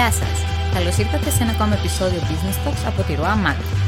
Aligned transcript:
Γεια 0.00 0.12
σας! 0.12 0.44
Καλώς 0.74 0.98
ήρθατε 0.98 1.30
σε 1.30 1.42
ένα 1.42 1.52
ακόμα 1.52 1.74
επεισόδιο 1.74 2.18
Business 2.20 2.68
Talks 2.68 2.82
από 2.86 3.02
τη 3.02 3.14
Ροά 3.14 3.34
Marketing. 3.44 3.80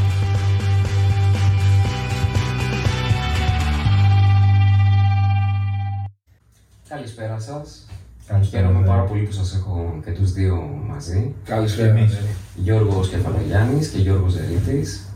Καλησπέρα 6.89 7.39
σας. 7.39 7.87
Καλησπέρα, 8.27 8.63
Χαίρομαι 8.63 8.81
ναι. 8.81 8.87
πάρα 8.87 9.03
πολύ 9.03 9.23
που 9.23 9.33
σας 9.33 9.55
έχω 9.55 10.01
και 10.05 10.11
τους 10.11 10.33
δύο 10.33 10.81
μαζί. 10.89 11.35
Καλησπέρα. 11.45 11.89
εμείς. 11.89 12.19
Γιώργος 12.55 13.09
Κεφαλογιάννης 13.09 13.89
και 13.89 13.99
Γιώργος 13.99 14.33
Ζερίτης. 14.33 15.09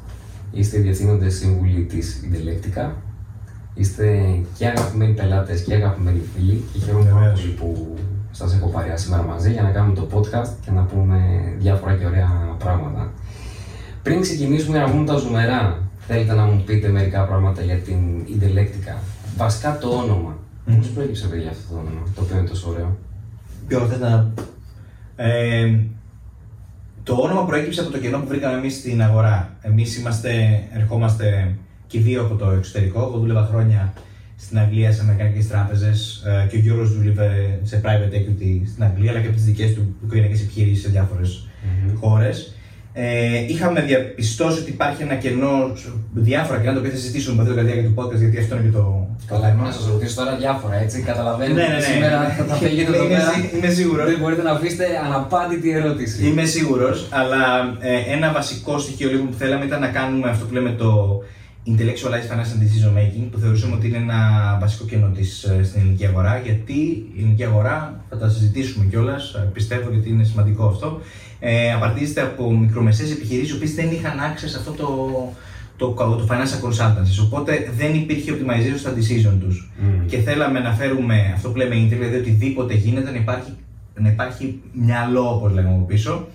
Είστε 0.52 0.78
οι 0.78 0.80
διευθύνοντες 0.80 1.34
σύμβουλοι 1.34 1.84
της 1.84 2.20
Intellectica. 2.24 2.90
Είστε 3.74 4.36
και 4.58 4.66
αγαπημένοι 4.66 5.12
πελάτες 5.12 5.62
και 5.62 5.74
αγαπημένοι 5.74 6.20
φίλοι 6.34 6.64
και 6.72 6.78
χαίρομαι 6.78 7.10
πάρα 7.10 7.20
Βεβαίως. 7.20 7.40
πολύ 7.40 7.52
που 7.52 7.96
σας 8.36 8.54
έχω 8.54 8.68
παρέα 8.68 8.96
σήμερα 8.96 9.22
μαζί 9.22 9.52
για 9.52 9.62
να 9.62 9.70
κάνουμε 9.70 9.94
το 9.94 10.06
podcast 10.14 10.50
και 10.64 10.70
να 10.70 10.82
πούμε 10.82 11.18
διάφορα 11.58 11.94
και 11.94 12.06
ωραία 12.06 12.56
πράγματα. 12.58 13.12
Πριν 14.02 14.20
ξεκινήσουμε 14.20 14.78
να 14.78 14.86
βγουν 14.86 15.06
τα 15.06 15.16
ζουμερά, 15.16 15.78
θέλετε 16.06 16.34
να 16.34 16.44
μου 16.44 16.62
πείτε 16.66 16.88
μερικά 16.88 17.24
πράγματα 17.24 17.62
για 17.62 17.76
την 17.76 17.98
Intellectica. 18.26 18.94
Βασικά 19.36 19.78
το 19.78 19.88
όνομα. 19.88 20.36
Μμμ. 20.64 20.78
Πώς 20.78 20.88
προέκυψε 20.88 21.26
παιδιά 21.26 21.50
αυτό 21.50 21.74
το 21.74 21.78
όνομα, 21.78 22.00
το 22.14 22.22
οποίο 22.22 22.36
είναι 22.38 22.48
τόσο 22.48 22.70
ωραίο; 22.70 22.96
Ποιο 23.66 23.80
θες 23.80 23.98
να... 23.98 24.32
Ε, 25.16 25.78
το 27.02 27.14
όνομα 27.14 27.44
προέκυψε 27.44 27.80
από 27.80 27.90
το 27.90 27.98
κενό 27.98 28.18
που 28.18 28.26
βρήκαμε 28.26 28.56
εμείς 28.56 28.74
στην 28.74 29.02
αγορά. 29.02 29.56
Εμείς 29.60 29.96
είμαστε, 29.96 30.62
ερχόμαστε 30.72 31.54
και 31.86 31.98
οι 31.98 32.00
δύο 32.00 32.22
από 32.22 32.34
το 32.34 32.50
εξωτερικό. 32.50 33.00
Εγώ 33.00 33.18
δούλευα 33.18 33.48
χρόνια 33.50 33.92
στην 34.36 34.58
Αγγλία 34.58 34.92
σε 34.92 35.00
αμερικανικές 35.00 35.46
τράπεζες 35.48 36.22
ε, 36.26 36.46
και 36.48 36.56
ο 36.56 36.58
Γιώργος 36.58 36.94
δούλευε 36.96 37.58
σε 37.62 37.80
private 37.84 38.14
equity 38.18 38.60
στην 38.72 38.84
Αγγλία 38.84 39.10
αλλά 39.10 39.20
και 39.20 39.26
από 39.26 39.36
τις 39.36 39.44
δικές 39.44 39.74
του 39.74 39.96
οικογενειακές 40.04 40.40
επιχειρήσεις 40.40 40.82
σε 40.82 40.88
διάφορες 40.88 41.46
χώρες. 42.00 42.50
Ε, 42.98 43.44
είχαμε 43.48 43.80
διαπιστώσει 43.80 44.58
ότι 44.60 44.70
υπάρχει 44.70 45.02
ένα 45.02 45.14
κενό, 45.14 45.72
διάφορα 46.14 46.58
κενά, 46.60 46.72
το 46.72 46.78
οποίο 46.78 46.90
θα 46.90 46.96
συζητήσουμε 46.96 47.42
με 47.42 47.44
την 47.48 47.54
καρδιά 47.56 47.74
για 47.74 47.90
το 47.90 48.02
podcast, 48.02 48.18
γιατί 48.18 48.38
αυτό 48.38 48.54
είναι 48.56 48.64
και 48.64 48.70
το 48.70 49.08
Καλά, 49.26 49.52
να 49.52 49.70
σας 49.72 49.86
ρωτήσω 49.86 50.14
τώρα 50.14 50.36
διάφορα 50.36 50.74
έτσι. 50.76 51.00
Καταλαβαίνετε 51.02 51.60
Ναι, 51.60 51.66
ναι, 51.68 51.74
ότι 51.74 51.82
ναι. 51.86 51.92
σήμερα 51.92 52.28
θα 52.36 52.44
τα 52.44 52.54
φύγετε 52.54 52.94
εδώ 52.96 53.04
Είμαι 53.04 53.14
πέρα. 53.16 53.30
σί- 53.32 53.52
είμαι 53.56 53.68
σίγουρος. 53.70 54.06
Δεν 54.10 54.18
μπορείτε 54.20 54.42
να 54.42 54.50
αφήσετε 54.50 54.84
αναπάντητη 55.06 55.70
ερώτηση. 55.70 56.26
Είμαι 56.26 56.44
σίγουρος, 56.44 57.08
αλλά 57.10 57.42
ε, 57.80 58.12
ένα 58.14 58.32
βασικό 58.32 58.78
στοιχείο 58.78 59.08
λίγο 59.10 59.24
που 59.24 59.34
θέλαμε 59.38 59.64
ήταν 59.64 59.80
να 59.80 59.88
κάνουμε 59.88 60.30
αυτό 60.30 60.44
που 60.44 60.52
λέμε 60.54 60.70
το 60.70 61.20
Intellectualized 61.72 62.28
Financial 62.32 62.58
Decision 62.64 62.92
Making, 62.98 63.28
που 63.30 63.38
θεωρούσαμε 63.38 63.74
ότι 63.74 63.86
είναι 63.86 63.96
ένα 63.96 64.20
βασικό 64.60 64.84
κενό 64.84 65.08
της, 65.08 65.44
ε, 65.44 65.62
στην 65.62 65.80
ελληνική 65.80 66.06
αγορά. 66.06 66.40
Γιατί 66.44 66.72
η 67.14 67.18
ελληνική 67.18 67.44
αγορά, 67.44 68.04
θα 68.08 68.16
τα 68.16 68.28
συζητήσουμε 68.28 68.84
κιόλας, 68.84 69.34
πιστεύω 69.52 69.90
γιατί 69.90 70.08
είναι 70.08 70.24
σημαντικό 70.24 70.66
αυτό, 70.66 71.00
ε, 71.38 71.72
απαρτίζεται 71.72 72.20
από 72.20 72.52
μικρομεσαίες 72.52 73.10
επιχειρήσεις, 73.10 73.52
οι 73.52 73.56
οποίες 73.56 73.74
δεν 73.74 73.90
είχαν 73.90 74.12
access 74.18 74.48
σε 74.48 74.56
αυτό 74.56 74.70
το, 74.70 74.86
το, 75.76 75.92
το 75.92 76.28
financial 76.30 76.66
consultancy. 76.66 77.24
Οπότε 77.24 77.70
δεν 77.76 77.94
υπήρχε 77.94 78.32
optimization 78.32 78.78
στα 78.78 78.92
decision 78.94 79.36
τους. 79.40 79.70
Μμμ. 79.78 80.06
Και 80.06 80.18
θέλαμε 80.18 80.60
να 80.60 80.72
φέρουμε 80.72 81.32
αυτό 81.34 81.50
που 81.50 81.56
λέμε 81.56 81.74
interview, 81.74 81.88
δηλαδή 81.88 82.16
οτιδήποτε 82.16 82.74
γίνεται 82.74 83.10
να 83.10 83.16
υπάρχει, 83.16 83.50
να 83.94 84.08
υπάρχει 84.08 84.60
μυαλό, 84.72 85.34
όπως 85.34 85.52
λέμε 85.52 85.68
από 85.68 85.84
πίσω, 85.84 86.26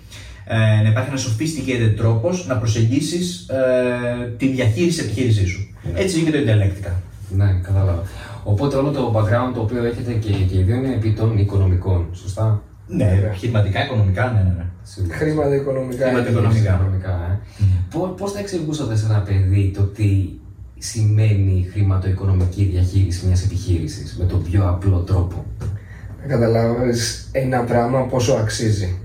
ε, 0.44 0.82
να 0.82 0.88
υπάρχει 0.88 1.08
ένας 1.08 1.28
sophisticated 1.28 1.94
τρόπος 1.96 2.46
να 2.46 2.56
προσεγγίσεις 2.56 3.48
ε, 3.48 4.26
τη 4.36 4.48
διαχείριση 4.48 4.96
της 4.98 5.06
επιχείρησής 5.06 5.48
σου. 5.50 5.68
Ναι. 5.92 6.00
Έτσι 6.00 6.20
είναι 6.20 6.30
και 6.30 6.36
το 6.36 6.42
Intellectica. 6.44 6.92
Ναι, 7.36 7.60
κατάλαβα. 7.62 8.02
Οπότε 8.44 8.76
όλο 8.76 8.90
το 8.90 9.12
background 9.16 9.54
το 9.54 9.60
οποίο 9.60 9.84
έχετε 9.84 10.12
και, 10.12 10.32
και 10.32 10.58
οι 10.58 10.62
δύο 10.62 10.74
είναι 10.74 10.94
επί 10.94 11.12
των 11.12 11.38
οικονομικών, 11.38 12.06
σωστά; 12.12 12.62
Ναι, 12.86 13.20
επιχειρηματικά, 13.24 13.84
οικονομικά, 13.84 14.24
ναι, 14.30 14.40
ναι. 14.40 14.54
ναι. 14.56 14.64
Σίγουρα. 14.82 15.14
Χρήματα 15.16 15.54
οικονομικά. 15.54 16.04
Χρήματα 16.04 16.28
είναι. 16.28 16.38
οικονομικά. 16.38 16.74
Οικονομικά, 16.74 17.10
ε. 17.10 17.64
Πώ 17.90 18.06
πώς 18.06 18.32
θα 18.32 18.38
εξηγούσατε 18.38 18.96
σε 18.96 19.06
ένα 19.06 19.18
παιδί 19.18 19.72
το 19.76 19.82
τι 19.82 20.28
σημαίνει 20.78 21.68
χρηματοοικονομική 21.72 22.64
διαχείριση 22.64 23.26
μιας 23.26 23.44
επιχείρησης 23.44 24.16
με 24.18 24.24
τον 24.24 24.42
πιο 24.42 24.68
απλό 24.68 24.98
τρόπο; 24.98 25.44
Να 26.20 26.26
καταλάβεις 26.26 27.28
ένα 27.32 27.60
πράγμα 27.60 28.00
πόσο 28.00 28.32
αξίζει. 28.32 28.98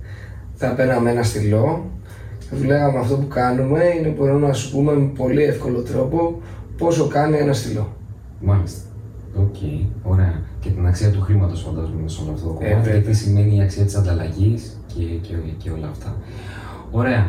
Θα 0.60 0.68
παίρναμε 0.68 1.12
ένα 1.12 1.24
στυλό, 1.24 1.86
θα 2.50 2.58
δουλεύαμε 2.58 3.00
αυτό 3.00 3.16
που 3.16 3.28
κάνουμε, 3.28 3.80
είναι 4.00 4.08
μπορούμε 4.08 4.48
να 4.48 4.54
σου 4.54 4.72
πούμε 4.72 4.94
με 4.94 5.06
πολύ 5.18 5.44
εύκολο 5.44 5.82
τρόπο 5.82 6.42
πόσο 6.78 7.08
κάνει 7.08 7.38
ένα 7.38 7.54
στυλό. 7.54 7.88
Μάλιστα. 8.42 8.82
Οκ, 9.36 9.56
ωραία. 10.04 10.42
Και 10.60 10.70
την 10.70 10.86
αξία 10.88 11.12
του 11.12 11.22
χρήματος 11.22 11.62
φαντάζομαι 11.62 12.08
σε 12.10 12.22
όλο 12.22 12.32
αυτό 12.32 12.48
το 12.48 12.58
Ε, 12.62 12.70
κομμάτι. 12.70 12.88
και 12.90 12.94
βέβαια. 12.96 13.10
τι 13.12 13.16
σημαίνει 13.18 13.56
η 13.58 13.62
αξία 13.62 13.84
της 13.86 13.96
ανταλλαγής 13.96 14.80
και, 14.96 15.04
και, 15.04 15.34
και 15.58 15.70
όλα 15.70 15.88
αυτά. 15.88 16.16
Ωραία. 16.92 17.28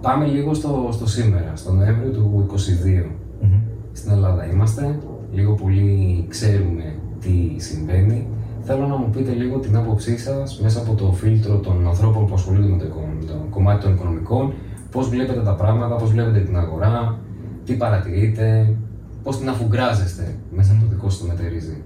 Πάμε 0.00 0.26
λίγο 0.26 0.54
στο, 0.54 0.88
στο 0.92 1.06
σήμερα, 1.06 1.52
στον 1.54 1.76
Νοέμβριο 1.76 2.10
του 2.10 2.46
2022. 2.50 3.04
Μμμ. 3.42 3.60
Στην 3.92 4.10
Ελλάδα 4.10 4.46
είμαστε, 4.46 4.98
λίγο 5.32 5.52
πολύ 5.54 6.24
ξέρουμε 6.28 6.94
τι 7.20 7.62
συμβαίνει. 7.62 8.26
Θέλω 8.70 8.86
να 8.86 8.96
μου 8.96 9.10
πείτε 9.10 9.32
λίγο 9.32 9.58
την 9.58 9.76
άποψή 9.76 10.18
σας 10.18 10.60
μέσα 10.62 10.78
από 10.78 10.94
το 10.94 11.12
φίλτρο 11.12 11.56
των 11.56 11.86
ανθρώπων 11.86 12.26
που 12.26 12.34
ασχολούνται 12.34 12.68
με 12.68 12.78
το, 12.78 12.84
οικο- 12.84 13.26
το 13.26 13.46
κομμάτι 13.50 13.82
των 13.82 13.94
οικονομικών. 13.94 14.52
Πώς 14.90 15.08
βλέπετε 15.08 15.40
τα 15.40 15.54
πράγματα, 15.54 15.94
πώς 15.94 16.10
βλέπετε 16.10 16.38
την 16.38 16.56
αγορά, 16.56 17.18
τι 17.64 17.72
παρατηρείτε, 17.72 18.74
πώς 19.22 19.38
την 19.38 19.48
αφουγκράζεστε 19.48 20.34
μέσα 20.50 20.72
από 20.72 20.80
το 20.80 20.86
δικό 20.90 21.10
σας 21.10 21.20
το 21.20 21.26
μετερίζει. 21.26 21.82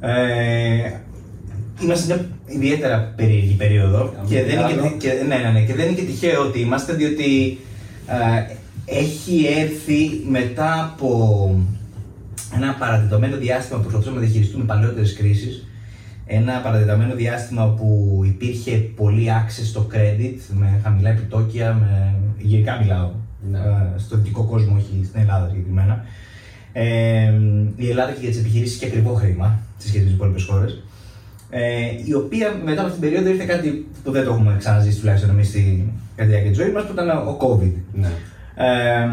Ε, 0.00 0.90
είμαστε 1.82 2.14
σε 2.14 2.14
μια 2.14 2.28
ιδιαίτερα 2.46 3.12
περίεργη 3.16 3.54
περίοδο 3.54 4.14
και 4.28 4.42
δεν, 4.42 4.50
είναι 4.50 4.62
άλλο. 4.64 4.82
και, 4.82 5.08
και, 5.08 5.12
ναι, 5.28 5.36
ναι, 5.36 5.50
ναι, 5.50 5.64
και 5.64 5.74
δεν 5.74 5.86
είναι 5.86 5.96
και 5.96 6.04
τυχαίο 6.04 6.42
ότι 6.42 6.60
είμαστε 6.60 6.92
διότι 6.92 7.58
ε, 8.06 8.54
έχει 8.84 9.46
έρθει 9.60 10.24
μετά 10.30 10.84
από 10.92 11.10
ένα 12.54 12.76
παρατεταμένο 12.78 13.36
διάστημα 13.36 13.76
που 13.76 13.82
προσπαθούσαμε 13.82 14.20
να 14.20 14.24
διαχειριστούμε 14.26 14.64
παλαιότερες 14.64 15.14
κρίσεις 15.14 15.68
ένα 16.26 16.60
παρατεταμένο 16.60 17.14
διάστημα 17.14 17.66
που 17.66 18.20
υπήρχε 18.24 18.76
πολύ 18.76 19.26
access 19.28 19.64
στο 19.64 19.86
credit 19.92 20.36
με 20.58 20.80
χαμηλά 20.82 21.10
επιτόκια, 21.10 21.74
με 21.74 22.14
γενικά 22.38 22.78
μιλάω 22.82 23.10
Ναι. 23.50 23.58
ε, 23.58 23.98
στο 23.98 24.16
δυτικό 24.16 24.42
κόσμο, 24.42 24.76
όχι 24.76 25.04
στην 25.04 25.20
Ελλάδα 25.20 25.48
συγκεκριμένα. 25.48 26.04
Ε, 26.72 27.32
η 27.76 27.88
Ελλάδα 27.90 28.12
και 28.12 28.20
για 28.20 28.28
τις 28.28 28.38
επιχειρήσεις 28.38 28.78
και 28.78 28.86
ακριβό 28.86 29.14
χρήμα 29.14 29.58
σε 29.76 29.88
σχέση 29.88 30.02
με 30.02 30.04
τις 30.08 30.14
υπόλοιπες 30.14 30.44
χώρες. 30.44 30.82
Ε, 31.50 31.62
η 32.04 32.14
οποία 32.14 32.60
μετά 32.64 32.80
από 32.80 32.88
αυτήν 32.90 33.00
την 33.00 33.10
περίοδο 33.10 33.30
ήρθε 33.30 33.44
κάτι 33.44 33.86
που 34.04 34.10
δεν 34.10 34.24
το 34.24 34.30
έχουμε 34.32 34.54
ξαναζήσει 34.58 34.98
τουλάχιστον 35.00 35.30
εμείς 35.30 35.48
στη 35.48 35.92
κατά 36.16 36.22
τη 36.28 36.28
διάρκεια 36.28 36.50
της 36.50 36.58
ζωής 36.60 36.72
μας, 36.72 36.84
που 36.84 36.92
ήταν 36.92 37.08
ο 37.08 37.36
COVID. 37.40 37.72
Ναι. 37.92 38.08
Ε, 38.54 39.08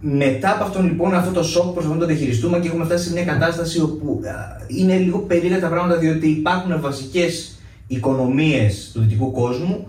μετά 0.00 0.50
από 0.50 0.64
αυτόν 0.64 0.84
λοιπόν 0.84 1.14
αυτό 1.14 1.32
το 1.32 1.42
σοκ 1.42 1.72
προσπαθούμε 1.72 1.94
να 1.94 2.00
το 2.00 2.06
διαχειριστούμε 2.06 2.58
και 2.58 2.68
έχουμε 2.68 2.84
φτάσει 2.84 3.06
σε 3.06 3.12
μια 3.12 3.24
κατάσταση 3.24 3.80
όπου 3.80 4.20
α, 4.24 4.30
είναι 4.66 4.96
λίγο 4.96 5.18
περίεργα 5.18 5.60
τα 5.60 5.68
πράγματα 5.68 5.98
διότι 5.98 6.28
υπάρχουν 6.28 6.80
βασικές 6.80 7.58
οικονομίες 7.86 8.90
του 8.94 9.00
δυτικού 9.00 9.32
κόσμου 9.32 9.86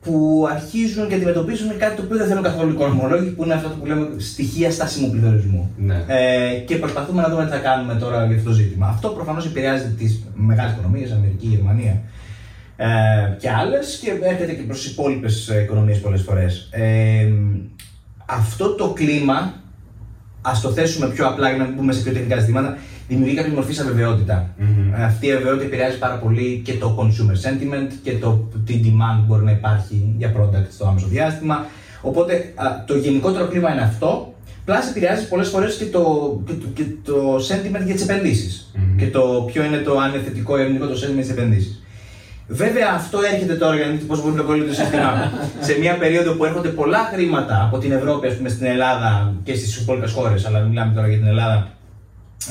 που 0.00 0.46
αρχίζουν 0.50 1.08
και 1.08 1.14
αντιμετωπίζουν 1.14 1.78
κάτι 1.78 1.96
το 1.96 2.02
οποίο 2.02 2.16
δεν 2.16 2.26
θέλουν 2.26 2.42
καθόλου 2.42 2.68
οι 2.68 2.72
οικονομολόγοι 2.72 3.30
που 3.30 3.44
είναι 3.44 3.54
αυτό 3.54 3.68
που 3.68 3.86
λέμε 3.86 4.08
στοιχεία 4.18 4.70
στάσιμου 4.70 5.10
πληθωρισμού. 5.10 5.70
Ναι. 5.76 6.04
Ε, 6.06 6.58
και 6.66 6.76
προσπαθούμε 6.76 7.22
να 7.22 7.28
δούμε 7.28 7.44
τι 7.44 7.50
θα 7.50 7.58
κάνουμε 7.58 7.94
τώρα 7.94 8.26
για 8.26 8.36
αυτό 8.36 8.48
το 8.48 8.54
ζήτημα. 8.54 8.86
Αυτό 8.86 9.08
προφανώς 9.08 9.46
επηρεάζει 9.46 9.88
τις 9.98 10.22
μεγάλες 10.34 10.72
οικονομίες, 10.72 11.12
Αμερική, 11.12 11.46
Γερμανία 11.46 12.02
ε, 12.76 12.86
και 13.38 13.50
άλλες 13.50 14.00
και 14.02 14.10
έρχεται 14.22 14.52
και 14.52 14.62
προς 14.62 14.80
τις 14.82 14.90
υπόλοιπες 14.90 15.48
οικονομίες 15.62 16.00
πολλές 16.00 16.22
φορές. 16.22 16.68
Ε, 16.70 17.32
αυτό 18.26 18.74
το 18.74 18.88
κλίμα, 18.88 19.52
ας 20.42 20.60
το 20.60 20.70
θέσουμε 20.70 21.08
πιο 21.08 21.26
απλά 21.26 21.48
για 21.48 21.58
να 21.58 21.64
μην 21.64 21.74
μπούμε 21.74 21.92
σε 21.92 22.02
πιο 22.02 22.12
τεχνικά 22.12 22.40
ζητήματα, 22.40 22.78
δημιουργεί 23.08 23.34
κάποια 23.34 23.52
μορφή 23.52 23.80
αβεβαιότητας. 23.80 24.42
Μμμ. 24.58 24.94
Ε, 24.94 25.04
Αυτή 25.04 25.26
η 25.26 25.32
αβεβαιότητα 25.32 25.64
επηρεάζει 25.64 25.98
πάρα 25.98 26.14
πολύ 26.18 26.60
και 26.64 26.72
το 26.72 26.96
consumer 26.98 27.34
sentiment 27.48 27.90
και 28.02 28.12
το 28.18 28.48
τι 28.66 28.80
demand 28.84 29.24
μπορεί 29.26 29.44
να 29.44 29.50
υπάρχει 29.50 30.14
για 30.18 30.32
product 30.36 30.66
στο 30.70 30.86
άμεσο 30.86 31.06
διάστημα. 31.06 31.66
Οπότε 32.02 32.52
α, 32.54 32.84
το 32.86 32.96
γενικότερο 32.96 33.46
κλίμα 33.46 33.72
είναι 33.72 33.80
αυτό. 33.82 34.34
Plus 34.66 34.88
επηρεάζει 34.90 35.28
πολλές 35.28 35.48
φορές 35.48 35.76
και 35.76 35.84
το, 35.84 36.02
και, 36.46 36.52
το, 36.52 36.66
και 36.74 36.84
το 37.04 37.36
sentiment 37.36 37.84
για 37.84 37.94
τις 37.94 38.02
επενδύσεις. 38.02 38.72
Μμμ. 38.74 38.96
Και 38.96 39.06
το 39.06 39.44
ποιο 39.46 39.64
είναι 39.64 39.76
το 39.76 39.98
αν 39.98 40.14
είναι 40.14 40.22
θετικό 40.22 40.58
ή 40.58 40.62
αρνητικό 40.62 40.86
το 40.86 40.94
sentiment 40.94 41.22
στι 41.22 41.32
επενδύσεις. 41.32 41.82
Βέβαια, 42.48 42.92
αυτό 42.94 43.18
έρχεται 43.32 43.54
τώρα 43.54 43.76
για 43.76 43.86
να 43.86 43.92
δείτε 43.92 44.04
πώς 44.04 44.22
μπορεί 44.22 44.34
να 44.34 44.42
κολλήσει 44.42 44.68
το 44.68 44.74
σύστημα. 44.74 45.32
σε 45.60 45.78
μια 45.78 45.96
περίοδο 45.96 46.32
που 46.32 46.44
έρχονται 46.44 46.68
πολλά 46.68 47.10
χρήματα 47.12 47.64
από 47.64 47.78
την 47.78 47.92
Ευρώπη, 47.92 48.26
ας 48.26 48.36
πούμε, 48.36 48.48
στην 48.48 48.66
Ελλάδα 48.66 49.34
και 49.44 49.54
στις 49.54 49.76
υπόλοιπες 49.76 50.12
χώρες, 50.12 50.46
αλλά 50.46 50.60
μιλάμε 50.60 50.94
τώρα 50.94 51.08
για 51.08 51.18
την 51.18 51.26
Ελλάδα, 51.26 51.70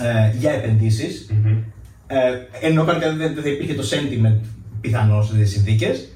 ε, 0.04 0.38
για 0.38 0.52
επενδύσεις. 0.52 1.30
Μμμ. 1.32 1.58
Ε, 2.08 2.18
ενώ 2.68 2.84
κανονικά 2.84 3.14
δεν 3.14 3.34
δεν 3.34 3.44
θα 3.44 3.50
υπήρχε 3.50 3.74
το 3.74 3.84
sentiment 3.84 4.40
πιθανό 4.82 5.22
σε 5.24 5.32
τέτοιε 5.32 5.46
συνθήκες. 5.46 6.10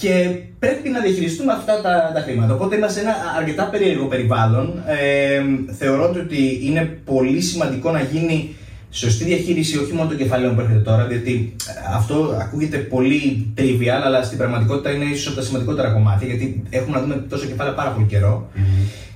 Και 0.00 0.38
πρέπει 0.58 0.88
να 0.88 1.00
διαχειριστούμε 1.00 1.52
αυτά 1.52 1.80
τα, 1.80 2.10
τα 2.14 2.20
χρήματα. 2.20 2.54
Οπότε 2.54 2.76
είμαστε 2.76 3.00
σε 3.00 3.06
ένα 3.06 3.14
αρκετά 3.38 3.64
περίεργο 3.64 4.06
περιβάλλον. 4.06 4.82
Ε, 4.86 5.42
θεωρώ 5.72 6.10
ότι 6.10 6.60
είναι 6.62 6.98
πολύ 7.04 7.40
σημαντικό 7.40 7.90
να 7.90 8.00
γίνει 8.00 8.56
σωστή 8.90 9.24
διαχείριση 9.24 9.78
όχι 9.78 9.92
μόνο 9.92 10.08
των 10.08 10.18
κεφαλαίων 10.18 10.54
που 10.54 10.60
έρχεται 10.60 10.78
τώρα, 10.78 11.06
διότι 11.06 11.56
ε, 11.68 11.94
αυτό 11.94 12.36
ακούγεται 12.40 12.76
πολύ 12.78 13.46
trivial, 13.58 14.02
αλλά 14.04 14.22
στην 14.22 14.38
πραγματικότητα 14.38 14.90
είναι 14.90 15.04
ίσως 15.04 15.26
από 15.26 15.36
τα 15.36 15.42
σημαντικότερα 15.42 15.90
κομμάτια, 15.90 16.26
γιατί 16.26 16.62
έχουμε 16.70 16.96
να 16.96 17.02
δούμε 17.02 17.24
τόσο 17.28 17.46
κεφάλαια 17.46 17.74
πάρα 17.74 17.90
πολύ 17.90 18.06
καιρό. 18.06 18.50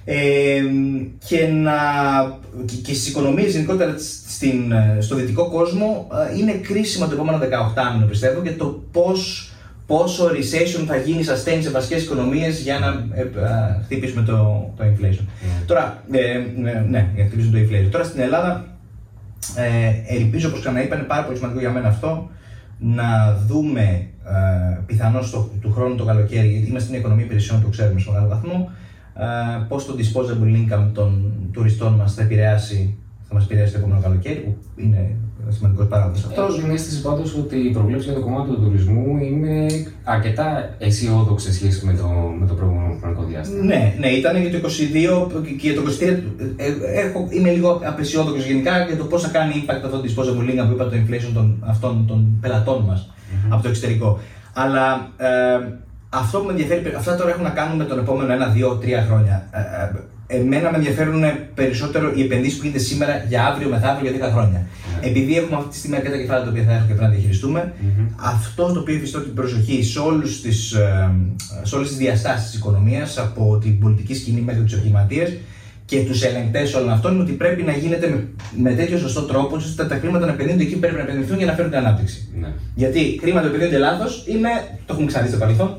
Ε, 0.04 0.62
και, 1.26 1.46
να, 1.46 1.72
και, 2.64 2.76
και 2.76 2.94
στις 2.94 3.08
οικονομίες 3.08 3.52
γενικότερα 3.52 3.94
στην, 4.28 4.72
ε, 4.72 4.98
στο 5.00 5.14
δυτικό 5.14 5.48
κόσμο 5.50 6.08
ε, 6.32 6.38
είναι 6.38 6.52
κρίσιμο 6.52 7.06
το 7.06 7.14
επόμενο 7.14 7.38
18 7.38 7.42
μήνο 7.94 8.06
πιστεύω 8.06 8.42
και 8.42 8.50
το 8.50 8.82
πώς 8.92 9.50
πόσο 9.90 10.26
recession 10.26 10.84
θα 10.86 10.96
γίνει 10.96 11.24
sustain 11.26 11.58
σε 11.60 11.70
βασικές 11.70 12.02
οικονομίες 12.02 12.60
για 12.60 12.78
να 12.78 12.86
ε, 13.14 13.20
ε, 13.20 13.26
χτυπήσουμε 13.84 14.22
το, 14.22 14.70
το 14.76 14.84
inflation. 14.84 15.24
Mm. 15.24 15.62
Τώρα, 15.66 16.02
ε, 16.10 16.38
ναι, 16.60 16.84
ναι, 16.88 17.08
για 17.14 17.22
να 17.22 17.28
χτυπήσουμε 17.28 17.58
το 17.58 17.64
inflation. 17.64 17.88
Τώρα 17.90 18.04
στην 18.04 18.20
Ελλάδα, 18.20 18.66
ε, 19.56 20.14
ελπίζω, 20.16 20.48
όπως 20.48 20.60
ξαναείπα, 20.60 20.96
είναι 20.96 21.04
πάρα 21.04 21.24
πολύ 21.24 21.36
σημαντικό 21.36 21.60
για 21.60 21.70
μένα 21.70 21.88
αυτό, 21.88 22.30
να 22.78 23.36
δούμε 23.46 24.08
ε, 24.24 24.78
πιθανώς 24.86 25.30
του 25.60 25.72
χρόνου 25.72 25.94
το 25.94 26.04
καλοκαίρι, 26.04 26.48
γιατί 26.48 26.68
είμαστε 26.68 26.88
στην 26.88 27.00
οικονομία 27.00 27.24
υπηρεσιών, 27.24 27.62
το 27.62 27.68
ξέρουμε 27.68 28.00
σε 28.00 28.10
μεγάλο 28.10 28.28
βαθμό, 28.28 28.70
ε, 29.14 29.24
πώς 29.68 29.86
το 29.86 29.94
disposable 29.98 30.72
income 30.72 30.90
των 30.92 31.32
τουριστών 31.52 31.92
μας 31.94 32.14
θα 32.14 32.22
επηρεάσει 32.22 32.96
θα 33.30 33.36
μας 33.36 33.44
επηρεάσει 33.44 33.72
το 33.72 33.78
επόμενο 33.78 34.00
καλοκαίρι, 34.00 34.40
που 34.44 34.82
είναι 34.82 35.16
σημαντικός 35.48 35.86
παράγοντα 35.86 36.18
αυτό. 36.18 36.42
Έχω 36.42 36.52
την 36.52 36.70
αίσθηση 36.70 37.02
πάντως 37.02 37.36
ότι 37.36 37.56
οι 37.56 37.70
προβλέψει 37.70 38.04
για 38.08 38.14
το 38.18 38.20
κομμάτι 38.20 38.50
του 38.50 38.60
τουρισμού 38.60 39.18
είναι 39.28 39.66
αρκετά 40.04 40.74
αισιόδοξε 40.78 41.46
σε 41.46 41.54
σχέση 41.54 41.86
με 41.86 41.92
το, 41.92 42.08
με 42.40 42.46
το 42.46 42.54
προηγούμενο 42.54 42.96
χρονικό 43.00 43.22
διάστημα. 43.22 43.64
Ναι, 43.64 43.94
ναι, 43.98 44.08
ήταν 44.08 44.36
για 44.42 44.60
το 44.60 44.68
22 44.68 45.42
και 45.60 45.70
για 45.70 45.74
το 45.74 45.82
23. 46.00 46.02
Ε, 46.56 46.66
έχω, 47.04 47.28
είμαι 47.30 47.50
λίγο 47.50 47.80
απεσιόδοξος 47.84 48.46
γενικά 48.46 48.84
για 48.84 48.96
το 48.96 49.04
πώς 49.04 49.22
θα 49.22 49.28
κάνει 49.28 49.52
impact 49.60 49.82
αυτό 49.84 49.98
το 49.98 50.02
disposable 50.06 50.46
income 50.50 50.66
που 50.68 50.72
είπα 50.72 50.84
το 50.84 50.96
inflation 51.02 51.30
των, 51.34 51.64
αυτών 51.66 52.04
των 52.06 52.38
πελατών 52.40 52.84
μας 52.84 53.10
mm-hmm. 53.10 53.48
από 53.48 53.62
το 53.62 53.68
εξωτερικό. 53.68 54.18
Αλλά 54.52 55.10
ε, 55.16 55.28
αυτό 56.08 56.38
που 56.38 56.44
με 56.44 56.50
ενδιαφέρει, 56.50 56.94
αυτά 56.96 57.16
τώρα 57.16 57.30
έχουν 57.30 57.42
να 57.42 57.50
κάνουν 57.50 57.76
με 57.76 57.84
τον 57.84 57.98
επόμενο 57.98 58.34
1, 58.34 58.70
2, 58.70 59.00
3 59.00 59.06
χρόνια. 59.06 59.48
Ε, 59.50 59.58
ε 59.58 60.08
Εμένα 60.32 60.70
με 60.70 60.76
ενδιαφέρουν 60.76 61.22
περισσότερο 61.54 62.12
οι 62.16 62.22
επενδύσεις 62.22 62.58
που 62.58 62.64
γίνεται 62.64 62.82
σήμερα 62.82 63.24
για 63.28 63.46
αύριο, 63.46 63.68
μεθαύριο, 63.68 64.10
για 64.10 64.28
10 64.28 64.32
χρόνια. 64.32 64.66
Yeah. 64.66 65.00
Ναι. 65.00 65.08
Επειδή 65.08 65.36
έχουμε 65.36 65.56
αυτή 65.56 65.70
τη 65.70 65.76
στιγμή 65.76 65.96
αρκετά 65.96 66.16
κεφάλαια 66.16 66.44
τα 66.44 66.50
οποία 66.50 66.64
θα 66.64 66.72
έχουμε 66.72 66.86
και 66.88 66.94
πρέπει 66.94 67.10
να 67.10 67.16
διαχειριστούμε, 67.16 67.72
mm-hmm. 67.72 68.06
αυτό 68.16 68.72
το 68.72 68.80
οποίο 68.80 68.94
εφιστώ 68.94 69.20
την 69.20 69.34
προσοχή 69.34 69.82
σε, 69.82 69.98
όλους 69.98 70.40
τις, 70.40 70.72
ε, 70.72 71.10
σε 71.62 71.74
όλες 71.76 71.88
τις 71.88 71.96
διαστάσεις 71.96 72.50
της 72.50 72.58
οικονομίας, 72.58 73.18
από 73.18 73.58
την 73.62 73.78
πολιτική 73.78 74.14
σκηνή 74.14 74.40
μέχρι 74.40 74.62
τους 74.62 74.72
επιχειρηματίες 74.72 75.36
και 75.84 76.04
τους 76.04 76.22
ελεγκτές 76.22 76.74
όλων 76.74 76.90
αυτών, 76.90 77.12
είναι 77.12 77.22
ότι 77.22 77.32
πρέπει 77.32 77.62
να 77.62 77.72
γίνεται 77.72 78.08
με, 78.08 78.28
με 78.56 78.74
τέτοιο 78.74 78.98
σωστό 78.98 79.22
τρόπο, 79.22 79.56
ώστε 79.56 79.84
τα 79.84 79.96
χρήματα 79.96 80.26
να 80.26 80.32
επενδύονται 80.32 80.62
εκεί 80.62 80.72
που 80.72 80.80
πρέπει 80.80 80.96
να 80.96 81.02
επενδυθούν 81.02 81.36
για 81.36 81.46
να 81.46 81.52
φέρουν 81.52 81.70
την 81.70 81.80
ανάπτυξη. 81.80 82.28
Yeah. 82.28 82.40
Ναι. 82.40 82.48
Γιατί 82.74 83.18
χρήματα 83.20 83.48
που 83.48 83.54
επενδύονται 83.54 83.78
λάθος 83.78 84.24
είναι, 84.26 84.48
το 84.86 84.92
έχουμε 84.92 85.06
ξαναδεί 85.06 85.30
στο 85.30 85.38
παρελθόν, 85.38 85.76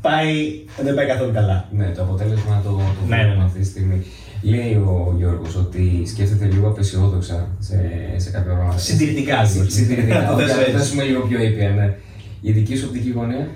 πάει, 0.00 0.64
δεν 0.82 0.94
πάει 0.94 1.06
καθόλου 1.06 1.32
καλά. 1.32 1.68
Ναι, 1.70 1.86
το 1.86 2.02
αποτέλεσμα 2.02 2.60
το, 2.64 2.70
το 2.70 3.06
ναι, 3.08 3.16
ναι. 3.16 3.44
αυτή 3.44 3.58
τη 3.58 3.66
στιγμή. 3.66 4.06
Λέει 4.42 4.72
ο 4.72 5.14
Γιώργος 5.18 5.56
ότι 5.56 6.02
σκέφτεται 6.06 6.44
λίγο 6.44 6.68
απεσιόδοξα 6.68 7.48
σε, 7.58 7.76
σε 8.16 8.30
κάποια 8.30 8.52
πράγματα. 8.52 8.78
Συντηρητικά, 8.78 9.44
Συντηρητικά. 9.44 10.20
Θα 10.38 10.78
θέσουμε 10.78 11.02
λίγο 11.02 11.20
πιο 11.20 11.42
ήπια, 11.42 11.68
ναι. 11.68 11.94
Η 12.40 12.52
δική 12.52 12.76
σου 12.76 12.84
οπτική 12.88 13.10
γωνία. 13.10 13.48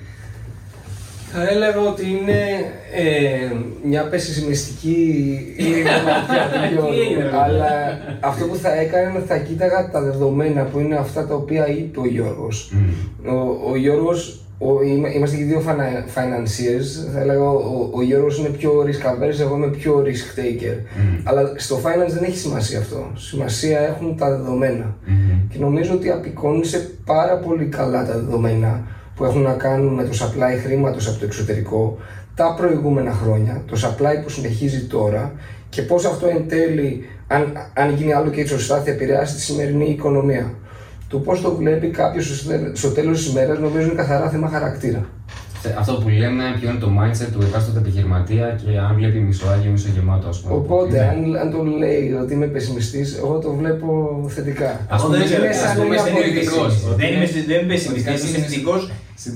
Θα 1.33 1.49
έλεγα 1.49 1.81
ότι 1.81 2.07
είναι 2.07 2.41
ε, 2.95 3.53
μια 3.85 4.09
πεσημιστική 4.09 5.39
ήρεμη 5.57 5.89
αλλά 7.45 7.99
αυτό 8.21 8.45
που 8.45 8.57
θα 8.57 8.75
έκανε 8.75 9.23
θα 9.27 9.39
κοίταγα 9.39 9.91
τα 9.91 10.01
δεδομένα 10.01 10.63
που 10.63 10.79
είναι 10.79 10.97
αυτά 10.97 11.27
τα 11.27 11.35
οποία 11.35 11.69
είπε 11.69 12.01
ο 12.01 12.07
Γιώργος. 12.07 12.73
Mm. 12.73 13.29
Ο, 13.29 13.71
ο 13.71 13.77
Γιώργος 13.77 14.40
ο, 14.63 14.83
είμαστε 15.15 15.37
και 15.37 15.45
δύο 15.45 15.63
financiers. 16.15 17.11
Θα 17.13 17.21
έλεγα 17.21 17.51
ο, 17.51 17.91
ο 17.93 18.03
Γιώργος 18.03 18.39
είναι 18.39 18.49
πιο 18.49 18.85
risk 18.87 19.07
averse, 19.07 19.41
εγώ 19.41 19.57
είμαι 19.57 19.69
πιο 19.69 20.03
risk 20.07 20.39
taker. 20.39 20.77
Mm. 20.77 21.21
Αλλά 21.25 21.53
στο 21.57 21.77
finance 21.77 22.13
δεν 22.13 22.25
έχει 22.25 22.39
σημασία 22.39 22.79
αυτό. 22.79 23.11
Σημασία 23.15 23.81
έχουν 23.81 24.17
τα 24.17 24.31
δεδομένα. 24.31 24.97
Mm-hmm. 25.07 25.47
Και 25.49 25.59
νομίζω 25.59 25.95
ότι 25.95 26.11
απεικόνισε 26.11 26.91
πάρα 27.05 27.37
πολύ 27.37 27.65
καλά 27.65 28.07
τα 28.07 28.13
δεδομένα 28.13 28.87
που 29.15 29.25
έχουν 29.25 29.43
να 29.43 29.53
κάνουν 29.53 29.95
με 29.95 30.05
το 30.05 30.11
supply 30.13 30.59
χρήματος 30.65 31.09
από 31.09 31.19
το 31.19 31.25
εξωτερικό 31.25 31.99
τα 32.35 32.55
προηγούμενα 32.55 33.13
χρόνια, 33.13 33.63
το 33.67 33.77
supply 33.83 34.23
που 34.23 34.29
συνεχίζει 34.29 34.87
τώρα 34.87 35.33
και 35.69 35.83
πώς 35.83 36.05
αυτό 36.05 36.27
εν 36.27 36.49
τέλει, 36.49 37.05
αν, 37.27 37.53
αν 37.75 37.95
γίνει 37.95 38.13
άλλο 38.13 38.31
και 38.31 38.47
σωστά, 38.47 38.83
θα 38.83 38.91
επηρεάσει 38.91 39.35
τη 39.35 39.41
σημερινή 39.41 39.91
οικονομία 39.91 40.55
το 41.11 41.19
πώς 41.19 41.41
το 41.41 41.55
βλέπει 41.55 41.89
κάποιος 41.89 42.47
στο 42.73 42.91
τέλος 42.91 43.19
της 43.19 43.33
ημέρας 43.33 43.59
νομίζω 43.59 43.87
είναι 43.87 43.95
καθαρά 43.95 44.31
θέμα 44.31 44.49
χαρακτήρα. 44.49 45.09
Αυτό 45.79 45.93
που 45.93 46.09
λέμε, 46.09 46.45
ποιο 46.61 46.71
είναι 46.71 46.79
το 46.79 46.91
mindset 46.99 47.29
του 47.33 47.43
εκάστοτε 47.43 47.79
επιχειρηματία 47.79 48.61
και 48.65 48.79
αν 48.79 48.95
βλέπει 48.95 49.19
μισοάγιο, 49.19 49.71
μισογεμάτο, 49.71 50.29
ας 50.29 50.41
πούμε. 50.41 50.55
Οπότε, 50.55 50.97
ναι. 50.97 51.09
αν, 51.09 51.37
αν 51.37 51.51
το 51.51 51.63
λέει 51.65 52.13
ότι 52.23 52.33
είμαι 52.33 52.47
πεσημιστής, 52.47 53.17
εγώ 53.17 53.39
το 53.39 53.53
βλέπω 53.53 54.21
θετικά. 54.29 54.87
Α 54.89 54.97
πούμε, 54.97 55.17
δεν 55.17 55.43
είναι 55.43 55.53
σαν 55.53 55.79
να 55.79 55.85
είμαι 55.85 55.97
ειδικό. 56.27 56.67
Δεν 56.97 57.09
είμαι 57.13 57.67
πεσημιστής, 57.67 58.29
είμαι 58.29 58.39
θετικός 58.39 58.91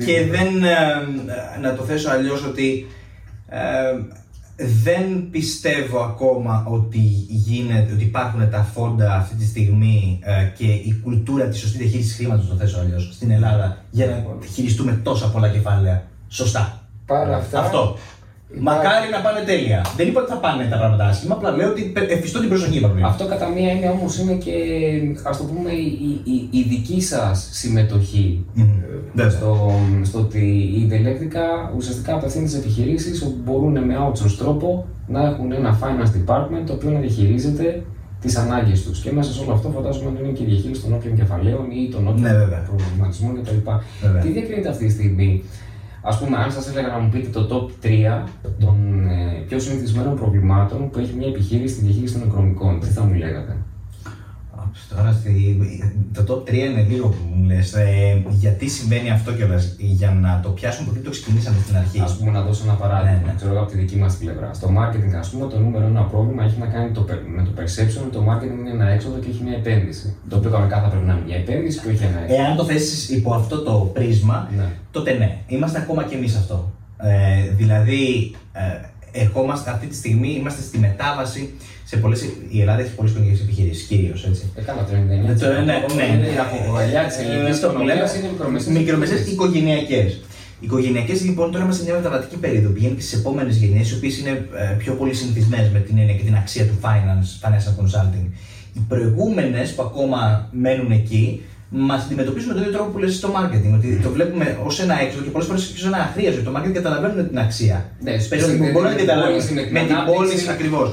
και 0.06 0.26
δεν. 0.30 0.64
Ε, 0.64 1.60
να 1.60 1.74
το 1.74 1.82
θέσω 1.82 2.10
αλλιώς 2.10 2.44
ότι 2.44 2.86
ε, 3.48 3.58
δεν 4.56 5.30
πιστεύω 5.30 5.98
ακόμα 5.98 6.64
ότι, 6.68 6.98
γίνεται, 7.28 7.92
ότι 7.92 8.04
υπάρχουν 8.04 8.50
τα 8.50 8.62
φόντα 8.62 9.14
αυτή 9.14 9.34
τη 9.34 9.44
στιγμή 9.44 10.18
ε, 10.22 10.44
και 10.56 10.64
η 10.64 11.00
κουλτούρα 11.02 11.44
της 11.44 11.58
σωστή 11.60 11.78
διαχείρισης 11.78 12.16
χρήματος, 12.16 12.48
το 12.48 12.54
θέσω 12.54 12.78
αλλιώς, 12.78 13.10
στην 13.14 13.30
Ελλάδα 13.30 13.76
για 13.90 14.06
να 14.06 14.24
χειριστούμε 14.52 15.00
τόσα 15.02 15.30
πολλά 15.30 15.48
κεφάλαια 15.48 16.06
σωστά. 16.28 16.78
Πάρα 17.06 17.36
αυτά. 17.36 17.60
Αυτό. 17.60 17.98
Μακάρι 18.60 19.10
να 19.10 19.20
πάνε 19.20 19.40
τέλεια. 19.40 19.86
Δεν 19.96 20.08
είπα 20.08 20.20
ότι 20.20 20.30
θα 20.30 20.36
πάνε 20.36 20.64
τα 20.64 20.76
πράγματα 20.76 21.04
άσχημα, 21.04 21.34
απλά 21.34 21.50
λέω 21.50 21.68
ότι 21.68 21.92
εφιστώ 22.08 22.40
την 22.40 22.48
προσοχή 22.48 22.80
μου. 22.80 23.06
Αυτό 23.06 23.26
κατά 23.26 23.48
μία 23.48 23.70
έννοια 23.70 23.90
όμως 23.90 24.18
είναι 24.18 24.32
και 24.32 24.52
ας 25.22 25.36
το 25.36 25.44
πούμε 25.44 25.70
η, 25.70 26.20
η, 26.24 26.48
η 26.58 26.62
δική 26.68 27.00
σας 27.02 27.48
συμμετοχή 27.52 28.44
mm-hmm. 28.56 29.26
στο, 29.30 29.72
στο 30.02 30.18
ότι 30.18 30.44
η 30.76 30.80
Ιντερνετικά 30.80 31.72
ουσιαστικά 31.76 32.14
απευθύνει 32.14 32.48
τι 32.48 32.56
επιχειρήσεις 32.56 33.22
όπου 33.22 33.38
μπορούν 33.44 33.84
με 33.84 33.94
outsource 34.06 34.36
τρόπο 34.38 34.86
να 35.06 35.26
έχουν 35.26 35.52
ένα 35.52 35.78
finance 35.82 36.12
department 36.18 36.62
το 36.66 36.72
οποίο 36.72 36.90
να 36.90 36.98
διαχειρίζεται 36.98 37.82
τις 38.20 38.36
ανάγκες 38.36 38.82
τους. 38.82 39.00
Και 39.00 39.12
μέσα 39.12 39.32
σε 39.32 39.40
όλο 39.42 39.52
αυτό 39.52 39.68
φαντάζομαι 39.68 40.08
ότι 40.08 40.22
είναι 40.22 40.32
και 40.32 40.42
η 40.42 40.46
διαχείριση 40.46 40.82
των 40.82 40.92
όποιων 40.92 41.14
κεφαλαίων 41.14 41.66
ή 41.70 41.88
των 41.92 42.08
όποιων 42.08 42.22
ναι, 42.22 42.62
προβληματισμών 42.68 43.42
κτλ. 43.42 43.70
Τι 44.22 44.28
διακρίνεται 44.28 44.68
αυτή 44.68 44.86
τη 44.86 44.92
στιγμή; 44.92 45.42
Α 46.06 46.16
πούμε, 46.18 46.36
αν 46.36 46.52
σας 46.52 46.68
έλεγα 46.68 46.88
να 46.88 46.98
μου 46.98 47.08
πείτε 47.08 47.28
το 47.28 47.42
top 47.50 47.86
3 47.86 48.22
των 48.58 49.06
ε, 49.08 49.44
πιο 49.48 49.58
συνηθισμένων 49.58 50.16
προβλημάτων 50.16 50.90
που 50.90 50.98
έχει 50.98 51.14
μια 51.16 51.28
επιχείρηση 51.28 51.74
στη 51.74 51.84
διαχείριση 51.84 52.18
των 52.18 52.28
οικονομικών, 52.28 52.80
τι 52.80 52.86
θα 52.86 53.02
μου 53.02 53.14
λέγατε; 53.14 53.56
Τώρα 54.88 55.22
το 56.12 56.22
top 56.28 56.50
3 56.50 56.54
είναι 56.54 56.82
λίγο 56.88 57.08
που 57.08 57.22
μου 57.34 57.44
λες. 57.44 57.72
Ε, 57.72 58.22
γιατί 58.28 58.68
συμβαίνει 58.68 59.10
αυτό 59.10 59.32
κιόλας, 59.32 59.74
για 59.78 60.10
να 60.10 60.40
το 60.42 60.48
πιάσουμε 60.48 60.88
γιατί 60.92 61.04
το 61.04 61.10
ξεκινήσαμε 61.10 61.56
στην 61.64 61.76
αρχή; 61.76 62.00
Α 62.00 62.10
πούμε, 62.18 62.30
να 62.30 62.42
δώσω 62.42 62.62
ένα 62.64 62.72
παράδειγμα. 62.74 63.18
Ναι, 63.18 63.26
ναι. 63.26 63.32
Ξέρω 63.36 63.60
από 63.60 63.70
τη 63.70 63.76
δική 63.76 63.96
μας 63.96 64.16
πλευρά. 64.16 64.50
Στο 64.54 64.68
marketing, 64.78 65.14
ας 65.18 65.28
πούμε, 65.30 65.46
το 65.46 65.58
νούμερο 65.58 65.84
ένα 65.86 66.02
πρόβλημα 66.02 66.44
έχει 66.44 66.58
να 66.58 66.66
κάνει 66.66 66.90
το, 66.90 67.06
με 67.36 67.42
το 67.42 67.50
perception. 67.58 68.04
Το 68.12 68.20
marketing 68.28 68.58
είναι 68.60 68.70
ένα 68.70 68.88
έξοδο 68.88 69.18
και 69.18 69.28
έχει 69.30 69.42
μια 69.42 69.56
επένδυση. 69.56 70.16
Το 70.28 70.36
οποίο 70.36 70.50
κανονικά 70.50 70.80
θα 70.82 70.88
πρέπει 70.88 71.06
να 71.06 71.12
είναι 71.12 71.22
μια 71.26 71.36
επένδυση 71.36 71.80
και 71.80 71.88
όχι 71.88 72.04
ένα 72.04 72.18
έξοδο. 72.22 72.42
Εάν 72.42 72.56
το 72.56 72.64
θέσεις 72.64 73.08
υπό 73.08 73.34
αυτό 73.34 73.62
το 73.62 73.90
πρίσμα, 73.94 74.48
ναι. 74.56 74.68
τότε 74.90 75.12
ναι. 75.12 75.38
Είμαστε 75.46 75.78
ακόμα 75.78 76.04
κι 76.04 76.14
εμείς 76.14 76.36
αυτό. 76.36 76.72
Ε, 76.96 77.54
δηλαδή, 77.56 78.34
ε, 78.52 78.60
ερχόμαστε 79.22 79.70
αυτή 79.70 79.86
τη 79.86 79.94
στιγμή, 79.94 80.30
είμαστε 80.40 80.62
στη 80.62 80.78
μετάβαση 80.78 81.54
σε 81.84 81.96
πολλές, 81.96 82.20
η 82.48 82.60
Ελλάδα 82.60 82.80
έχει 82.80 82.94
πολλές 82.94 83.10
οικογενειακέ 83.12 83.42
επιχειρήσεις, 83.42 83.86
κυρίως 83.86 84.26
έτσι. 84.26 84.52
Ε, 84.54 84.60
καλά, 84.62 84.84
το 84.84 84.92
99%. 84.92 84.96
Ναι, 84.96 86.04
ναι, 86.04 86.16
ναι. 86.16 86.40
Από 86.44 86.72
παλιά 86.72 87.02
της 87.06 87.16
ελληνικής 87.18 88.66
είναι 88.66 88.78
μικρομεσαίες 88.78 89.26
οικογενειακέ. 89.26 90.02
Οι 90.60 90.66
οικογενειακές 90.66 91.24
λοιπόν 91.24 91.50
τώρα 91.52 91.64
είμαστε 91.64 91.82
σε 91.82 91.90
μια 91.90 91.98
μεταβατική 92.00 92.36
περίοδο. 92.36 92.68
Πηγαίνει 92.68 93.00
στις 93.00 93.18
επόμενες 93.18 93.56
γενιές, 93.56 93.90
οι 93.90 93.94
οποίες 93.94 94.18
είναι 94.18 94.30
ε, 94.30 94.74
πιο 94.78 94.92
πολύ 94.94 95.14
συνηθισμένες 95.14 95.70
με 95.70 95.78
την 95.78 95.98
έννοια 95.98 96.14
και 96.14 96.24
την 96.24 96.34
αξία 96.34 96.64
του 96.66 96.78
finance, 96.82 97.28
financial 97.48 97.74
consulting. 97.80 98.26
Οι 98.74 98.80
προηγούμενες 98.88 99.74
που 99.74 99.82
ακόμα 99.82 100.48
μένουν 100.52 100.90
εκεί, 100.90 101.42
μας 101.76 102.04
αντιμετωπίζουν 102.04 102.48
με 102.48 102.54
τον 102.54 102.62
ίδιο 102.62 102.74
τρόπο 102.76 102.90
που 102.90 102.98
λες 102.98 103.14
στο 103.14 103.28
marketing. 103.36 103.72
Ότι 103.74 104.00
το 104.02 104.10
βλέπουμε 104.10 104.58
ως 104.64 104.80
ένα 104.80 105.00
έξοδο 105.00 105.24
και 105.24 105.30
πολλές 105.30 105.46
φορές 105.48 105.72
ως 105.72 105.86
ένα 105.86 105.98
αχρίαστο. 105.98 106.42
Το 106.42 106.52
marketing 106.56 106.72
καταλαβαίνουν 106.72 107.28
την 107.28 107.38
αξία. 107.38 107.90
Ναι, 108.00 108.10
Περισσότερο 108.10 108.58
που 108.58 108.70
μπορούν 108.72 108.88
να 108.88 108.94
καταλάβουν. 108.94 109.40
Με 109.70 109.80
την 109.80 109.96
πώληση 110.06 110.50
ακριβώς. 110.50 110.90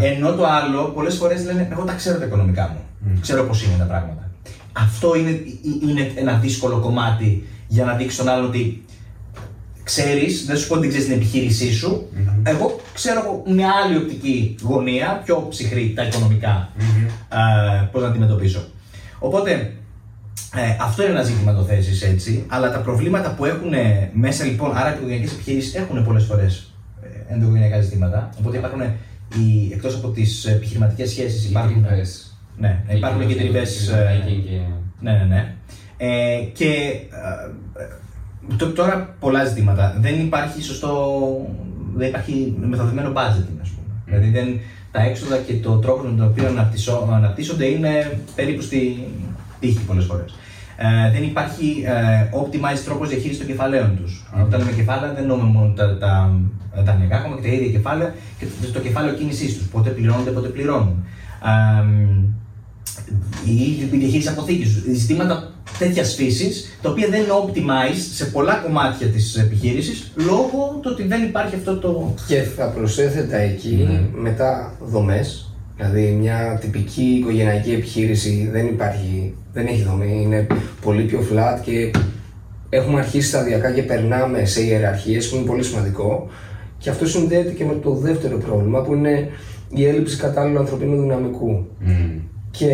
Ναι. 0.00 0.06
Ενώ 0.06 0.32
το 0.32 0.44
άλλο, 0.46 0.82
πολλές 0.84 1.14
φορές 1.16 1.44
λένε: 1.44 1.68
Εγώ 1.72 1.84
τα 1.84 1.92
ξέρω 1.92 2.18
τα 2.18 2.24
οικονομικά 2.24 2.64
μου. 2.72 2.80
Ξέρω 3.20 3.42
πώς 3.44 3.62
είναι 3.62 3.74
τα 3.78 3.84
πράγματα. 3.84 4.30
Αυτό 4.72 5.16
είναι, 5.16 5.40
είναι 5.88 6.12
ένα 6.14 6.32
δύσκολο 6.32 6.78
κομμάτι 6.78 7.46
για 7.68 7.84
να 7.84 7.94
δείξεις 7.94 8.18
τον 8.18 8.28
άλλον 8.28 8.44
ότι 8.44 8.84
ξέρεις, 9.82 10.44
δεν 10.46 10.56
σου 10.56 10.68
πω 10.68 10.74
ότι 10.74 10.82
δεν 10.82 10.90
ξέρεις 10.90 11.06
την 11.06 11.16
επιχείρησή 11.16 11.72
σου. 11.72 12.08
Εγώ 12.42 12.80
ξέρω 12.94 13.42
μια 13.46 13.70
άλλη 13.84 13.96
οπτική 13.96 14.54
γωνία, 14.62 15.20
πιο 15.24 15.46
ψυχρή 15.50 15.92
τα 15.96 16.02
οικονομικά, 16.02 16.68
ε, 17.28 17.84
πώς 17.92 18.02
να 18.02 18.08
αντιμετωπίσω. 18.08 18.64
Οπότε, 19.18 19.72
ε, 20.56 20.76
αυτό 20.80 21.02
είναι 21.02 21.12
ένα 21.12 21.22
ζήτημα 21.22 21.54
το 21.54 21.62
θέσεις 21.62 22.02
έτσι, 22.02 22.44
αλλά 22.48 22.72
τα 22.72 22.78
προβλήματα 22.78 23.34
που 23.34 23.44
έχουν 23.44 23.72
μέσα 24.12 24.44
λοιπόν, 24.44 24.76
άρα 24.76 24.92
οι 24.92 24.96
οικογενειακές 24.96 25.32
επιχειρήσεις 25.32 25.74
έχουν 25.74 26.04
πολλές 26.04 26.24
φορές 26.24 26.72
ε, 27.02 27.32
ενδοοικογενειακά 27.32 27.80
ζητήματα. 27.80 28.30
Οπότε 28.38 28.56
υπάρχουν 28.56 28.80
οι, 29.34 29.72
εκτός 29.72 29.94
από 29.94 30.08
τις 30.08 30.44
επιχειρηματικές 30.44 31.10
σχέσεις 31.10 31.48
υπάρχουν... 31.48 31.86
Ναι, 32.58 32.82
υπάρχουν 32.88 33.26
και 33.26 33.34
τριβές... 33.34 33.94
Ναι, 35.00 35.12
ναι, 35.12 35.24
ναι. 35.28 35.54
Ε, 35.96 36.38
και 36.52 36.72
ε, 38.60 38.66
τώρα 38.66 39.16
πολλά 39.20 39.44
ζητήματα. 39.44 39.96
Δεν 40.00 40.20
υπάρχει 40.20 40.62
σωστό, 40.62 41.20
δεν 41.94 42.08
υπάρχει 42.08 42.54
μεθοδευμένο 42.60 43.08
budgeting, 43.08 43.58
ας 43.62 43.68
πούμε. 43.68 43.94
Δηλαδή 44.04 44.30
δεν, 44.30 44.60
τα 44.92 45.02
έξοδα 45.02 45.36
και 45.36 45.54
το 45.54 45.76
τρόπο 45.78 46.02
με 46.02 46.16
τον 46.16 46.26
οποίο 46.26 46.46
αναπτύσσονται 47.12 47.64
είναι 47.64 48.20
περίπου 48.34 48.62
στη 48.62 49.06
τύχη 49.60 49.84
πολλές 49.84 50.04
φορές. 50.04 50.34
Ε, 50.76 51.10
δεν 51.12 51.22
υπάρχει 51.22 51.84
ε, 51.86 52.38
optimized 52.40 52.82
τρόπος 52.84 53.08
διαχείρισης 53.08 53.38
των 53.38 53.46
κεφαλαίων 53.46 53.96
τους. 53.96 54.30
Mm. 54.34 54.44
Όταν 54.44 54.60
λέμε 54.60 54.72
κεφάλαια, 54.72 55.12
δεν 55.12 55.22
εννοούμε 55.22 55.44
μόνο 55.44 55.72
τα, 55.76 55.98
τα 55.98 56.40
δανειακά, 56.82 57.16
ακόμα 57.16 57.36
και 57.36 57.42
τα 57.42 57.54
ίδια 57.54 57.70
κεφάλαια 57.70 58.14
και 58.38 58.46
το, 58.72 58.80
κεφάλαιο 58.80 59.14
κίνησής 59.14 59.56
τους. 59.56 59.66
Πότε 59.66 59.90
πληρώνονται, 59.90 60.30
πότε 60.30 60.48
πληρώνουν. 60.48 61.04
Ε, 61.44 61.84
η 63.50 63.98
διαχείριση 63.98 64.28
αποθήκης 64.28 64.74
του. 64.74 64.94
Ζητήματα 64.94 65.50
τέτοιας 65.78 66.14
φύσης, 66.14 66.78
τα 66.82 66.90
οποία 66.90 67.08
δεν 67.08 67.20
είναι 67.20 67.32
optimized 67.44 68.14
σε 68.14 68.24
πολλά 68.24 68.54
κομμάτια 68.54 69.06
της 69.06 69.36
επιχείρησης 69.36 70.12
λόγω 70.14 70.78
του 70.82 70.90
ότι 70.92 71.06
δεν 71.06 71.22
υπάρχει 71.22 71.54
αυτό 71.54 71.76
το. 71.76 72.14
Και 72.26 72.42
θα 72.42 72.66
προσέθετα 72.66 73.36
εκεί 73.36 73.88
mm. 73.90 74.08
μετά 74.12 74.72
δομές 74.80 75.45
Δηλαδή 75.76 76.16
μια 76.20 76.58
τυπική 76.60 77.02
οικογενειακή 77.02 77.72
επιχείρηση 77.72 78.48
δεν 78.52 78.66
υπάρχει, 78.66 79.34
δεν 79.52 79.66
έχει 79.66 79.82
δομή, 79.82 80.20
είναι 80.22 80.46
πολύ 80.80 81.02
πιο 81.02 81.20
flat 81.32 81.60
και 81.62 81.90
έχουμε 82.68 82.98
αρχίσει 82.98 83.28
σταδιακά 83.28 83.70
και 83.70 83.82
περνάμε 83.82 84.44
σε 84.44 84.62
ιεραρχίες 84.62 85.28
που 85.28 85.36
είναι 85.36 85.46
πολύ 85.46 85.62
σημαντικό 85.62 86.28
και 86.78 86.90
αυτό 86.90 87.06
συνδέεται 87.06 87.50
και 87.50 87.64
με 87.64 87.74
το 87.82 87.94
δεύτερο 87.94 88.38
πρόβλημα 88.38 88.82
που 88.82 88.94
είναι 88.94 89.28
η 89.68 89.86
έλλειψη 89.86 90.16
κατάλληλου 90.16 90.58
ανθρωπίνου 90.58 91.00
δυναμικού. 91.00 91.66
Mm. 91.86 92.20
Και 92.50 92.68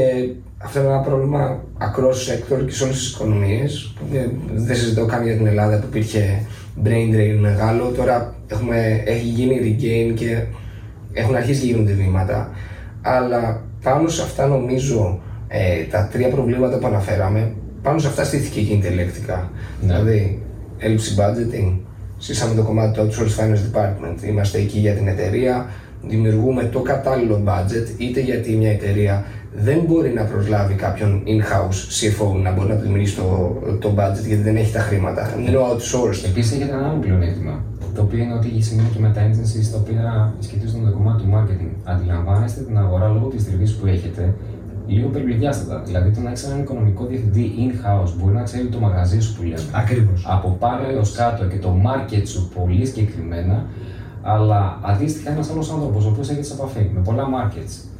αυτό 0.58 0.80
είναι 0.80 0.88
ένα 0.88 0.98
πρόβλημα 0.98 1.64
across 1.78 2.32
sector 2.32 2.64
και 2.66 2.72
σε 2.72 2.84
όλες 2.84 2.96
τις 2.96 3.10
οικονομίες. 3.10 3.94
Δεν 4.54 4.76
συζητώ 4.76 5.06
καν 5.06 5.24
για 5.24 5.36
την 5.36 5.46
Ελλάδα 5.46 5.78
που 5.78 5.86
υπήρχε 5.88 6.42
brain 6.84 7.14
drain 7.14 7.38
μεγάλο. 7.40 7.88
Τώρα 7.96 8.34
έχουμε, 8.46 9.02
έχει 9.04 9.26
γίνει 9.26 9.60
regain 9.62 10.14
και 10.14 10.44
έχουν 11.12 11.34
αρχίσει 11.34 11.60
και 11.60 11.66
γίνονται 11.66 11.92
βήματα 11.92 12.50
αλλά 13.02 13.62
πάνω 13.82 14.08
σε 14.08 14.22
αυτά 14.22 14.46
νομίζω 14.46 15.20
ε, 15.48 15.82
τα 15.90 16.08
τρία 16.12 16.28
προβλήματα 16.28 16.78
που 16.78 16.86
αναφέραμε, 16.86 17.52
πάνω 17.82 17.98
σε 17.98 18.06
αυτά 18.06 18.24
στήθηκε 18.24 18.60
και 18.60 18.74
intellect 18.74 19.26
Ναι. 19.26 19.46
Δηλαδή, 19.80 20.42
έλλειψη 20.78 21.14
budgeting, 21.18 21.78
σύσαμε 22.18 22.54
το 22.54 22.62
κομμάτι 22.62 22.98
του 22.98 23.08
Outsourced 23.08 23.40
Finance 23.40 23.78
Department. 23.78 24.22
Είμαστε 24.26 24.58
εκεί 24.58 24.78
για 24.78 24.92
την 24.92 25.08
εταιρεία, 25.08 25.66
δημιουργούμε 26.02 26.64
το 26.64 26.80
κατάλληλο 26.80 27.42
budget, 27.46 28.00
είτε 28.00 28.20
γιατί 28.20 28.52
μια 28.52 28.70
εταιρεία 28.70 29.24
δεν 29.54 29.78
μπορεί 29.86 30.10
να 30.10 30.22
προσλάβει 30.22 30.74
κάποιον 30.74 31.22
in-house 31.26 31.70
CFO 31.70 32.42
να 32.42 32.52
μπορεί 32.52 32.68
να 32.68 32.74
δημιουργήσει 32.74 33.16
το, 33.16 33.58
το 33.80 33.94
budget 33.96 34.26
γιατί 34.26 34.42
δεν 34.42 34.56
έχει 34.56 34.72
τα 34.72 34.80
χρήματα. 34.80 35.34
Είναι 35.38 35.58
outsourced. 35.58 36.24
Επίσης, 36.24 36.52
έχει 36.52 36.62
ένα 36.62 36.88
άλλο 36.88 36.98
πλεονέκτημα 37.00 37.64
το 37.94 38.02
οποίο 38.02 38.18
είναι 38.22 38.34
ότι 38.34 38.48
έχει 38.48 38.62
σημαίνει 38.62 38.88
και 38.88 38.98
με 38.98 39.10
τα 39.14 39.20
agencies 39.26 39.66
τα 39.72 39.78
οποία 39.78 40.32
σχετίζονται 40.38 40.78
με 40.84 40.90
το 40.90 40.96
κομμάτι 40.96 41.22
του 41.22 41.30
marketing. 41.34 41.72
Αντιλαμβάνεστε 41.84 42.60
την 42.60 42.78
αγορά 42.78 43.08
λόγω 43.08 43.26
της 43.26 43.44
τριβής 43.44 43.74
που 43.74 43.86
έχετε 43.86 44.34
λίγο 44.86 45.08
περιπληδιάστατα. 45.08 45.82
Δηλαδή, 45.86 46.10
το 46.10 46.20
να 46.20 46.28
έχεις 46.30 46.44
έναν 46.44 46.60
οικονομικό 46.60 47.04
διευθυντή 47.04 47.52
in-house 47.58 48.12
μπορεί 48.18 48.34
να 48.34 48.42
ξέρει 48.42 48.66
το 48.66 48.78
μαγαζί 48.78 49.20
σου 49.20 49.36
που 49.36 49.42
λέμε. 49.42 49.62
Ακριβώς. 49.72 50.26
Από 50.28 50.56
πάνω 50.58 50.88
έως 50.88 51.12
κάτω 51.12 51.44
και 51.44 51.58
το 51.58 51.76
market 51.86 52.22
σου 52.24 52.50
πολύ 52.54 52.86
συγκεκριμένα. 52.86 53.66
Αλλά 54.22 54.78
αντίστοιχα, 54.82 55.30
ένας 55.30 55.50
άλλος 55.50 55.70
άνθρωπος 55.70 56.04
ο 56.04 56.08
οποίος 56.08 56.30
έχει 56.30 56.42
σε 56.42 56.54
επαφή 56.54 56.90
με 56.94 57.00
πολλά 57.00 57.24
markets 57.36 57.91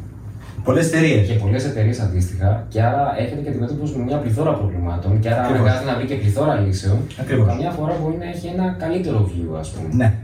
Πολλές 0.65 0.87
εταιρείες. 0.87 1.27
Και 1.29 1.35
πολλές 1.35 1.65
εταιρείες 1.65 2.01
αντίστοιχα. 2.01 2.67
Και 2.69 2.83
άρα 2.83 3.15
έχετε 3.19 3.41
και 3.41 3.49
αντιμετώπιση 3.49 3.97
με 3.97 4.05
μια 4.05 4.17
πληθώρα 4.17 4.53
προβλημάτων. 4.53 5.21
Και 5.21 5.29
άρα 5.29 5.43
αναγκάζεται 5.43 5.85
να 5.91 5.97
βρει 5.97 6.07
και 6.07 6.15
πληθώρα 6.15 6.55
λύσεων. 6.55 6.99
Ακριβώς. 7.21 7.47
Καμιά 7.47 7.71
φορά 7.71 7.97
μπορεί 8.01 8.17
να 8.19 8.29
έχει 8.35 8.47
ένα 8.47 8.77
καλύτερο 8.79 9.31
view, 9.31 9.59
ας 9.59 9.69
πούμε. 9.71 9.89
Ναι. 9.93 10.15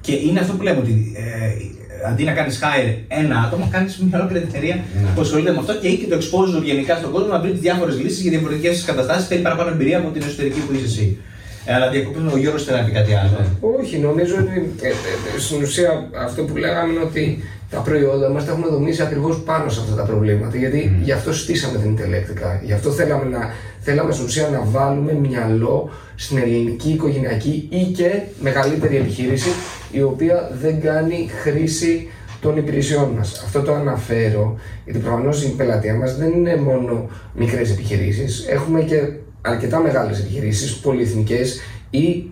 Και 0.00 0.12
είναι 0.12 0.40
αυτό 0.40 0.52
που 0.52 0.62
λέμε 0.62 0.78
ότι 0.78 1.12
ε, 1.16 2.08
αντί 2.08 2.24
να 2.24 2.32
κάνεις 2.32 2.60
hire 2.62 2.94
ένα 3.08 3.36
άτομο, 3.46 3.68
κάνεις 3.70 3.98
μια 3.98 4.18
ολόκληρη 4.18 4.44
εταιρεία 4.48 4.74
ναι. 4.74 5.08
που 5.14 5.20
ασχολείται 5.20 5.52
με 5.52 5.58
αυτό 5.58 5.72
και 5.80 5.86
έχει 5.86 6.06
το 6.12 6.16
exposure 6.20 6.62
γενικά 6.64 6.96
στον 6.96 7.10
κόσμο 7.10 7.28
να 7.32 7.40
βρει 7.40 7.50
τι 7.52 7.58
διάφορες 7.58 8.00
λύσεις 8.00 8.20
για 8.20 8.30
διαφορετικές 8.30 8.84
καταστάσεις. 8.84 9.26
Θέλει 9.26 9.42
παραπάνω 9.42 9.70
εμπειρία 9.70 9.98
από 9.98 10.08
την 10.10 10.22
εσωτερική 10.22 10.60
που 10.66 10.72
είσαι 10.74 10.84
εσύ. 10.84 11.18
Ε, 11.64 11.74
αλλά 11.74 11.90
διακόπτουμε 11.90 12.32
ο 12.32 12.36
Γιώργο 12.36 12.58
θέλει 12.58 12.78
να 12.78 12.84
πει 12.84 12.90
κάτι 12.90 13.14
άλλο. 13.14 13.38
Όχι, 13.80 13.98
νομίζω 13.98 14.34
ότι 14.38 14.72
ε, 14.80 14.88
ε, 14.88 15.38
στην 15.38 15.62
ουσία 15.62 16.08
αυτό 16.24 16.42
που 16.42 16.56
λέγαμε 16.56 16.92
είναι 16.92 17.02
ότι 17.02 17.42
τα 17.70 17.78
προϊόντα 17.78 18.28
μας 18.28 18.44
τα 18.44 18.52
έχουμε 18.52 18.66
δομήσει 18.68 19.02
ακριβώς 19.02 19.40
πάνω 19.40 19.70
σε 19.70 19.80
αυτά 19.80 19.94
τα 19.94 20.02
προβλήματα. 20.02 20.56
Γιατί 20.56 20.92
mm. 20.92 21.02
γι' 21.02 21.12
αυτό 21.12 21.32
στήσαμε 21.32 21.78
την 21.78 21.96
Intellectica. 21.96 22.60
Γι' 22.62 22.72
αυτό 22.72 22.90
θέλαμε, 22.90 23.24
να, 23.24 23.50
θέλαμε 23.80 24.12
στην 24.12 24.24
ουσία 24.24 24.48
να 24.48 24.62
βάλουμε 24.64 25.12
μυαλό 25.12 25.90
στην 26.14 26.38
ελληνική 26.38 26.90
οικογενειακή 26.90 27.68
ή 27.70 27.82
και 27.84 28.20
μεγαλύτερη 28.40 28.96
επιχείρηση 28.96 29.48
η 29.90 30.02
οποία 30.02 30.50
δεν 30.60 30.80
κάνει 30.80 31.30
χρήση 31.42 32.08
των 32.40 32.56
υπηρεσιών 32.56 33.08
μας. 33.16 33.42
Αυτό 33.44 33.62
το 33.62 33.74
αναφέρω 33.74 34.58
γιατί 34.84 34.98
προφανώς 34.98 35.44
η 35.44 35.48
πελατεία 35.48 35.94
μας 35.94 36.16
δεν 36.16 36.30
είναι 36.30 36.56
μόνο 36.56 37.08
μικρές 37.34 37.70
επιχειρήσεις. 37.70 38.46
Έχουμε 38.48 38.80
και 38.82 38.96
αρκετά 39.42 39.78
μεγάλες 39.78 40.18
επιχειρήσεις, 40.18 40.76
πολυεθνικές 40.76 41.60
ή 41.90 42.30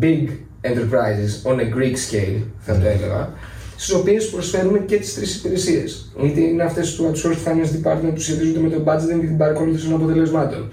big 0.00 0.28
enterprises 0.62 1.50
on 1.50 1.58
a 1.58 1.76
Greek 1.76 1.94
scale, 1.94 2.42
θα 2.58 2.78
το 2.78 2.86
έλεγα 2.86 3.32
στις 3.76 3.94
οποίες 3.94 4.28
προσφέρουμε 4.30 4.78
και 4.78 4.96
τις 4.96 5.14
τρεις 5.14 5.36
υπηρεσίες. 5.36 6.12
Είτε 6.24 6.40
είναι 6.40 6.62
αυτές 6.62 6.94
του 6.94 7.12
Outsourced 7.12 7.48
Finance 7.48 7.88
Department 7.88 8.10
που 8.14 8.20
σχετίζονται 8.20 8.58
με 8.58 8.68
το 8.68 8.82
budgeting 8.86 9.20
και 9.20 9.26
την 9.26 9.36
παρακολούθηση 9.36 9.86
των 9.86 9.94
αποτελεσμάτων. 9.94 10.68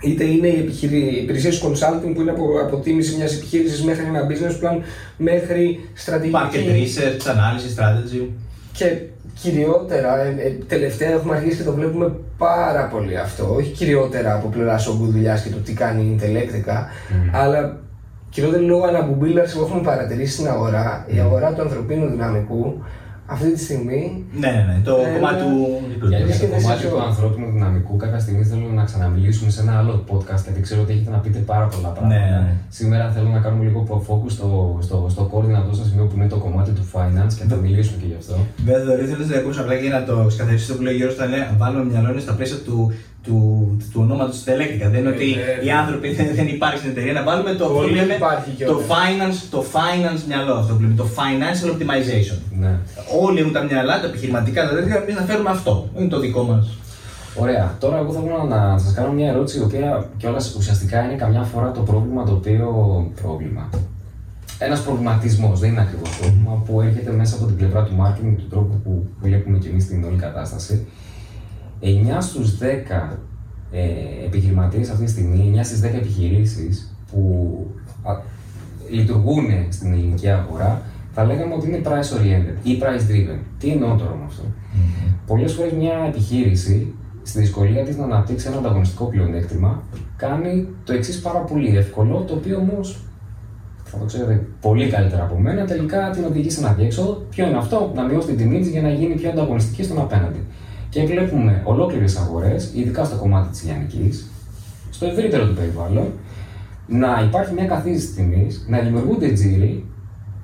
Είτε 0.00 0.24
είναι 0.24 0.48
οι, 0.48 0.78
οι 0.80 1.20
υπηρεσίες 1.22 1.62
consulting 1.64 2.12
που 2.14 2.20
είναι 2.20 2.30
από 2.30 2.60
αποτίμηση 2.60 3.16
μιας 3.16 3.34
επιχείρησης 3.34 3.82
μέχρι 3.82 4.04
ένα 4.04 4.26
business 4.30 4.64
plan 4.64 4.82
μέχρι 5.16 5.88
στρατηγική. 5.94 6.38
Market 6.38 6.56
research, 6.56 7.30
ανάλυση, 7.30 7.74
strategy. 7.76 8.28
Και 8.72 9.00
κυριότερα, 9.40 10.20
ε, 10.20 10.34
ε, 10.38 10.50
τελευταία 10.50 11.10
έχουμε 11.10 11.36
αρχίσει 11.36 11.56
και 11.56 11.62
το 11.62 11.72
βλέπουμε 11.72 12.12
πάρα 12.38 12.84
πολύ 12.86 13.18
αυτό. 13.18 13.54
Όχι 13.54 13.70
κυριότερα 13.70 14.34
από 14.34 14.48
πλευράς 14.48 14.86
όγκου 14.86 15.06
δουλειάς 15.06 15.42
και 15.42 15.50
το 15.50 15.58
τι 15.58 15.72
κάνει 15.72 16.02
η 16.02 16.18
Intellectica, 16.20 16.72
mm. 16.72 17.30
αλλά 17.32 17.84
Κυριότερο 18.36 18.62
λόγω 18.62 18.84
αναμπουμπίλαρση 18.86 19.56
που 19.56 19.64
έχουμε 19.64 19.80
παρατηρήσει 19.80 20.32
στην 20.32 20.48
αγορά, 20.48 21.06
η 21.06 21.18
αγορά 21.18 21.52
του 21.52 21.62
ανθρωπίνου 21.62 22.08
δυναμικού 22.08 22.82
αυτή 23.26 23.52
τη 23.52 23.60
στιγμή. 23.60 24.24
Ναι, 24.42 24.50
ναι, 24.50 24.62
ναι. 24.68 24.80
το 24.84 24.94
ε, 25.06 25.12
κομμάτι 25.14 25.42
του 26.00 26.06
Γιατί 26.08 26.32
στο 26.32 26.46
κομμάτι 26.46 26.86
του 26.86 27.00
ανθρώπινου 27.02 27.50
δυναμικού, 27.50 27.96
κάποια 27.96 28.18
στιγμή 28.18 28.44
θέλω 28.44 28.66
να 28.74 28.84
ξαναμιλήσουμε 28.84 29.50
σε 29.50 29.60
ένα 29.60 29.78
άλλο 29.78 30.04
podcast 30.10 30.42
γιατί 30.44 30.60
ξέρω 30.60 30.80
ότι 30.82 30.92
έχετε 30.92 31.10
να 31.10 31.18
πείτε 31.18 31.38
πάρα 31.38 31.66
πολλά 31.66 31.88
πράγματα. 31.88 32.14
Ναι, 32.14 32.36
ναι. 32.44 32.52
Σήμερα 32.68 33.10
θέλω 33.10 33.28
να 33.28 33.38
κάνουμε 33.38 33.64
λίγο 33.64 34.04
focus 34.08 34.30
στο, 34.30 34.78
στο, 34.82 35.06
στο 35.10 35.30
core 35.32 35.44
δυνατό 35.44 35.74
σας 35.74 35.86
σημείο 35.86 36.04
που 36.04 36.16
είναι 36.16 36.28
το 36.28 36.36
κομμάτι 36.36 36.70
του 36.70 36.84
finance 36.92 37.34
και 37.38 37.44
θα 37.48 37.56
μιλήσουμε 37.56 37.96
και 38.00 38.06
γι' 38.06 38.18
αυτό. 38.18 38.36
Βέβαια, 38.64 38.96
δεν 38.96 39.04
ήθελα 39.04 39.26
να 39.26 39.36
ακούσω 39.36 39.60
απλά 39.60 39.74
για 39.74 39.90
να 39.90 40.04
το 40.04 40.24
ξεκαθαρίσω 40.28 40.66
το 40.72 40.74
που 40.76 40.82
λέει 40.82 40.94
ο 40.94 40.96
Γιώργος, 40.96 41.18
θα 41.18 41.26
λέει 41.26 41.40
βάλουμε 41.56 41.84
μυαλό 41.84 42.18
στα 42.18 42.32
πλαίσια 42.32 42.56
του 42.56 42.92
του, 43.26 43.38
του 43.92 44.00
ονόματος 44.04 44.38
τη 44.38 44.44
Τελέκτικα. 44.44 44.88
Δεν 44.88 45.00
είναι 45.00 45.08
ότι 45.08 45.28
ε, 45.60 45.66
οι 45.66 45.70
άνθρωποι 45.70 46.08
δεν, 46.14 46.26
δεν 46.34 46.46
υπάρχει 46.48 46.78
στην 46.78 46.90
εταιρεία. 46.90 47.12
Να 47.12 47.22
βάλουμε 47.22 47.52
το, 47.54 47.66
λέμε, 47.96 48.18
το, 48.66 48.76
finance, 48.92 49.38
το 49.50 49.64
finance 49.74 50.22
μυαλό 50.28 50.54
αυτό 50.54 50.74
που 50.74 50.82
λέμε, 50.82 50.94
το 50.94 51.06
financial 51.18 51.68
optimization. 51.74 52.38
Ναι. 52.60 52.72
Όλοι 53.22 53.38
έχουν 53.40 53.52
τα 53.52 53.62
μυαλά, 53.62 54.00
τα 54.00 54.06
επιχειρηματικά, 54.06 54.68
τα 54.68 54.74
τέτοια, 54.74 54.96
εμείς 54.96 55.14
να 55.14 55.22
φέρουμε 55.28 55.50
αυτό. 55.50 55.88
Είναι 55.98 56.08
το 56.08 56.20
δικό 56.20 56.42
μας. 56.42 56.68
Ωραία. 57.38 57.76
Τώρα, 57.80 57.96
εγώ 57.98 58.12
θέλω 58.12 58.46
να 58.48 58.78
σας 58.78 58.92
κάνω 58.92 59.12
μια 59.12 59.28
ερώτηση, 59.28 59.58
η 59.58 59.62
οποία 59.62 60.08
κιόλας 60.16 60.54
ουσιαστικά 60.54 61.04
είναι 61.04 61.14
καμιά 61.14 61.42
φορά 61.42 61.70
το 61.70 61.80
πρόβλημα 61.80 62.24
το 62.24 62.32
οποίο. 62.32 62.66
πρόβλημα. 63.22 63.68
Ένας 64.58 64.80
προβληματισμός, 64.80 65.60
δεν 65.60 65.70
είναι 65.70 65.80
ακριβώς 65.80 66.18
πρόβλημα, 66.18 66.62
που 66.66 66.80
έρχεται 66.80 67.10
μέσα 67.10 67.36
από 67.36 67.44
την 67.46 67.56
πλευρά 67.56 67.82
του 67.82 67.92
marketing, 68.00 68.34
του 68.36 68.46
τρόπου 68.50 68.80
που 68.84 69.06
βλέπουμε 69.20 69.58
κι 69.58 69.68
εμείς 69.68 69.86
την 69.86 70.04
όλη 70.04 70.16
κατάσταση. 70.16 70.86
9 71.80 71.86
στους 72.20 72.58
10 72.58 72.64
ε, 73.70 74.24
επιχειρηματίες 74.26 74.90
αυτή 74.90 75.04
τη 75.04 75.10
στιγμή, 75.10 75.52
9 75.56 75.60
στις 75.62 75.80
10 75.80 75.84
επιχειρήσεις 75.84 76.96
που 77.10 77.56
α, 78.02 78.12
λειτουργούν 78.90 79.46
στην 79.68 79.92
ελληνική 79.92 80.28
αγορά, 80.28 80.82
θα 81.12 81.24
λέγαμε 81.24 81.54
ότι 81.54 81.68
είναι 81.68 81.80
price 81.84 82.18
oriented 82.18 82.56
ή 82.62 82.78
price 82.82 83.10
driven. 83.10 83.38
Τι 83.58 83.70
εννοώ 83.70 83.96
τώρα 83.96 84.14
με 84.14 84.24
αυτό; 84.26 84.42
Mm-hmm. 84.42 85.14
Πολλές 85.26 85.52
φορές 85.52 85.72
μια 85.72 86.04
επιχείρηση 86.08 86.94
στη 87.22 87.38
δυσκολία 87.40 87.82
της 87.82 87.96
να 87.96 88.04
αναπτύξει 88.04 88.46
ένα 88.46 88.56
ανταγωνιστικό 88.56 89.04
πλεονέκτημα 89.04 89.82
κάνει 90.16 90.68
το 90.84 90.92
εξής 90.92 91.20
πάρα 91.20 91.38
πολύ 91.38 91.76
εύκολο, 91.76 92.24
το 92.26 92.34
οποίο 92.34 92.58
όμως 92.58 93.04
θα 93.84 93.98
το 93.98 94.04
ξέρετε 94.04 94.46
πολύ 94.60 94.88
καλύτερα 94.88 95.22
από 95.22 95.38
μένα, 95.38 95.64
τελικά 95.64 96.10
την 96.10 96.24
οδηγεί 96.24 96.50
σε 96.50 96.60
ένα 96.60 96.72
διέξοδο. 96.72 97.26
Ποιο 97.30 97.46
είναι 97.46 97.56
αυτό, 97.56 97.92
να 97.94 98.02
μειώσει 98.02 98.26
την 98.26 98.36
τιμή 98.36 98.58
της 98.58 98.68
για 98.68 98.82
να 98.82 98.88
γίνει 98.88 99.14
πιο 99.14 99.30
ανταγωνιστική 99.30 99.82
στον 99.82 99.98
απέναντι. 99.98 100.38
Και 100.96 101.04
βλέπουμε 101.04 101.62
ολόκληρες 101.64 102.16
αγορές, 102.16 102.70
ειδικά 102.74 103.04
στο 103.04 103.16
κομμάτι 103.16 103.48
της 103.48 103.64
λιανικής, 103.64 104.30
στο 104.90 105.06
ευρύτερο 105.06 105.46
του 105.46 105.54
περιβάλλον, 105.54 106.06
να 106.86 107.22
υπάρχει 107.26 107.52
μια 107.52 107.64
καθίζηση 107.64 108.14
τιμής, 108.14 108.66
να 108.68 108.78
δημιουργούνται 108.78 109.32
τζίροι, 109.32 109.84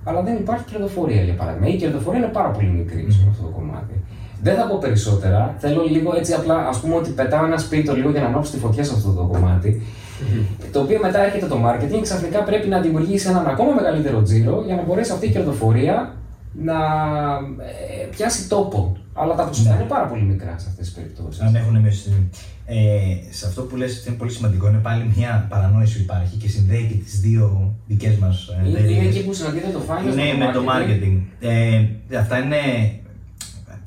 αλλά 0.04 0.22
δεν 0.22 0.34
υπάρχει 0.36 0.64
κερδοφορία 0.64 1.22
για 1.22 1.34
παράδειγμα. 1.34 1.68
Η 1.68 1.76
κερδοφορία 1.76 2.18
είναι 2.20 2.28
πάρα 2.32 2.48
πολύ 2.48 2.68
μικρή 2.68 3.06
σε 3.08 3.26
αυτό 3.30 3.42
το 3.42 3.48
κομμάτι. 3.48 3.94
Δεν 4.42 4.54
θα 4.56 4.66
πω 4.66 4.78
περισσότερα. 4.78 5.54
Θέλω 5.58 5.82
λίγο 5.90 6.16
έτσι 6.16 6.32
απλά, 6.32 6.68
ας 6.68 6.80
πούμε, 6.80 6.94
ότι 6.94 7.10
πετάω 7.10 7.44
ένα 7.44 7.58
σπίτι 7.58 7.90
λίγο 7.90 8.10
για 8.10 8.20
να 8.20 8.26
ανάψω 8.26 8.52
τη 8.52 8.58
φωτιά 8.58 8.84
σε 8.84 8.92
αυτό 8.94 9.10
το 9.10 9.24
κομμάτι. 9.32 9.82
Το 10.72 10.80
οποίο 10.80 10.98
μετά 11.02 11.24
έρχεται 11.24 11.46
το 11.46 11.56
marketing 11.66 11.90
και 11.90 12.00
ξαφνικά 12.00 12.42
πρέπει 12.42 12.68
να 12.68 12.80
δημιουργήσει 12.80 13.28
έναν 13.28 13.46
ακόμα 13.46 13.72
μεγαλύτερο 13.72 14.22
τζίρο 14.22 14.62
για 14.66 14.74
να 14.74 14.82
μπορέσει 14.82 15.12
αυτή 15.12 15.26
η 15.26 15.30
κερδοφορία 15.30 16.14
να 16.52 16.74
ε, 18.02 18.06
πιάσει 18.10 18.48
τόπο. 18.48 18.96
Αλλά 19.14 19.34
τα 19.34 19.44
ποσοστά 19.44 19.70
Ναι. 19.70 19.76
είναι 19.80 19.88
πάρα 19.88 20.06
πολύ 20.06 20.22
μικρά 20.22 20.58
σε 20.58 20.66
αυτές 20.68 20.86
τις 20.86 20.94
περιπτώσεις. 20.94 21.40
Αν 21.40 21.54
έχουν 21.54 21.78
μειώσει. 21.80 22.12
Ε, 22.66 22.76
σε 23.30 23.46
αυτό 23.46 23.62
που 23.62 23.76
λες 23.76 24.06
είναι 24.06 24.16
πολύ 24.16 24.30
σημαντικό, 24.30 24.68
είναι 24.68 24.78
πάλι 24.78 25.12
μια 25.16 25.46
παρανόηση 25.48 25.96
που 25.96 26.02
υπάρχει 26.02 26.36
και 26.36 26.48
συνδέει 26.48 26.86
και 26.90 26.94
τις 27.04 27.20
δύο 27.20 27.74
δικές 27.86 28.16
μας 28.16 28.48
ε, 28.48 28.68
Είναι, 28.68 28.78
εταιρείες. 28.78 28.98
είναι 28.98 29.08
εκεί 29.08 29.24
που 29.24 29.32
συναντείται 29.32 29.68
το 29.72 29.80
finance 29.88 30.14
Ναι, 30.14 30.34
με 30.38 30.44
με 30.46 30.52
το 30.52 30.62
marketing. 30.72 31.18
Ε, 31.40 31.84
αυτά 32.18 32.38
είναι. 32.38 32.56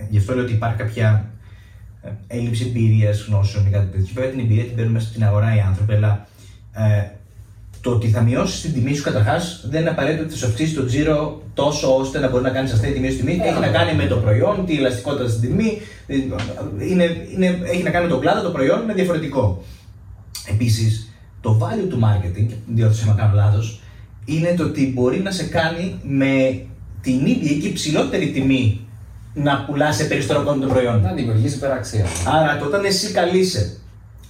Γι' 0.10 0.18
αυτό 0.18 0.34
λέω 0.36 0.44
ότι 0.44 0.54
υπάρχει 0.54 0.78
κάποια 0.78 1.30
ε, 2.02 2.10
έλλειψη 2.28 2.66
εμπειρίας 2.68 3.26
γνώσεων 3.28 3.66
ή 3.68 3.70
κάτι 3.70 3.86
τέτοιο. 3.98 4.14
Βέβαια 4.14 4.30
την 4.32 4.40
εμπειρία 4.40 4.64
την 4.64 4.76
παίρνουν 4.76 4.94
μέσα 4.94 5.08
στην 5.08 5.24
αγορά 5.24 5.56
οι 5.56 5.60
άνθρωποι, 5.60 5.94
αλλά 5.94 6.28
ε, 6.74 7.08
το 7.86 7.92
ότι 7.92 8.08
θα 8.08 8.22
μειώσεις 8.22 8.62
την 8.62 8.74
τιμή 8.74 8.96
σου 8.96 9.04
καταρχάς 9.04 9.66
δεν 9.70 9.82
είναι 9.82 9.90
απαραίτητο 9.90 10.24
ότι 10.24 10.32
θα 10.32 10.38
σου 10.38 10.46
αυξήσει 10.46 10.74
το 10.74 10.86
τζίρο 10.86 11.42
τόσο 11.54 11.98
ώστε 11.98 12.20
να 12.20 12.30
μπορεί 12.30 12.44
να 12.44 12.50
κάνεις 12.50 12.72
αυτή 12.74 12.88
τη 12.88 12.94
τιμή 12.94 13.10
στη 13.10 13.18
τιμή. 13.18 13.40
Έχει 13.44 13.60
να 13.60 13.68
κάνει 13.68 13.94
με 13.94 14.06
το 14.06 14.16
προϊόν, 14.16 14.66
τη 14.66 14.78
ελαστικότητα 14.78 15.30
στην 15.30 15.42
τιμή. 15.42 15.82
ε, 16.08 16.16
Είναι, 16.90 17.28
είναι, 17.34 17.60
έχει 17.64 17.84
να 17.84 17.90
κάνει 17.90 18.06
με 18.06 18.12
τον 18.12 18.20
κλάδο, 18.20 18.42
το 18.42 18.50
προϊόν 18.50 18.82
είναι 18.84 18.94
διαφορετικό. 18.94 19.64
Επίσης, 20.50 21.14
το 21.42 21.60
value 21.62 21.90
του 21.90 22.00
marketing, 22.04 22.50
διόρθωσε 22.68 23.06
με 23.06 23.14
κάνω 23.18 23.34
λάθος, 23.36 23.82
είναι 24.26 24.54
το 24.58 24.64
ότι 24.64 24.92
μπορεί 24.94 25.20
να 25.20 25.32
σε 25.32 25.44
κάνει 25.44 26.00
με 26.04 26.66
την 27.02 27.26
ίδια 27.26 27.58
και 27.58 27.68
υψηλότερη 27.68 28.32
τιμή 28.32 28.80
να 29.34 29.66
πουλάς 29.66 29.96
σε 29.96 30.04
περισσότερο 30.04 30.44
κόσμο 30.44 30.62
το 30.62 30.74
προϊόν. 30.74 31.02
Να 31.02 31.14
δημιουργήσει 31.14 31.56
υπεραξία. 31.56 32.06
Άρα, 32.28 32.58
το 32.58 32.66
όταν 32.66 32.86
εσύ 32.86 33.12
καλείσαι 33.12 33.78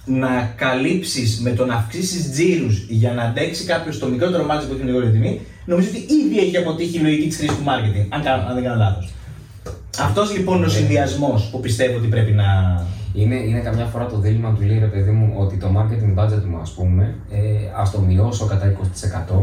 να 0.06 0.52
καλύψεις 0.56 1.40
με 1.40 1.50
το 1.50 1.66
να 1.66 1.74
αυξήσεις 1.74 2.30
τζίρους 2.30 2.86
για 2.88 3.12
να 3.12 3.22
αντέξει 3.22 3.64
κάποιος 3.64 3.98
το 3.98 4.06
μικρότερο 4.06 4.44
μάτι 4.44 4.66
που 4.66 4.72
έχει 4.74 4.84
μικρότερη 4.84 5.12
τιμή, 5.12 5.40
νομίζω 5.64 5.88
ότι 5.88 5.98
ήδη 5.98 6.38
έχει 6.38 6.56
αποτύχει 6.56 6.96
η 6.98 7.00
λογική 7.00 7.26
της 7.28 7.36
χρήσης 7.36 7.56
του 7.56 7.64
marketing. 7.64 8.06
Αν, 8.08 8.22
κάνω- 8.22 8.48
αν 8.48 8.54
δεν 8.54 8.62
κάνω 8.62 8.76
λάθος. 8.76 9.12
Αυτός 10.00 10.36
λοιπόν 10.36 10.56
είναι 10.56 10.66
ο 10.66 10.68
συνδυασμός 10.68 11.48
που 11.50 11.60
πιστεύω 11.60 11.96
ότι 11.98 12.06
πρέπει 12.06 12.32
να. 12.32 12.44
Είναι, 13.14 13.34
είναι 13.34 13.58
καμιά 13.60 13.84
φορά 13.84 14.06
το 14.06 14.18
δίλημα 14.18 14.52
του 14.54 14.62
λέει 14.66 14.78
ρε 14.78 14.86
παιδί 14.86 15.10
μου 15.10 15.34
ότι 15.36 15.56
το 15.56 15.66
marketing 15.76 16.22
budget 16.22 16.42
μου 16.50 16.58
ας 16.62 16.70
πούμε 16.70 17.14
ε, 17.30 17.38
ας 17.76 17.90
το 17.90 18.00
μειώσω 18.00 18.46
κατά 18.46 18.72
20% 19.30 19.34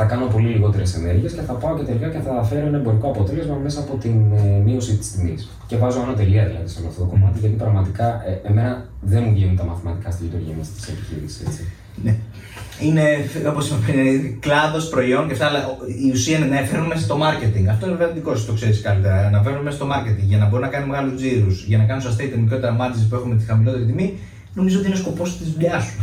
θα 0.00 0.06
κάνω 0.12 0.26
πολύ 0.34 0.48
λιγότερες 0.56 0.94
ενέργειες 0.94 1.32
και 1.32 1.44
θα 1.48 1.52
πάω 1.52 1.72
και 1.78 1.84
τελικά 1.88 2.08
και 2.14 2.20
θα 2.26 2.34
φέρω 2.50 2.66
ένα 2.66 2.78
εμπορικό 2.78 3.08
αποτέλεσμα 3.08 3.56
μέσα 3.66 3.80
από 3.84 3.94
την 4.04 4.16
ε, 4.32 4.42
μείωση 4.66 4.92
της 4.96 5.08
τιμής. 5.12 5.42
Και 5.68 5.76
βάζω 5.76 6.00
ένα 6.06 6.14
τελεία 6.20 6.44
δηλαδή 6.46 6.68
σε 6.68 6.78
όλο 6.78 6.88
αυτό 6.88 7.00
το 7.02 7.08
κομμάτι, 7.12 7.38
γιατί 7.38 7.56
πραγματικά 7.64 8.06
ε, 8.28 8.48
εμένα 8.48 8.72
δεν 9.00 9.22
μου 9.24 9.32
βγαίνουν 9.34 9.56
τα 9.56 9.64
μαθηματικά 9.64 10.10
στη 10.10 10.22
λειτουργία 10.24 10.54
μα 10.58 10.62
τη 10.62 10.80
επιχείρησης. 10.94 11.60
Ναι. 12.04 12.14
Είναι, 12.86 13.04
όπως 13.52 13.64
είπα 13.68 13.78
πριν, 13.86 14.40
κλάδος, 14.40 14.88
προϊόν 14.88 15.26
και 15.26 15.32
αυτά, 15.32 15.46
αλλά 15.46 15.60
η 16.06 16.10
ουσία 16.14 16.36
είναι 16.36 16.46
να 16.46 16.56
φέρνουμε 16.70 16.96
στο 17.04 17.14
marketing. 17.24 17.64
Αυτό 17.70 17.86
είναι 17.86 17.96
βέβαια 17.96 18.14
δικό 18.14 18.34
σου, 18.36 18.46
το 18.46 18.52
ξέρεις 18.52 18.80
καλύτερα. 18.80 19.30
Να 19.30 19.42
φέρνουμε 19.42 19.70
στο 19.70 19.86
marketing 19.92 20.26
για 20.32 20.38
να 20.38 20.46
μπορούμε 20.48 20.66
να 20.68 20.72
κάνουμε 20.74 20.90
μεγάλους 20.92 21.14
τζίρους, 21.20 21.64
για 21.70 21.78
να 21.78 21.84
κάνουν 21.84 22.02
σωστά 22.02 22.22
τα 22.32 22.38
μικρότερα 22.42 22.76
margins 22.80 23.06
που 23.08 23.14
έχουμε 23.18 23.34
τη 23.36 23.44
χαμηλότερη 23.44 23.84
τιμή. 23.84 24.18
Νομίζω 24.54 24.78
ότι 24.78 24.86
είναι 24.86 24.96
ο 24.96 25.02
σκοπός 25.04 25.38
της 25.38 25.48
δουλειάς 25.52 25.82
σου. 25.84 25.96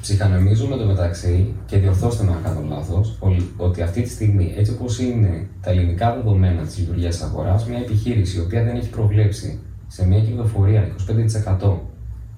Ψυχανομίζω 0.00 0.66
με 0.66 0.76
το 0.76 0.84
μεταξύ 0.84 1.54
και 1.66 1.76
διορθώστε 1.78 2.24
με 2.24 2.30
αν 2.30 2.42
κάνω 2.42 2.62
λάθος, 2.68 3.18
ότι 3.56 3.82
αυτή 3.82 4.02
τη 4.02 4.08
στιγμή, 4.08 4.54
έτσι 4.56 4.72
όπως 4.72 4.98
είναι 4.98 5.46
τα 5.62 5.70
ελληνικά 5.70 6.14
δεδομένα 6.14 6.62
της 6.62 6.78
λειτουργίας 6.78 7.22
αγοράς, 7.22 7.66
μια 7.66 7.78
επιχείρηση 7.78 8.36
η 8.36 8.40
οποία 8.40 8.62
δεν 8.62 8.76
έχει 8.76 8.88
προβλέψει 8.88 9.58
σε 9.86 10.06
μια 10.06 10.20
κερδοφορία 10.20 10.88
25% 11.60 11.72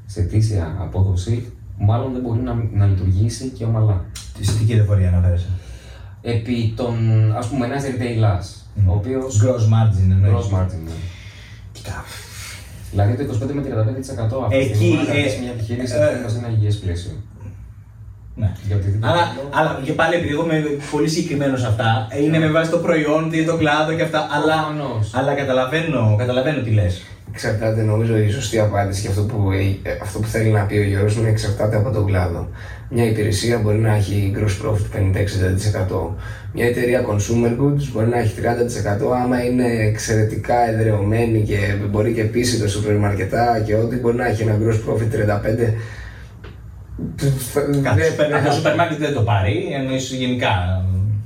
σε 0.06 0.20
αιτήσια 0.20 0.76
απόδοση, 0.80 1.52
μάλλον 1.78 2.12
δεν 2.12 2.22
μπορεί 2.22 2.40
να, 2.40 2.68
να 2.72 2.86
λειτουργήσει 2.86 3.48
και 3.48 3.64
ομαλά. 3.64 4.04
Τι 4.38 4.46
τι 4.46 4.64
κερδοφορία 4.64 5.08
αναφέρεσαι. 5.08 5.48
Επί 6.22 6.72
των, 6.76 6.94
ας 7.36 7.48
πούμε, 7.48 7.66
ένας 7.66 7.82
retailer, 7.84 8.40
ο 8.86 8.92
οποίος... 8.92 9.42
Gross 9.42 9.64
margin 9.74 10.10
εννοείς. 10.10 10.32
Gross 10.32 10.58
margin, 10.58 10.80
ναι. 10.84 10.92
Κοίτα. 11.72 12.04
Δηλαδή 12.90 13.24
το 13.24 13.38
25 13.46 13.52
με 13.52 13.62
35% 13.62 14.44
αυτή 14.44 14.58
τη 14.58 14.64
Εκεί, 14.64 14.74
στιγμή 14.74 14.94
να 14.94 15.02
ε, 15.02 15.04
κρατήσει 15.04 15.40
μια 15.40 15.50
επιχείρηση 15.50 15.94
ε, 15.94 16.28
σε 16.28 16.38
ένα 16.38 16.48
υγιές 16.48 16.78
πλαίσιο. 16.78 17.12
Ναι. 18.34 18.52
Για 18.66 18.76
οτιδήποτε 18.76 19.12
Αλλά, 19.12 19.22
άλλο. 19.22 19.48
αλλά 19.50 19.80
και 19.84 19.92
πάλι 19.92 20.14
επειδή 20.14 20.32
εγώ 20.32 20.42
είμαι 20.44 20.62
πολύ 20.90 21.08
συγκεκριμένος 21.08 21.60
σε 21.60 21.66
αυτά, 21.66 22.08
είναι 22.22 22.38
με 22.38 22.48
βάση 22.50 22.70
το 22.70 22.78
προϊόν, 22.78 23.30
τι 23.30 23.36
είναι 23.36 23.46
το 23.46 23.56
κλάδο 23.56 23.92
και 23.92 24.02
αυτά. 24.02 24.28
Αλλά, 24.36 24.54
Προφανώς. 24.54 25.10
αλλά 25.14 25.34
καταλαβαίνω, 25.34 26.14
καταλαβαίνω 26.18 26.60
τι 26.62 26.70
λες. 26.70 27.02
Εξαρτάται, 27.32 27.82
νομίζω, 27.82 28.16
η 28.18 28.30
σωστή 28.30 28.58
απάντηση 28.58 29.02
και 29.02 29.08
αυτό 29.08 29.22
που, 29.22 29.50
ε, 29.82 29.90
αυτό 30.02 30.18
που 30.18 30.26
θέλει 30.26 30.50
να 30.50 30.60
πει 30.62 30.76
ο 30.76 30.82
Γιώργος 30.82 31.16
είναι 31.16 31.28
εξαρτάται 31.28 31.76
από 31.76 31.90
τον 31.90 32.06
κλάδο. 32.06 32.48
Μια 32.90 33.04
υπηρεσία 33.04 33.58
μπορεί 33.58 33.78
να 33.78 33.94
έχει 33.94 34.34
gross 34.36 34.66
profit 34.66 34.86
50-60%. 34.92 36.16
Μια 36.52 36.66
εταιρεία 36.66 37.04
consumer 37.06 37.50
goods 37.62 37.82
μπορεί 37.92 38.06
να 38.08 38.18
έχει 38.18 38.34
30% 38.40 39.12
άμα 39.22 39.44
είναι 39.44 39.64
εξαιρετικά 39.64 40.70
εδρεωμένη 40.70 41.40
και 41.42 41.56
μπορεί 41.90 42.12
και 42.12 42.22
πείσει 42.24 42.60
το 42.60 42.68
σούπερ 42.68 42.96
μαρκετά 42.96 43.62
και 43.66 43.74
ό,τι 43.74 43.96
μπορεί 43.96 44.16
να 44.16 44.26
έχει 44.26 44.42
ένα 44.42 44.58
gross 44.62 44.90
profit 44.92 45.08
35%. 45.10 45.14
Κάτι 45.20 45.20
Δεν- 45.32 45.34
σούπερ- 45.46 45.58
δεν- 45.58 45.74
Το 48.46 48.52
σούπερ 48.52 48.74
μάρκετ 48.74 48.98
δεν 48.98 49.14
το 49.14 49.20
πάρει, 49.20 49.68
εννοείς 49.80 50.12
γενικά. 50.12 50.84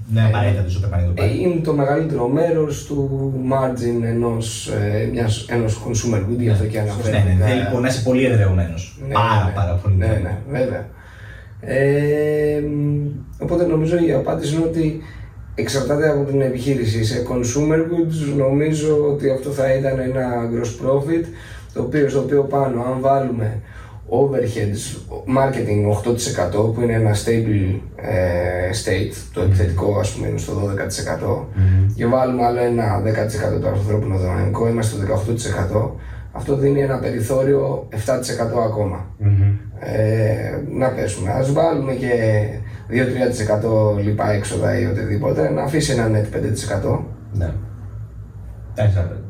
Δεν 0.09 0.25
είναι 0.25 0.35
απαραίτητα 0.35 0.63
το 0.63 0.71
σούπερ 0.71 0.91
μάρκετ 0.91 1.09
το 1.17 1.23
Ε, 1.23 1.27
πάρει. 1.27 1.41
είναι 1.43 1.61
το 1.65 1.73
μεγαλύτερο 1.73 2.29
μέρος 2.29 2.85
του 2.87 3.33
margin 3.53 4.03
ενός, 4.05 4.69
ε, 4.69 5.09
μιας, 5.13 5.47
ενός 5.49 5.83
consumer 5.87 6.19
good, 6.19 6.39
γι' 6.39 6.51
αυτό 6.51 6.65
και 6.67 6.79
Ναι, 6.81 6.83
αναφέρεται. 6.91 7.35
ναι, 7.39 7.45
θέλει 7.47 7.61
λοιπόν 7.61 7.81
να 7.83 7.89
είσαι 7.89 8.03
πολύ 8.03 8.25
εδρεωμένος. 8.25 8.99
Ναι, 9.09 9.15
Πάρα 9.15 9.45
ναι, 9.45 9.51
πάρα 9.55 9.73
πολύ. 9.83 9.95
Ναι, 9.97 10.07
ναι, 10.07 10.39
βέβαια. 10.51 10.87
Ε, 11.61 12.61
μ, 12.61 13.07
οπότε 13.39 13.67
νομίζω 13.67 13.97
η 14.09 14.13
απάντηση 14.13 14.55
είναι 14.55 14.65
ότι 14.65 15.01
εξαρτάται 15.55 16.09
από 16.09 16.23
την 16.31 16.41
επιχείρηση. 16.41 17.05
Σε 17.05 17.23
consumer 17.31 17.79
goods 17.79 18.37
νομίζω 18.37 19.07
ότι 19.13 19.31
αυτό 19.31 19.51
θα 19.51 19.73
ήταν 19.75 19.99
ένα 19.99 20.27
gross 20.53 20.87
profit, 20.87 21.25
το 21.75 21.83
οποίο, 21.83 22.09
στο 22.09 22.19
οποίο 22.19 22.43
πάνω 22.43 22.81
αν 22.83 23.01
βάλουμε 23.01 23.61
overheads, 24.09 24.83
marketing 25.27 25.83
8% 26.55 26.75
που 26.75 26.81
είναι 26.81 26.93
ένα 26.93 27.15
stable 27.15 27.81
ε, 27.97 28.71
state, 28.85 29.15
το 29.33 29.41
επιθετικό 29.41 29.99
ας 29.99 30.13
πούμε 30.13 30.29
είναι 30.29 30.39
στο 30.39 30.53
12% 31.43 31.45
και 31.95 32.07
βάλουμε 32.07 32.45
άλλο 32.45 32.61
ένα 32.61 33.03
10% 33.57 33.61
το 33.61 33.69
ανθρώπινο 33.69 34.19
δυναμικό, 34.19 34.69
είμαστε 34.69 34.97
στο 34.97 35.23
18%, 35.87 35.91
αυτό 36.33 36.57
δίνει 36.57 36.81
ένα 36.81 36.99
περιθώριο 36.99 37.89
7% 37.93 37.97
ακόμα. 38.65 39.07
Ε, 39.79 40.61
να 40.71 40.89
πέσουμε. 40.89 41.31
Ας 41.31 41.53
βάλουμε 41.53 41.93
και 41.93 42.09
2-3% 43.97 44.03
λοιπά 44.03 44.33
έξοδα 44.33 44.79
ή 44.79 44.85
οτιδήποτε, 44.85 45.51
να 45.51 45.63
αφήσει 45.63 45.93
ένα 45.93 46.11
net 46.19 46.37
5%. 46.89 46.99
Ναι. 47.33 47.53
Εντάξει, 48.75 48.99
ρε. 48.99 49.26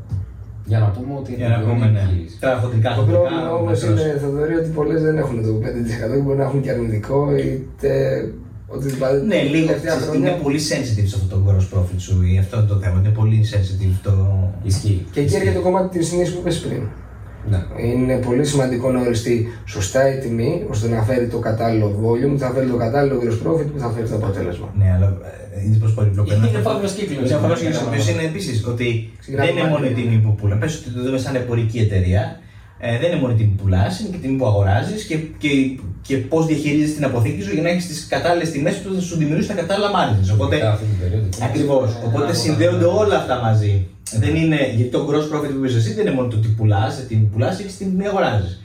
Για 0.71 0.79
να 0.85 0.89
πούμε 0.95 1.13
ότι 1.21 1.33
Για 1.41 1.49
να 1.49 1.57
είναι 1.57 1.65
πούμε, 1.73 1.87
ναι. 1.91 2.01
επιχείρηση. 2.01 2.37
Τώρα 2.45 2.57
χοντρικά, 2.63 2.89
Το 2.95 3.01
χοντρικά, 3.01 3.19
πρόβλημα 3.19 3.53
όμως 3.61 3.79
μέτρος. 3.83 4.01
είναι, 4.05 4.19
Θοδωρή, 4.23 4.55
ότι 4.63 4.71
πολλές 4.79 5.01
δεν 5.07 5.17
έχουν 5.23 5.37
το 5.47 5.53
5% 5.63 6.15
και 6.17 6.23
μπορεί 6.25 6.39
να 6.43 6.47
έχουν 6.49 6.61
και 6.65 6.71
αρνητικό 6.75 7.19
είτε 7.37 7.91
οτιδήποτε. 8.75 9.17
Ναι, 9.31 9.41
λίγο. 9.43 9.67
τελευταία 9.67 9.95
ξέρεις, 9.95 10.07
χρόνια. 10.09 10.31
Είναι 10.31 10.39
πολύ 10.45 10.61
sensitive 10.71 11.09
σε 11.13 11.17
αυτό 11.19 11.29
το 11.35 11.39
gross 11.47 11.67
profit 11.73 12.01
σου 12.07 12.15
ή 12.33 12.39
αυτό 12.45 12.57
το 12.71 12.75
θέμα. 12.83 12.97
Είναι 13.01 13.15
πολύ 13.21 13.39
sensitive 13.53 13.97
το. 14.07 14.15
Ισχύει. 14.71 14.99
Και 15.13 15.21
εκεί 15.21 15.35
έρχεται 15.39 15.57
το 15.59 15.65
κομμάτι 15.67 15.89
της 15.99 16.09
τιμή 16.11 16.25
που 16.33 16.39
είπε 16.43 16.53
πριν. 16.65 16.83
Ναι. 17.51 17.61
Είναι 17.89 18.17
πολύ 18.17 18.45
σημαντικό 18.45 18.91
να 18.91 19.01
οριστεί 19.01 19.49
σωστά 19.67 20.15
η 20.15 20.19
τιμή 20.19 20.65
ώστε 20.71 20.89
να 20.89 21.03
φέρει 21.03 21.27
το 21.29 21.39
κατάλληλο 21.39 21.87
volume, 22.03 22.31
που 22.33 22.39
θα 22.39 22.51
φέρει 22.51 22.67
το 22.67 22.77
κατάλληλο 22.77 23.17
gross 23.23 23.39
profit 23.49 23.67
που 23.73 23.79
θα 23.79 23.91
φέρει 23.91 24.09
το 24.09 24.15
αποτέλεσμα. 24.15 24.69
Ναι, 24.79 24.93
αλλά 24.97 25.17
ε, 25.55 25.65
είναι 25.67 25.77
προς 25.77 25.93
πολύπλοκο. 25.95 26.35
Είναι 26.35 26.49
Ένα- 26.49 26.59
φαύλος 26.69 26.93
κύκλος. 26.93 27.31
Είναι 27.31 27.39
φαύλος 27.39 27.59
κύκλος, 27.61 27.79
ο 27.79 27.83
Ναι, 27.83 27.89
οποίος 27.89 28.07
ναι. 28.07 28.13
είναι 28.13 28.23
επίσης 28.23 28.67
ότι 28.67 29.11
Ξεκινάμε 29.21 29.49
δεν 29.51 29.57
είναι 29.59 29.69
μόνο 29.69 29.85
η 29.87 29.89
marketing. 29.89 29.95
τιμή 29.95 30.17
που 30.25 30.35
πουλάς. 30.35 30.59
Πες 30.59 30.77
ότι 30.79 30.91
το 30.97 31.03
δούμε 31.03 31.19
σαν 31.19 31.35
εμπορική 31.35 31.79
εταιρεία. 31.79 32.41
Ε, 32.79 32.99
δεν 33.01 33.11
είναι 33.11 33.21
μόνο 33.21 33.33
η 33.33 33.37
τιμή 33.37 33.51
που 33.57 33.63
πουλάς, 33.63 33.93
είναι 34.01 34.09
και 34.13 34.17
η 34.17 34.21
τιμή 34.21 34.37
που 34.39 34.47
αγοράζεις 34.47 35.05
και, 35.05 35.17
και, 35.43 35.49
και 36.07 36.17
πώς 36.17 36.47
διαχειρίζεσαι 36.47 36.95
την 36.95 37.05
αποθήκη 37.05 37.43
σου 37.43 37.53
για 37.53 37.63
να 37.63 37.69
έχεις 37.69 37.87
τις 37.87 38.07
κατάλληλες 38.15 38.51
τιμές 38.51 38.75
που 38.77 38.95
θα 38.95 39.01
σου 39.01 39.17
δημιουργήσουν 39.17 39.55
τα 39.57 39.61
κατάλληλα 39.63 39.89
margins. 39.97 40.29
Οπότε 40.35 40.55
Ειδικά 40.57 40.71
αυτή 40.73 40.85
την 40.93 40.99
περίοδο. 41.03 41.29
Ακριβώς. 41.49 41.89
Οπότε 42.07 42.35
συνδέονται 42.35 42.85
όλα 42.85 43.17
αυτά 43.17 43.35
μαζί. 43.47 43.87
Δεν 44.13 44.37
είναι, 44.37 44.57
γιατί 44.75 44.91
το 44.91 45.09
gross 45.11 45.37
profit 45.37 45.51
που 45.51 45.59
είπες 45.59 45.75
εσύ 45.75 45.95
δεν 45.95 46.07
είναι 46.07 46.15
μόνο 46.15 46.29
το 46.29 46.37
τι 46.37 46.49
πουλάς, 46.49 47.07
τι 47.09 47.15
πουλάς 47.15 47.61
ή 47.61 47.65
τι 47.65 47.73
τιμή 47.73 48.07
αγοράζεις. 48.07 48.61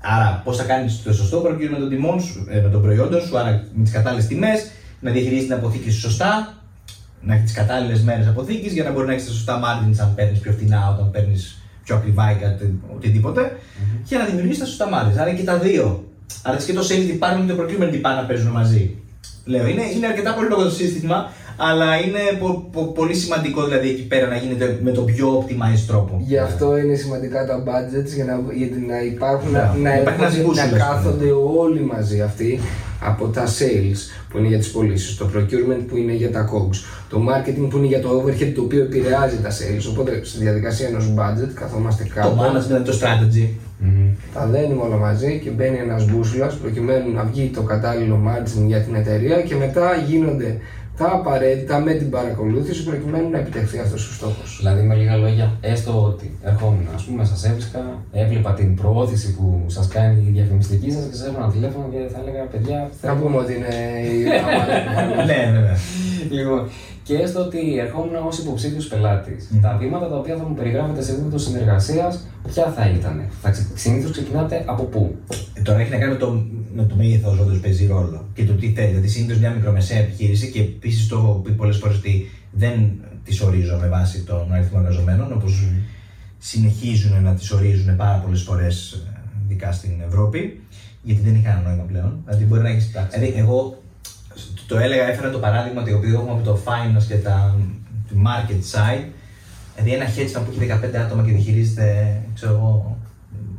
Άρα, 0.00 0.40
πώς 0.44 0.56
θα 0.56 0.64
κάνεις 0.64 1.02
το 1.02 1.12
σωστό 1.12 1.38
προκειμένου 1.38 1.72
με, 1.72 1.78
τον 1.78 1.88
τιμών 1.88 2.20
σου, 2.20 2.46
ε, 2.50 2.60
με 2.60 2.68
τον 2.68 2.82
προϊόντο 2.82 3.20
σου, 3.20 3.38
άρα 3.38 3.64
με 3.74 3.82
τις 3.82 3.92
κατάλληλες 3.92 4.26
τιμές, 4.26 4.70
να 5.00 5.10
διαχειρίζεις 5.10 5.44
την 5.44 5.54
αποθήκη 5.54 5.90
σου 5.90 6.00
σωστά, 6.00 6.58
να 7.20 7.34
έχεις 7.34 7.44
τις 7.44 7.54
κατάλληλες 7.54 8.02
μέρες 8.02 8.26
αποθήκης 8.26 8.72
για 8.72 8.84
να 8.84 8.92
μπορεί 8.92 9.06
να 9.06 9.12
έχεις 9.12 9.26
τα 9.26 9.32
σωστά 9.32 9.60
margins 9.60 9.96
αν 10.00 10.14
παίρνεις 10.14 10.38
πιο 10.38 10.52
φθηνά, 10.52 10.88
όταν 10.88 11.10
παίρνεις 11.10 11.58
πιο 11.84 11.96
ακριβά 11.96 12.30
ή 12.30 12.34
κάτι, 12.34 12.80
οτιδήποτε, 12.94 13.40
mm-hmm. 13.42 14.00
για 14.04 14.18
να 14.18 14.24
δημιουργήσεις 14.24 14.58
τα 14.58 14.66
σωστά 14.66 14.88
margins. 14.92 15.16
Άρα 15.18 15.32
και 15.34 15.42
τα 15.42 15.58
δύο. 15.58 16.08
Άρα 16.42 16.56
και 16.56 16.72
το 16.72 16.80
sales 16.88 17.06
department 17.12 17.46
και 17.46 17.52
το 17.52 17.62
procurement 17.62 17.92
department 17.94 18.20
να 18.20 18.24
παίζουν 18.26 18.50
μαζί. 18.50 18.96
Λέω, 19.44 19.66
είναι, 19.66 19.82
είναι 19.94 20.06
αρκετά 20.06 20.34
πολύ 20.34 20.48
λόγο 20.48 20.62
το 20.62 20.70
σύστημα, 20.70 21.30
αλλά 21.56 21.96
είναι 22.00 22.18
πο, 22.40 22.68
πο, 22.72 22.84
πολύ 22.86 23.14
σημαντικό 23.14 23.64
δηλαδή 23.64 23.88
εκεί 23.88 24.06
πέρα 24.06 24.26
να 24.28 24.36
γίνεται 24.36 24.78
με 24.82 24.90
τον 24.90 25.04
πιο 25.04 25.38
optimized 25.46 25.84
τρόπο. 25.86 26.20
Γι' 26.26 26.38
αυτό 26.38 26.78
είναι 26.78 26.94
σημαντικά 26.94 27.46
τα 27.46 27.62
budgets 27.66 28.12
για 28.14 28.24
να, 28.24 28.40
γιατί 28.54 28.80
να 28.80 29.02
υπάρχουν, 29.02 29.50
Ναι. 29.50 29.58
να, 29.58 29.74
να, 29.82 29.96
Υπάρχει 30.00 30.20
ένας 30.20 30.36
έρχονται- 30.36 30.52
boost, 30.52 30.56
να 30.56 30.62
ας 30.62 30.68
πούμε. 30.68 30.78
κάθονται 30.84 31.30
όλοι 31.58 31.80
μαζί 31.80 32.20
αυτοί 32.20 32.60
από 33.06 33.26
τα 33.28 33.44
sales 33.46 33.98
που 34.28 34.38
είναι 34.38 34.48
για 34.48 34.58
τις 34.58 34.70
πωλήσεις, 34.70 35.16
το 35.16 35.30
procurement 35.34 35.82
που 35.88 35.96
είναι 35.96 36.12
για 36.12 36.30
τα 36.30 36.50
cogs, 36.52 36.76
το 37.08 37.20
marketing 37.28 37.66
που 37.70 37.76
είναι 37.76 37.86
για 37.86 38.00
το 38.00 38.08
overhead 38.22 38.52
το 38.54 38.62
οποίο 38.62 38.82
επηρεάζει 38.82 39.36
τα 39.42 39.48
sales. 39.50 39.84
Οπότε 39.90 40.20
στη 40.24 40.38
διαδικασία 40.38 40.86
ενός 40.88 41.12
budget 41.18 41.50
καθόμαστε 41.54 42.04
Το 42.04 42.10
κάτω, 42.14 42.36
management, 42.40 42.82
το 42.84 42.92
strategy. 43.00 43.48
Μμμ. 43.78 44.08
τα 44.34 44.46
δένουμε 44.46 44.82
όλα 44.82 44.96
μαζί 44.96 45.40
και 45.44 45.50
μπαίνει 45.50 45.76
ένας 45.76 46.04
μπούσουλας 46.10 46.54
προκειμένου 46.56 47.12
να 47.12 47.22
βγει 47.24 47.50
το 47.54 47.62
κατάλληλο 47.62 48.20
margin 48.26 48.66
για 48.66 48.80
την 48.80 48.94
εταιρεία 48.94 49.40
και 49.42 49.54
μετά 49.54 49.94
γίνονται 50.06 50.56
τα 50.96 51.10
απαραίτητα 51.12 51.78
με 51.80 51.92
την 51.94 52.10
παρακολούθηση 52.10 52.84
προκειμένου 52.84 53.30
να 53.30 53.38
επιτευχθεί 53.38 53.78
αυτός 53.78 54.08
ο 54.10 54.12
στόχος. 54.12 54.56
Δηλαδή, 54.60 54.82
με 54.82 54.94
λίγα 54.94 55.16
λόγια, 55.16 55.52
έστω 55.60 56.02
ότι 56.04 56.36
ερχόμουν, 56.42 56.88
ας 56.94 57.02
πούμε, 57.04 57.24
σας 57.24 57.44
έβρισκα, 57.44 57.80
έβλεπα 58.12 58.52
την 58.54 58.74
προώθηση 58.74 59.34
που 59.34 59.64
σας 59.66 59.88
κάνει 59.88 60.24
η 60.28 60.30
διαφημιστική 60.30 60.90
σας 60.90 61.04
και 61.10 61.16
σας 61.16 61.26
έπαιρνα 61.26 61.50
τηλέφωνο 61.50 61.86
και 61.92 61.98
θα 62.12 62.18
έλεγα, 62.22 62.42
παιδιά. 62.44 62.78
Να 62.78 62.88
θέλω- 63.00 63.14
πούμε 63.22 63.36
ότι 63.36 63.52
είναι 63.54 63.74
η 64.12 64.22
ναι, 65.28 65.50
βέβαια. 65.52 65.76
Λοιπόν, 66.30 66.68
και 67.04 67.14
έστω 67.14 67.40
ότι 67.40 67.78
ερχόμουν 67.78 68.14
ως 68.26 68.38
υποψήφιος 68.38 68.86
πελάτης. 68.86 69.48
Τα 69.60 69.76
βήματα 69.80 70.08
τα 70.08 70.16
οποία 70.16 70.36
θα 70.36 70.44
μου 70.48 70.54
περιγράφετε 70.54 71.02
σε 71.02 71.12
επίπεδο 71.12 71.38
συνεργασίας, 71.38 72.26
ποια 72.52 72.64
θα 72.76 72.88
ήταν; 72.88 73.24
Θα 73.42 73.54
συνήθως 73.74 74.10
ξεκινάτε 74.10 74.64
από 74.66 74.82
πού; 74.82 75.16
Ε, 75.54 75.60
Τώρα 75.62 75.78
έχει 75.80 75.90
να 75.90 75.98
κάνει 75.98 76.12
με 76.12 76.18
το, 76.18 76.42
με 76.74 76.84
το 76.84 76.94
μέγεθος 76.94 77.38
όντως 77.38 77.60
παίζει 77.60 77.86
ρόλο 77.86 78.24
και 78.34 78.44
το 78.44 78.52
τι 78.52 78.72
θέλει. 78.72 78.88
Δηλαδή, 78.88 79.08
συνήθως 79.08 79.38
μια 79.38 79.50
μικρομεσαία 79.50 79.98
επιχείρηση 79.98 80.50
και 80.50 80.60
επίσης 80.60 81.08
το 81.08 81.16
έχω 81.16 81.32
πει 81.44 81.50
πολλές 81.50 81.76
φορές 81.76 81.96
ότι 81.96 82.30
δεν 82.52 82.92
τις 83.24 83.40
ορίζω 83.40 83.78
με 83.80 83.88
βάση 83.88 84.22
τον 84.22 84.52
αριθμό 84.52 84.78
εργαζομένων, 84.82 85.32
όπως 85.32 85.68
συνεχίζουν 86.38 87.22
να 87.22 87.34
τις 87.34 87.50
ορίζουν 87.50 87.96
πάρα 87.96 88.18
πολλές 88.24 88.42
φορές, 88.42 89.06
ειδικά 89.44 89.72
στην 89.72 89.92
Ευρώπη, 90.06 90.60
γιατί 91.02 91.20
δεν 91.22 91.34
έχει 91.34 91.42
κανένα 91.42 91.68
νόημα 91.68 91.82
πλέον. 91.82 92.22
Δηλαδή, 92.24 92.44
μπορεί 92.44 92.62
να 92.62 92.68
έχει. 92.68 92.90
Δηλαδή, 93.12 93.34
εγώ 93.36 93.82
το, 94.66 94.74
το 94.74 94.80
έλεγα, 94.80 95.08
έφερα 95.08 95.30
το 95.30 95.38
παράδειγμα 95.38 95.80
ότι 95.80 95.92
επειδή 95.92 96.14
έχουμε 96.14 96.30
από 96.30 96.42
το 96.44 96.58
finance 96.64 97.04
και 97.08 97.14
τα 97.14 97.56
το 98.08 98.14
market 98.26 98.60
side, 98.74 99.04
δηλαδή 99.76 99.92
ένα 99.98 100.06
hedge 100.14 100.38
fund 100.38 100.42
που 100.44 100.52
έχει 100.60 100.70
15 100.94 100.96
άτομα 101.04 101.22
και 101.24 101.30
διαχειρίζεται, 101.30 102.16
ξέρω 102.34 102.52
εγώ, 102.52 102.96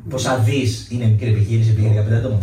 πόσα 0.09 0.37
δις 0.37 0.87
είναι 0.91 1.05
μικρή 1.05 1.29
επιχείρηση 1.29 1.69
επειδή 1.69 1.85
είναι 1.87 2.05
15 2.09 2.13
άτομα. 2.13 2.37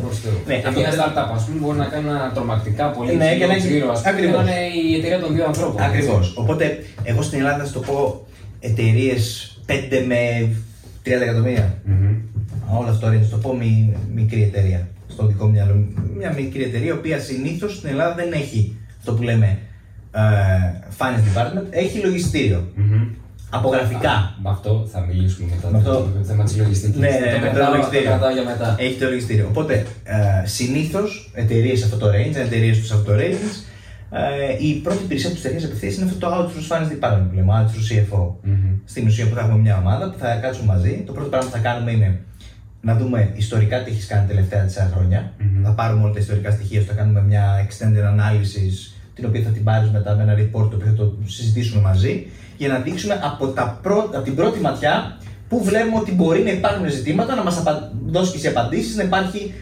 Ναι, 0.46 0.54
και 0.60 0.66
αυτό 0.66 0.80
μια 0.80 0.90
δεν- 0.90 1.00
startup, 1.00 1.30
ας 1.34 1.44
πούμε, 1.44 1.58
μπορεί 1.60 1.78
να 1.78 1.84
κάνει 1.84 2.08
ένα 2.08 2.30
τρομακτικά 2.34 2.90
πολύ 2.90 3.14
Ναι, 3.16 3.24
ψηλό 3.24 3.38
και 3.38 3.46
να 3.46 3.52
έχει- 3.54 3.66
τζίρο, 3.68 3.90
ας 3.90 3.98
πούμε, 4.00 4.10
ακριβώς. 4.14 4.44
και 4.44 4.50
να 4.50 4.56
είναι 4.64 4.88
η 4.90 4.94
εταιρεία 4.98 5.20
των 5.20 5.34
δύο 5.34 5.44
ανθρώπων. 5.44 5.82
έτσι. 5.82 5.88
Ακριβώς. 5.96 6.34
Οπότε, 6.36 6.64
εγώ 7.02 7.22
στην 7.22 7.38
Ελλάδα 7.38 7.58
θα 7.58 7.66
σου 7.66 7.72
το 7.72 7.80
πω 7.80 8.26
εταιρείες 8.60 9.56
5 9.66 10.04
με 10.06 10.20
30 11.02 11.22
εκατομμύρια. 11.22 11.74
Μμμ. 11.84 12.14
Όλο 12.78 12.88
αυτό 12.88 13.12
είναι, 13.12 13.22
θα 13.22 13.28
το 13.36 13.36
πω 13.48 13.54
μη- 13.56 13.96
μικρή 14.14 14.42
εταιρεία. 14.42 14.88
Στο 15.12 15.26
δικό 15.26 15.44
μου 15.46 15.50
μυαλό. 15.50 15.74
Μια 16.18 16.32
μικρή 16.32 16.62
εταιρεία, 16.62 16.86
η 16.86 16.90
οποία 16.90 17.18
συνήθως 17.18 17.76
στην 17.76 17.88
Ελλάδα 17.88 18.14
δεν 18.14 18.32
έχει 18.32 18.76
αυτό 18.98 19.12
που 19.14 19.22
λέμε 19.22 19.58
ε, 20.12 20.20
finance 20.98 21.24
department, 21.38 21.66
έχει 21.70 21.98
λογιστήριο. 21.98 22.68
Μμμ. 22.74 23.06
Από 23.54 23.68
γραφικά. 23.68 24.34
Με 24.42 24.50
αυτό 24.50 24.88
θα 24.92 25.00
μιλήσουμε 25.00 25.48
μετά. 25.54 25.70
Με 25.70 25.78
αυτό- 25.78 26.10
Το 26.18 26.24
θέμα 26.24 26.44
της 26.44 26.56
λογιστικής. 26.56 27.00
Ναι, 27.00 27.08
ναι, 27.08 27.38
με 27.40 27.46
το 27.48 27.54
κρατάω, 27.54 27.70
λογιστήριο. 27.74 28.04
το 28.04 28.10
κρατάω 28.10 28.32
για 28.32 28.44
μετά. 28.44 28.76
Έχει 28.78 28.98
το 28.98 29.06
λογιστήριο. 29.08 29.46
Οπότε, 29.48 29.86
ε, 30.04 30.46
συνήθως 30.46 31.30
εταιρείες 31.34 31.78
σε 31.78 31.84
αυτό 31.84 31.96
το 31.96 32.06
range, 32.08 32.34
εταιρείες 32.46 32.78
τους 32.78 32.86
σε 32.86 32.94
αυτό 32.94 33.10
το 33.12 33.18
range, 33.18 33.52
ε, 34.10 34.66
η 34.66 34.72
πρώτη 34.74 35.02
υπηρεσία 35.04 35.28
που 35.28 35.34
τους 35.34 35.44
εταιρείε 35.44 35.66
απευθείας 35.66 35.94
είναι 35.96 36.04
αυτό 36.04 36.18
το 36.18 36.26
outsource 36.36 36.68
finance 36.72 36.90
department 36.96 37.26
που 37.28 37.34
λέμε, 37.34 37.52
outsource 37.58 37.88
CFO. 37.92 38.34
Μμμ. 38.42 38.54
Στην 38.84 39.06
ουσία 39.06 39.28
που 39.28 39.34
θα 39.34 39.40
έχουμε 39.40 39.58
μια 39.58 39.76
ομάδα 39.78 40.10
που 40.10 40.18
θα 40.18 40.34
κάτσουμε 40.42 40.66
μαζί. 40.74 41.02
Το 41.06 41.12
πρώτο 41.12 41.28
πράγμα 41.28 41.48
που 41.50 41.56
θα 41.56 41.62
κάνουμε 41.62 41.90
είναι 41.90 42.20
να 42.82 42.96
δούμε 42.96 43.32
ιστορικά 43.36 43.82
τι 43.82 43.90
έχεις 43.90 44.06
κάνει 44.06 44.26
τα 44.26 44.34
τελευταία 44.34 44.86
4 44.86 44.90
χρόνια. 44.92 45.32
Μμμ. 45.38 45.64
Θα 45.64 45.70
πάρουμε 45.70 46.02
όλα 46.02 46.12
τα 46.12 46.18
ιστορικά 46.18 46.50
στοιχεία, 46.50 46.80
σου, 46.80 46.86
θα 46.86 46.92
κάνουμε 46.94 47.22
μια 47.22 47.66
extended 47.66 48.04
analysis, 48.14 48.74
την 49.14 49.24
οποία 49.26 49.42
θα 49.42 49.50
την 49.50 49.64
πάρεις 49.64 49.90
μετά 49.90 50.14
με 50.14 50.22
ένα 50.22 50.34
report 50.34 50.70
το 50.70 50.76
οποίο 50.76 50.86
θα 50.86 50.94
το 50.94 51.12
συζητήσουμε 51.24 51.80
μαζί, 51.80 52.26
για 52.56 52.68
να 52.68 52.78
δείξουμε 52.78 53.20
από, 53.22 53.46
τα 53.46 53.78
πρω- 53.82 54.10
από 54.14 54.22
την 54.22 54.34
πρώτη 54.34 54.60
ματιά 54.60 55.16
που 55.48 55.64
βλέπουμε 55.64 55.96
ότι 55.96 56.12
μπορεί 56.12 56.42
να 56.42 56.50
υπάρχουν 56.50 56.90
ζητήματα, 56.90 57.34
να 57.34 57.42
μας 57.42 57.62
δώσεις 58.06 58.30
και 58.32 58.36
εσύ 58.36 58.48
απαντήσεις, 58.48 58.96
να 58.96 59.02
υπάρχει 59.02 59.54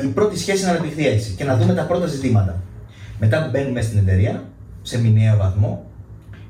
ε, 0.00 0.06
η 0.06 0.08
πρώτη 0.08 0.38
σχέση 0.38 0.64
να 0.64 0.70
αναπτυχθεί 0.70 1.06
έτσι 1.06 1.34
και 1.36 1.44
να 1.44 1.56
δούμε 1.56 1.74
τα 1.74 1.82
πρώτα 1.82 2.06
ζητήματα. 2.06 2.62
Μετά 3.18 3.48
μπαίνουμε 3.52 3.72
μέσα 3.72 3.86
στην 3.88 3.98
εταιρεία, 3.98 4.44
σε 4.82 5.00
μηνιαίο 5.00 5.36
βαθμό, 5.36 5.84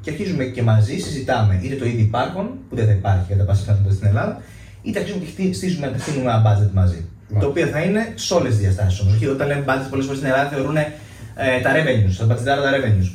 και 0.01 0.11
αρχίζουμε 0.11 0.45
και 0.45 0.63
μαζί 0.63 0.99
συζητάμε 0.99 1.61
είτε 1.63 1.75
το 1.75 1.85
ήδη 1.85 2.03
υπάρχον, 2.03 2.51
που 2.69 2.77
δεν 2.77 2.87
θα 2.87 2.93
υπάρχει 2.93 3.29
κατά 3.29 3.45
πάσα 3.45 3.61
πιθανότητα 3.61 3.95
στην 3.95 4.07
Ελλάδα, 4.09 4.41
είτε 4.83 4.99
αρχίζουμε 4.99 5.25
και 5.25 5.31
χτί- 5.31 5.55
στήσουμε 5.55 5.87
να 5.91 5.99
στείλουμε 5.99 6.31
ένα 6.31 6.43
budget 6.47 6.71
μαζί. 6.73 7.05
Μάλιστα. 7.29 7.41
Το 7.41 7.47
οποίο 7.47 7.67
θα 7.67 7.81
είναι 7.81 8.13
σε 8.15 8.35
όλες 8.35 8.51
τις 8.53 8.59
διαστάσεις 8.61 9.01
όμως. 9.01 9.15
Όταν 9.35 9.47
λέμε 9.47 9.65
budget, 9.69 9.87
πολλές 9.91 10.05
φορές 10.07 10.19
στην 10.21 10.31
Ελλάδα 10.31 10.49
θεωρούν 10.49 10.77
ε, 10.77 10.87
τα 11.63 11.71
revenues, 11.77 12.15
θα 12.19 12.25
budgetάρω 12.25 12.63
τα 12.63 12.71
revenues. 12.77 13.09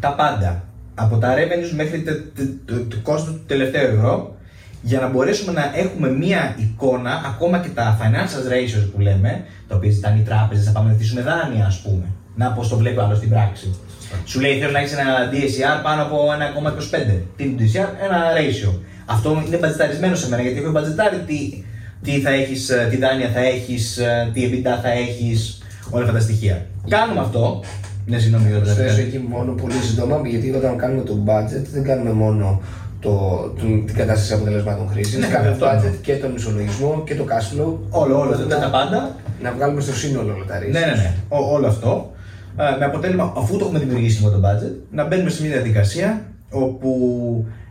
Τα 0.00 0.14
πάντα. 0.14 0.64
Από 0.94 1.16
τα 1.16 1.34
revenues 1.34 1.70
μέχρι 1.74 2.02
το, 2.02 2.12
το, 2.12 2.42
το, 2.64 2.84
το 2.84 2.96
κόστο 3.02 3.30
του 3.30 3.42
τελευταίου 3.46 3.94
ευρώ, 3.96 4.34
για 4.82 5.00
να 5.00 5.08
μπορέσουμε 5.08 5.52
να 5.52 5.70
έχουμε 5.74 6.08
μία 6.10 6.54
εικόνα, 6.58 7.22
ακόμα 7.26 7.58
και 7.58 7.68
τα 7.68 7.98
financial 8.00 8.52
ratios 8.52 8.88
που 8.94 9.00
λέμε, 9.00 9.44
τα 9.68 9.76
οποία 9.76 9.90
ζητάνε 9.90 10.18
οι 10.20 10.22
τράπεζες, 10.22 10.66
να 10.66 10.72
πάμε 10.72 10.86
να 10.86 10.92
ζητήσουμε 10.92 11.20
δάνεια, 11.20 11.66
ας 11.66 11.80
πούμε. 11.80 12.04
Να 12.36 12.52
πώς 12.52 12.68
το 12.68 12.76
βλέπει 12.76 12.98
ο 12.98 13.02
άλλο 13.02 13.14
στην 13.14 13.28
πράξη. 13.28 13.74
Σου 14.24 14.40
λέει 14.40 14.58
θέλω 14.58 14.70
να 14.70 14.78
έχεις 14.78 14.92
ένα 14.92 15.30
DSCR 15.32 15.82
πάνω 15.82 16.02
από 16.02 16.16
1,25. 16.32 17.22
Τι 17.36 17.44
είναι 17.44 17.54
το 17.56 17.62
DSCR, 17.64 17.88
ένα 18.04 18.18
ratio. 18.38 18.72
Αυτό 19.10 19.42
είναι 19.46 19.56
μπατζεταρισμένο 19.56 20.14
σε 20.14 20.28
μένα 20.28 20.42
γιατί 20.42 20.58
έχω 20.58 20.70
μπατζετάρει 20.70 21.16
τι, 21.26 21.64
τι, 22.04 22.20
θα 22.20 22.30
έχεις, 22.30 22.68
ε, 22.70 22.86
τι 22.90 22.96
δάνεια 22.96 23.28
θα 23.34 23.40
έχεις, 23.40 24.00
τι 24.32 24.40
EBITDA 24.48 24.74
θα 24.82 24.90
έχεις, 24.90 25.62
όλα 25.90 26.02
αυτά 26.04 26.14
τα 26.16 26.20
στοιχεία. 26.22 26.66
Κάνουμε 26.88 27.20
αυτό. 27.20 27.60
Ναι, 28.06 28.18
συγγνώμη 28.18 28.44
για 28.48 28.54
το 28.54 28.60
Προσθέσω 28.60 28.86
μπατζετάρι. 28.86 29.08
εκεί 29.16 29.26
μόνο 29.28 29.52
πολύ 29.52 29.72
σύντομα, 29.88 30.20
γιατί 30.28 30.50
όταν 30.54 30.76
κάνουμε 30.76 31.02
το 31.02 31.14
budget 31.26 31.64
δεν 31.72 31.84
κάνουμε 31.84 32.12
μόνο 32.12 32.60
το, 33.00 33.10
το- 33.58 33.84
την 33.86 33.94
κατάσταση 33.94 34.32
αποτελεσμάτων 34.32 34.88
χρήσης. 34.88 35.18
Ναι, 35.18 35.26
κάνουμε 35.26 35.50
αυτό 35.50 35.66
budget 35.66 35.84
εννοώ. 35.84 36.00
και 36.02 36.14
τον 36.14 36.34
ισολογισμό 36.34 37.02
και 37.06 37.14
το 37.14 37.24
cash 37.30 37.46
flow. 37.60 37.72
Όλο, 37.90 38.18
όλο, 38.20 38.30
ώστε 38.30 38.44
τα, 38.44 38.56
να- 38.58 38.62
τα 38.64 38.70
πάντα. 38.70 39.16
Να 39.42 39.52
βγάλουμε 39.52 39.80
στο 39.80 39.94
σύνολο 39.94 40.34
όλα 40.34 40.44
τα 40.44 40.58
ρίσκα. 40.58 40.78
Ναι, 40.80 40.86
ναι, 40.86 40.92
ναι. 40.92 41.12
Ό- 41.28 41.52
όλο 41.54 41.66
αυτό. 41.66 42.10
Ε, 42.56 42.78
με 42.78 42.84
αποτέλεσμα, 42.84 43.32
αφού 43.36 43.56
το 43.56 43.64
έχουμε 43.64 43.78
δημιουργήσει 43.78 44.18
λίγο 44.18 44.30
το 44.30 44.40
budget, 44.48 44.72
να 44.90 45.06
μπαίνουμε 45.06 45.30
σε 45.30 45.42
μια 45.42 45.50
διαδικασία 45.50 46.22
όπου 46.50 46.90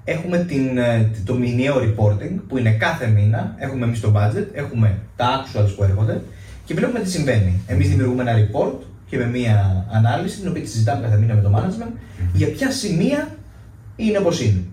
έχουμε 0.03 0.37
την, 0.37 0.77
ε, 0.77 1.11
το 1.25 1.33
μηνιαίο 1.35 1.75
reporting 1.75 2.35
που 2.47 2.57
είναι 2.57 2.71
κάθε 2.71 3.07
μήνα. 3.07 3.55
Έχουμε 3.57 3.85
εμείς 3.85 3.99
το 3.99 4.13
budget, 4.15 4.45
έχουμε 4.53 4.97
τα 5.15 5.43
actuals 5.43 5.73
που 5.75 5.83
έρχονται 5.83 6.21
και 6.65 6.73
βλέπουμε 6.73 6.99
τι 6.99 7.09
συμβαίνει. 7.09 7.61
Εμείς 7.67 7.89
δημιουργούμε 7.89 8.21
ένα 8.21 8.33
report 8.33 8.75
και 9.09 9.17
με 9.17 9.25
μια 9.25 9.85
ανάλυση, 9.91 10.39
την 10.39 10.49
οποία 10.49 10.61
τη 10.61 10.69
συζητάμε 10.69 11.01
κάθε 11.01 11.17
μήνα 11.17 11.33
με 11.33 11.41
το 11.41 11.51
management, 11.55 11.91
για 12.33 12.47
ποια 12.47 12.71
σημεία 12.71 13.27
είναι 13.95 14.17
όπως 14.17 14.41
είναι. 14.41 14.63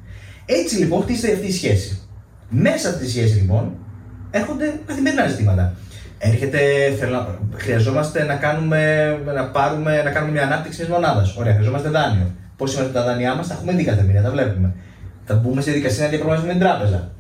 Έτσι 0.47 0.77
λοιπόν 0.77 1.03
χτίζεται 1.03 1.33
αυτή 1.33 1.47
η 1.47 1.53
σχέση. 1.53 2.01
Μέσα 2.49 2.89
από 2.89 2.99
τη 2.99 3.09
σχέση 3.09 3.37
λοιπόν 3.37 3.73
έρχονται 4.31 4.81
καθημερινά 4.87 5.27
ζητήματα. 5.27 5.75
Έρχεται, 6.19 6.59
θέλω, 6.99 7.39
χρειαζόμαστε 7.55 8.25
να, 8.25 8.35
κάνουμε, 8.35 9.11
να, 9.35 9.45
πάρουμε, 9.45 10.03
να 10.03 10.11
κάνουμε 10.11 10.33
μια 10.33 10.43
ανάπτυξη 10.43 10.79
μιας 10.79 10.91
μονάδας. 10.91 11.37
Ωραία, 11.37 11.53
χρειαζόμαστε 11.53 11.89
δάνειο. 11.89 12.31
Πώς 12.57 12.75
είμαστε 12.75 12.93
τα 12.93 13.05
δάνειά 13.05 13.35
μας, 13.35 13.49
τα 13.49 13.55
έχουμε 13.55 13.73
δει 13.73 13.85
κάθε 13.85 14.03
μήνα, 14.03 14.23
τα 14.23 14.31
βλέπουμε. 14.31 14.75
Θα 15.27 15.35
μπούμε 15.35 15.61
σε 15.61 15.71
διαδικασία 15.71 16.03
να 16.05 16.09
διαπραγματεύσουμε 16.09 16.53
με 16.53 16.59
την 16.59 16.69
τράπεζα. 16.69 17.11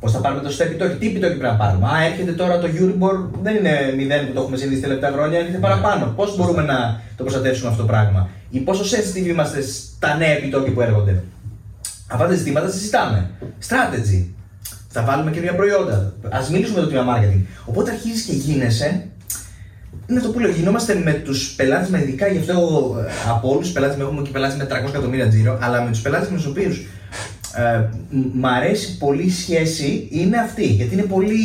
Πώς 0.00 0.12
θα 0.12 0.18
πάρουμε 0.18 0.42
το 0.42 0.48
σωστό 0.48 0.64
επιτόκιο, 0.64 0.96
τι 0.96 1.06
επιτόκιο 1.06 1.38
πρέπει 1.38 1.52
να 1.52 1.60
πάρουμε. 1.64 1.86
Α, 1.86 2.04
έρχεται 2.04 2.32
τώρα 2.32 2.58
το 2.58 2.68
Euribor, 2.78 3.16
δεν 3.42 3.56
είναι 3.56 3.74
μηδέν 3.96 4.26
που 4.26 4.32
το 4.32 4.40
έχουμε 4.40 4.56
συνηθίσει 4.56 4.82
τα 4.82 4.86
τελευταία 4.88 5.12
χρόνια, 5.12 5.38
έρχεται 5.38 5.58
παραπάνω. 5.58 6.12
Πώς 6.16 6.36
μπορούμε 6.36 6.62
να 6.62 7.00
το 7.16 7.22
προστατεύσουμε 7.22 7.68
αυτό 7.70 7.82
το 7.82 7.88
πράγμα; 7.88 8.28
Ή 8.50 8.58
πόσο 8.58 8.82
sensitive 8.92 9.26
είμαστε 9.26 9.62
στα 9.62 10.16
νέα 10.16 10.28
επιτόκια 10.28 10.72
που 10.72 10.80
έρχονται; 10.80 11.22
Αυτά 12.06 12.26
τα 12.26 12.34
ζητήματα 12.34 12.66
τα 12.66 12.72
συζητάμε. 12.72 13.30
Strategy. 13.68 14.26
Θα 14.88 15.02
βάλουμε 15.02 15.30
καινούργια 15.30 15.54
προϊόντα. 15.54 16.12
Α 16.30 16.38
μιλήσουμε 16.50 16.80
με 16.80 16.86
το 16.86 16.90
τμήμα 16.90 17.16
marketing. 17.16 17.42
Οπότε 17.64 17.90
αρχίζει 17.90 18.22
και 18.24 18.32
γίνεσαι. 18.32 19.06
Είναι 20.06 20.18
αυτό 20.18 20.30
που 20.30 20.38
λέω. 20.38 20.50
Γινόμαστε 20.50 20.94
με 20.94 21.12
τους 21.12 21.54
πελάτες 21.56 21.88
μα, 21.88 21.98
ειδικά 21.98 22.26
γι' 22.26 22.38
αυτό 22.38 22.52
εγώ, 22.52 22.96
ε, 22.98 23.10
από 23.28 23.48
όλους 23.48 23.62
τους 23.62 23.72
πελάτες 23.72 23.96
μου 23.96 24.02
έχουμε 24.02 24.22
και 24.22 24.30
πελάτες 24.30 24.56
με 24.56 24.64
300 24.64 24.88
εκατομμύρια 24.88 25.28
τζίρο, 25.28 25.58
αλλά 25.60 25.82
με 25.82 25.90
τους 25.90 26.00
πελάτες 26.00 26.28
με 26.28 26.36
τους 26.36 26.46
οποίους 26.46 26.86
ε, 27.56 27.88
μ' 28.34 28.46
αρέσει 28.46 28.98
πολύ 28.98 29.22
η 29.22 29.30
σχέση 29.30 30.08
είναι 30.10 30.36
αυτή. 30.38 30.66
Γιατί 30.66 30.94
είναι 30.94 31.02
πολύ 31.02 31.36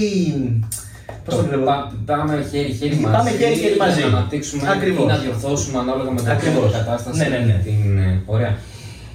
Πώς 1.26 1.36
το 1.36 1.44
βλέπω; 1.44 1.64
πα- 1.66 1.94
πάμε 2.06 2.46
χέρι-χέρι 2.52 2.96
μαζί. 2.96 3.16
Πάμε 3.16 3.30
χέρι-χέρι 3.30 3.74
για 3.76 3.86
μαζί. 3.86 4.02
Να 4.02 4.08
αναπτύξουμε 4.08 4.70
Ακριβώς. 4.70 5.04
ή 5.04 5.08
να 5.08 5.18
διορθώσουμε 5.18 5.78
ανάλογα 5.80 6.12
με 6.12 6.20
την 6.22 6.30
Ακριβώς. 6.30 6.72
κατάσταση. 6.72 7.18
Ναι, 7.20 7.28
ναι, 7.28 7.38
ναι. 7.38 7.62
Την, 7.64 7.98
ε, 7.98 8.22
ωραία. 8.26 8.58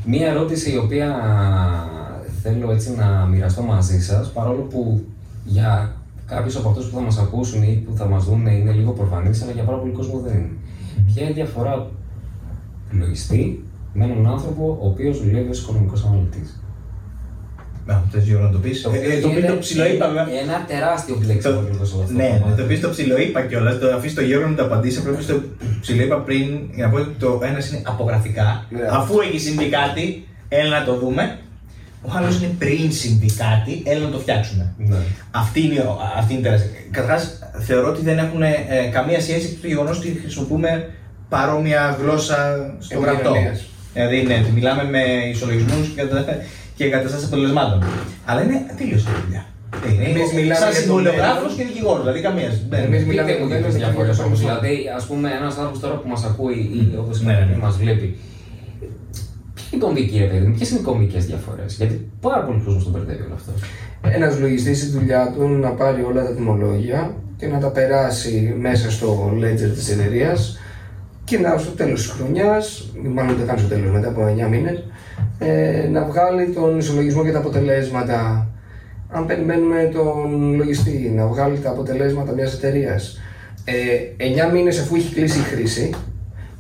Μία 0.05 0.27
ερώτηση 0.29 0.73
η 0.73 0.77
οποία 0.77 1.09
θέλω 2.43 2.71
έτσι 2.71 2.95
να 2.97 3.27
μοιραστώ 3.31 3.63
μαζί 3.63 4.01
σας, 4.01 4.33
παρόλο 4.33 4.61
που 4.63 5.05
για 5.45 5.93
κάποιους 6.27 6.57
από 6.57 6.69
αυτούς 6.69 6.87
που 6.87 6.97
θα 6.97 7.03
μας 7.03 7.19
ακούσουν 7.19 7.63
ή 7.63 7.83
που 7.87 7.97
θα 7.97 8.07
μας 8.07 8.25
δουν 8.25 8.47
είναι 8.47 8.73
λίγο 8.73 8.91
προφανής, 8.91 9.43
αλλά 9.43 9.53
για 9.53 9.63
πάρα 9.63 9.79
πολύ 9.79 9.93
κόσμος 9.93 10.23
δεν 10.23 10.33
είναι. 10.33 10.51
Ποια 11.07 11.23
είναι 11.23 11.31
η 11.31 11.35
διαφορά; 11.35 11.87
Του 12.91 12.97
λογιστή 12.97 13.65
με 13.95 14.05
έναν 14.05 14.27
άνθρωπο 14.27 14.79
ο 14.83 14.87
οποίος 14.87 15.23
δουλεύει 15.23 15.51
ως 15.51 15.61
οικονομικός 15.63 16.05
αναλυτής. 16.05 16.63
Α, 17.87 17.95
θες 18.13 18.25
Γιώργο 18.25 18.47
να 18.47 18.53
το 18.53 18.59
πεις. 18.59 18.85
Ε, 18.85 18.89
ε, 19.17 19.21
Το 19.21 19.29
οποίο 19.29 19.47
το 19.47 19.59
ψιλοείπαμε. 19.59 20.21
Ένα 20.43 20.65
τεράστιο 20.69 21.17
μπλέξιμο 21.21 21.55
Το- 21.55 21.69
λίγο 21.71 21.85
σε 21.85 21.95
αυτό. 22.03 22.13
Ναι, 22.13 22.27
το 22.27 22.33
ναι, 22.33 22.39
κομμάτι. 22.41 22.57
το 22.61 22.65
οποίο 22.67 22.79
το 22.81 22.91
ψιλοείπα 22.91 23.41
κιόλας. 23.49 23.79
Το 23.79 23.87
αφήσεις 23.97 24.15
το 24.15 24.23
Γιώργο 24.23 24.49
να 24.49 24.55
το 24.57 24.65
απαντήσει. 24.65 24.99
Απλά 24.99 25.13
το 25.27 25.43
ψιλοείπα 25.81 26.17
πριν 26.21 26.47
για 26.75 26.85
να 26.87 26.91
πω 26.93 26.97
ότι 26.97 27.15
το 27.19 27.41
ένας 27.51 27.69
είναι 27.71 27.81
απογραφικά. 27.85 28.67
Ναι. 28.71 28.81
Αφού 28.91 29.21
έχει 29.21 29.39
συμβεί 29.39 29.69
κάτι, 29.69 30.27
έλα 30.49 30.79
να 30.79 30.85
το 30.85 30.99
δούμε. 30.99 31.37
Ο 32.07 32.11
άλλος 32.17 32.37
είναι 32.39 32.51
πριν 32.59 32.93
συμβεί 32.93 33.31
κάτι, 33.45 33.83
έλα 33.85 34.05
να 34.05 34.11
το 34.11 34.19
φτιάξουμε. 34.19 34.73
Ναι. 34.77 34.97
Αυτή 35.31 35.61
είναι, 35.67 35.81
ο- 35.81 35.99
αυτή 36.19 36.31
είναι 36.33 36.41
η 36.41 36.45
τεράστια. 36.45 36.71
Καταρχάς, 36.91 37.39
θεωρώ 37.67 37.89
ότι 37.89 38.03
δεν 38.03 38.19
έχουν 38.19 38.43
ε, 38.43 38.55
καμία 38.93 39.21
σχέση 39.21 39.47
με 39.53 39.59
το 39.61 39.67
γεγονός 39.67 39.99
ότι 39.99 40.19
χρησιμοποιούμε 40.23 40.89
παρόμοια 41.29 41.97
γλώσσα 42.01 42.37
στο 42.79 42.99
γραπτό. 42.99 43.29
Επικοινωνίας. 43.29 43.67
Δηλαδή, 43.95 44.23
ναι, 44.23 44.39
ότι 44.43 44.53
μιλάμε 44.53 44.85
με 44.85 45.03
ισολογισμούς 45.33 45.89
και, 45.95 46.01
κατα... 46.03 46.25
και 46.77 46.85
καταστάσει 46.95 47.25
αποτελεσμάτων. 47.29 47.79
Αλλά 48.29 48.41
είναι 48.45 48.59
τελείως 48.79 49.03
η 49.03 49.09
δουλειά. 49.25 49.45
Είναι 49.91 50.05
Εμείς 50.09 50.29
μιλάμε 50.39 50.55
σαν 50.55 50.71
για 50.71 50.79
το 50.81 50.85
συμβολιογράφο 50.85 51.41
μέλλον. 51.43 51.57
και 51.59 51.65
δικηγόρο, 51.71 52.01
δηλαδή 52.03 52.21
καμίας. 52.27 52.55
δεν- 52.71 52.85
Εμείς 52.89 52.99
Πείτε 53.01 53.11
μιλάμε 53.11 53.33
μου 53.41 53.47
για 53.47 53.57
για 53.59 53.65
το 53.67 53.71
τι 53.71 53.75
μέλλον, 53.75 53.79
διαφορές 53.83 54.15
για 54.17 54.25
το 54.25 54.29
όμως. 54.29 54.39
παρελθόν. 54.41 54.61
Δηλαδή, 54.63 54.75
ας 54.99 55.05
πούμε, 55.09 55.29
ένας 55.41 55.55
άνθρωπος 55.61 55.79
τώρα 55.85 55.95
που 56.01 56.09
μας 56.13 56.23
ακούει 56.31 56.59
ή 56.79 56.81
όπως 57.03 57.17
Ναι, 57.21 57.33
είναι 57.33 57.41
ναι, 57.41 57.47
που 57.53 57.59
ναι. 57.61 57.65
μας 57.67 57.75
βλέπει. 57.83 58.09
Ποια 59.57 59.67
είναι 59.73 59.81
η 59.83 59.85
κομβική, 59.87 60.17
ρε 60.25 60.29
παιδί 60.31 60.45
μου, 60.47 60.55
ποιες 60.57 60.69
είναι 60.71 60.81
οι 60.83 60.87
κομβικές 60.91 61.23
διαφορές. 61.31 61.71
Γιατί 61.81 61.95
πάρα 62.27 62.41
πολύ 62.47 62.61
κόσμος 62.67 62.83
τον 62.87 62.93
μπερδεύει 62.93 63.23
όλο 63.29 63.37
αυτό. 63.41 63.53
Ένας 64.19 64.33
λογιστής 64.45 64.79
η 64.87 64.89
δουλειά 64.97 65.23
του 65.35 65.41
είναι 65.47 65.59
να 65.67 65.71
πάρει 65.81 66.01
όλα 66.11 66.23
τα 66.27 66.33
τιμολόγια 66.37 67.01
και 67.39 67.47
να 67.47 67.59
τα 67.65 67.71
περάσει 67.77 68.55
μέσα 68.67 68.87
στο 68.91 69.09
ledger 69.41 69.71
της 69.79 69.89
εταιρείας 69.95 70.41
και 71.25 71.39
να 71.39 71.59
στο 71.59 71.71
τέλος 71.71 72.03
της 72.03 72.11
χρονιάς, 72.11 72.93
μάλλον 73.15 73.37
δεν 73.37 73.47
κάνει 73.47 73.59
στο 73.59 73.69
τέλος, 73.69 73.91
μετά 73.91 74.09
από 74.09 74.27
9 74.27 74.49
μήνες, 74.49 74.85
ε, 75.39 75.89
να 75.91 76.05
βγάλει 76.05 76.47
τον 76.47 76.79
ισολογισμό 76.79 77.25
και 77.25 77.33
τα 77.33 77.39
αποτελέσματα. 77.39 78.47
Αν 79.09 79.27
περιμένουμε 79.27 79.91
τον 79.93 80.55
λογιστή 80.55 81.13
να 81.17 81.27
βγάλει 81.27 81.59
τα 81.59 81.71
αποτελέσματα 81.71 82.33
μιας 82.33 82.55
εταιρείας 82.55 83.21
ε, 83.65 83.75
9 84.49 84.53
μήνες 84.53 84.81
αφού 84.81 84.95
έχει 84.95 85.15
κλείσει 85.15 85.39
η 85.39 85.43
χρήση, 85.43 85.91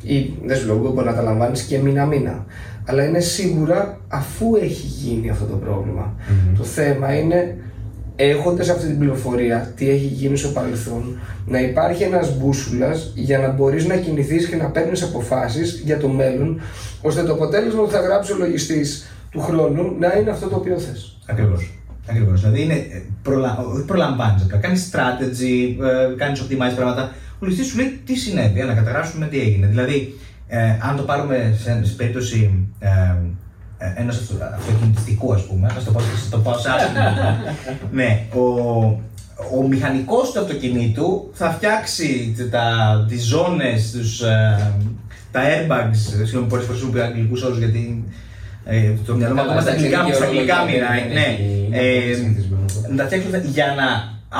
ή 0.03 0.33
δεν 0.45 0.57
σου 0.57 0.67
λέω, 0.67 0.79
μπορεί 0.79 1.07
να 1.07 1.15
τα 1.15 1.23
λαμβάνεις 1.23 1.63
και 1.63 1.79
μήνα-μήνα. 1.79 2.47
Αλλά 2.85 3.05
είναι 3.05 3.21
σίγουρα 3.21 4.01
αφού 4.09 4.57
έχει 4.57 4.87
γίνει 4.87 5.31
αυτό 5.31 5.45
το 5.45 5.57
προβλημα 5.57 6.15
Το 6.57 6.65
θέμα 6.65 7.19
είναι 7.19 7.57
έχοντας 8.17 8.69
αυτή 8.69 8.87
την 8.87 8.99
πληροφορία, 8.99 9.73
τι 9.77 9.91
έχει 9.91 10.07
γίνει 10.07 10.37
στο 10.37 10.49
παρελθόν, 10.49 11.19
να 11.47 11.61
υπάρχει 11.61 12.03
ένας 12.03 12.37
μπούσουλας 12.39 13.13
για 13.15 13.39
να 13.39 13.49
μπορείς 13.49 13.87
να 13.87 13.97
κινηθείς 13.97 14.47
και 14.47 14.57
να 14.57 14.71
παίρνεις 14.71 15.03
αποφάσεις 15.03 15.83
για 15.85 15.99
το 15.99 16.09
μέλλον, 16.09 16.61
ώστε 17.03 17.23
το 17.23 17.33
αποτέλεσμα 17.33 17.83
που 17.83 17.91
θα 17.91 18.01
γράψει 18.01 18.33
ο 18.33 18.37
λογιστής 18.37 19.13
του 19.31 19.41
χρόνου 19.41 19.97
να 19.99 20.15
είναι 20.19 20.31
αυτό 20.31 20.49
το 20.49 20.57
οποίο 20.57 20.79
θες. 20.79 21.19
Ακριβώς. 21.27 21.71
Ακριβώς. 22.09 22.41
Δηλαδή 22.41 22.63
είναι, 22.63 22.75
ε, 22.75 23.03
προλα... 23.23 23.65
όχι 23.73 23.85
προλαμβάνεις 23.85 24.43
απλά. 24.43 24.59
Κάνεις 24.59 24.91
strategy, 24.93 25.83
ε, 25.85 26.15
κάνεις 26.17 26.43
optimize 26.43 26.77
πράγματα. 26.77 27.13
Ο 27.39 27.47
ληστή 27.47 27.65
σου 27.65 27.77
λέει 27.77 28.01
τι 28.05 28.15
συνέβη, 28.15 28.63
να 28.63 28.75
καταγράψουμε 28.75 29.27
τι 29.27 29.41
έγινε. 29.41 29.67
Δηλαδή, 29.67 30.15
ε, 30.49 30.59
αν 30.59 30.97
το 30.97 31.03
πάρουμε 31.03 31.55
σε, 31.59 31.85
σε 31.85 31.95
περίπτωση 31.95 32.69
ε, 32.79 32.89
ε, 32.89 33.17
ενό 33.97 34.13
αυτοκινητιστικού, 34.59 35.33
ας 35.35 35.43
πούμε, 35.47 35.73
να 35.77 35.83
το 35.83 35.91
πω, 35.91 36.01
θα 36.01 36.29
το 36.31 36.39
πάω 36.39 36.59
σε 36.59 36.69
άσχημο. 36.71 37.37
ναι, 37.99 38.25
ο, 38.35 38.43
ο 39.59 39.63
μηχανικός 39.69 40.31
του 40.33 40.41
αυτοκινήτου 40.41 41.31
θα 41.33 41.51
φτιάξει 41.51 42.35
τα, 42.51 42.67
τις 43.09 43.25
ζώνες, 43.25 43.91
τους, 43.91 44.21
ε, 44.21 44.73
τα 45.33 45.41
airbags, 45.41 45.95
συγγνώμη 45.95 46.47
πολλές 46.47 46.65
φορές 46.65 46.81
χρησιμοποιώ 46.81 47.05
αγγλικούς 47.05 47.43
όρους 47.43 47.59
γιατί 47.59 48.05
ε, 48.65 48.91
το 49.07 49.15
μυαλό 49.15 49.35
μου 49.35 49.41
Καλά, 49.41 49.51
ακόμα 49.53 49.61
στα 49.61 49.71
στα 49.71 49.79
αγγλικά, 49.81 49.99
ελληνική 49.99 50.17
στα 50.17 50.27
αγγλικά 50.27 50.55
ορολογία 50.63 50.81
μιλάει. 50.81 51.03
δεν 51.03 51.13
Ναι, 51.13 51.27
έχει- 51.33 51.65
είναι 51.67 51.77
Ε, 51.79 52.01
πολύ 52.01 52.15
συνηθισμένο 52.15 52.65
αυτό. 52.65 52.81
να 52.89 52.97
τα 52.97 53.05
φτιάξει 53.05 53.49
για 53.51 53.67
να 53.81 53.89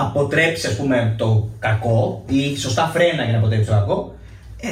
αποτρέψεις 0.03 0.69
ας 0.71 0.77
πούμε, 0.77 1.15
το 1.17 1.49
κακό 1.59 2.23
ή 2.29 2.57
σωστά 2.59 2.85
φρένα 2.95 3.23
για 3.23 3.33
να 3.33 3.39
αποτρέψεις 3.39 3.67
το 3.69 3.73
κακό. 3.73 4.15
Ε, 4.69 4.71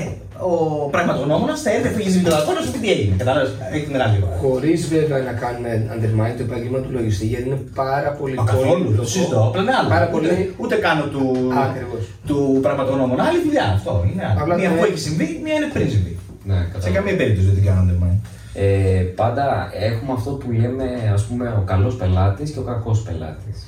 ο 0.52 0.54
πραγματογνώμονας 0.94 1.60
θα 1.64 1.70
έρθει, 1.74 1.88
αφού 1.88 1.98
έχει 2.02 2.10
ζήσει 2.10 2.24
το 2.24 2.30
κακό, 2.36 2.52
να 2.52 2.60
σου 2.64 2.70
πει 2.72 2.78
τι 2.84 2.90
έγινε. 2.96 3.14
Κατάλαβες, 3.22 3.50
έχει 3.74 3.84
την 3.86 3.92
μεγάλη 3.96 4.14
ώρα. 4.26 4.36
Χωρίς 4.42 4.80
βέβαια 4.94 5.18
να 5.28 5.32
κάνουμε 5.42 5.70
undermine 5.94 6.34
το 6.38 6.42
επάγγελμα 6.48 6.78
του 6.84 6.90
λογιστή, 6.96 7.26
γιατί 7.32 7.44
είναι 7.48 7.60
πάρα 7.82 8.10
πολύ 8.18 8.36
Α, 8.40 8.44
Καθόλου, 8.44 8.64
το 8.68 8.72
πολύπλοκο. 8.72 9.08
συζητώ. 9.14 9.40
Απλά 9.48 9.60
είναι 9.62 9.74
άλλο. 9.78 9.88
Πάρα 9.94 10.06
Ούτε, 10.14 10.28
πολύ. 10.28 10.54
ούτε 10.62 10.74
κάνω 10.86 11.04
του, 11.14 11.22
Ακριβώς. 11.66 12.02
του 12.28 12.38
πραγματογνώμονα. 12.64 13.22
Άλλη 13.28 13.40
δουλειά 13.46 13.66
αυτό. 13.76 13.92
Είναι 14.10 14.22
άλλο. 14.28 14.38
Απλά 14.42 14.54
μία 14.60 14.68
το- 14.70 14.74
που 14.76 14.84
έχει 14.88 15.00
συμβεί, 15.06 15.26
μία 15.44 15.54
είναι 15.58 15.68
πριν 15.74 15.86
συμβεί. 15.94 16.14
Ναι, 16.48 16.54
Σε 16.60 16.66
κατάλαβα. 16.72 16.96
καμία 16.98 17.16
περίπτωση 17.20 17.46
δεν 17.48 17.56
την 17.58 17.64
κάνω 17.68 17.80
undermine. 17.84 18.18
Ε, 18.54 19.02
πάντα 19.22 19.44
έχουμε 19.88 20.12
αυτό 20.18 20.30
που 20.40 20.48
λέμε 20.60 20.86
ας 21.16 21.22
πούμε 21.26 21.44
ο 21.60 21.62
καλός 21.72 21.94
πελάτης 22.00 22.48
και 22.52 22.58
ο 22.58 22.66
κακός 22.70 22.98
πελάτης. 23.06 23.58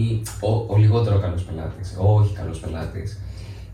Ή 0.00 0.04
ο, 0.48 0.50
ο 0.72 0.76
λιγότερο 0.82 1.16
καλός 1.24 1.42
πελάτης, 1.48 1.88
ο 2.02 2.04
όχι 2.18 2.32
καλός 2.40 2.58
πελάτης. 2.62 3.08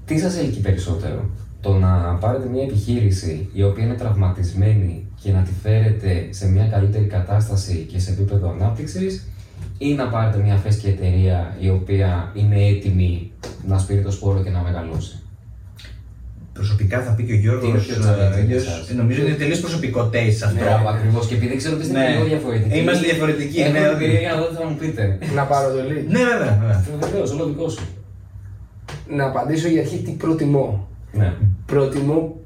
Τι 0.07 0.19
σας 0.19 0.37
ελκύει 0.39 0.61
περισσότερο, 0.69 1.21
το 1.61 1.73
να 1.75 2.17
πάρετε 2.21 2.49
μια 2.49 2.63
επιχείρηση 2.63 3.49
η 3.53 3.63
οποία 3.63 3.85
είναι 3.85 3.95
τραυματισμένη 3.95 5.07
και 5.23 5.33
να 5.33 5.43
τη 5.43 5.51
φέρετε 5.63 6.27
σε 6.31 6.49
μια 6.49 6.65
καλύτερη 6.67 7.05
κατάσταση 7.05 7.87
και 7.93 7.99
σε 7.99 8.11
επίπεδο 8.11 8.51
ανάπτυξης 8.51 9.27
ή 9.79 9.95
να 9.95 10.09
πάρετε 10.09 10.39
μια 10.43 10.57
φέσκη 10.57 10.87
εταιρεία 10.87 11.57
η 11.61 11.69
οποία 11.71 12.33
είναι 12.35 12.67
έτοιμη 12.67 13.31
να 13.67 13.79
σπείρει 13.79 14.03
το 14.03 14.11
σπόρο 14.11 14.43
και 14.43 14.51
να 14.51 14.61
μεγαλώσει; 14.63 15.23
Προσωπικά 16.53 17.03
θα 17.03 17.13
πει 17.13 17.25
και 17.25 17.33
ο 17.33 17.37
Γιώργος. 17.37 17.63
Τι 17.63 17.69
είναι 17.69 17.79
πιο 17.79 17.95
challenging 17.97 18.47
για 18.47 18.57
εσάς; 18.57 18.91
Νομίζω 18.97 19.23
είναι 19.27 19.35
τελείως 19.35 19.61
προσωπικό 19.61 20.01
taste 20.13 20.43
αυτό. 20.45 20.65
Ναι, 20.65 20.89
ακριβώς. 20.89 21.27
Και 21.27 21.35
επειδή 21.35 21.57
ξέρω 21.57 21.75
ότι 21.77 21.85
είστε 21.87 21.99
Ναι. 21.99 22.09
λίγο 22.09 22.25
διαφορετικοί. 22.25 22.79
Είμαστε 22.79 23.05
διαφορετικοί, 23.07 23.59
Έχω 23.61 23.73
ναι, 23.73 23.79
την 23.79 23.87
ότι- 23.87 23.95
εμπειρία 24.05 24.21
για 24.21 24.31
να 24.35 24.37
δω 24.41 24.47
τι 24.49 24.55
θα 24.55 24.65
μου 24.69 24.77
πείτε. 24.77 25.19
Να 25.35 25.43
πάρω 25.45 25.69
το 25.75 25.79
lead. 25.89 26.05
Ναι, 26.09 26.19
βέβαια. 26.19 26.59
βέβαια. 26.61 26.85
Βεβαίως, 27.01 27.31
όλο 27.31 27.45
δικό 27.47 27.69
σου. 27.69 27.87
Να 29.09 29.25
απαντήσω 29.27 29.69
για 29.69 29.81
αρχή 29.81 29.97
τι 29.99 30.11
προτιμώ. 30.11 30.89
Ναι. 31.13 31.33
Προτιμώ 31.67 32.37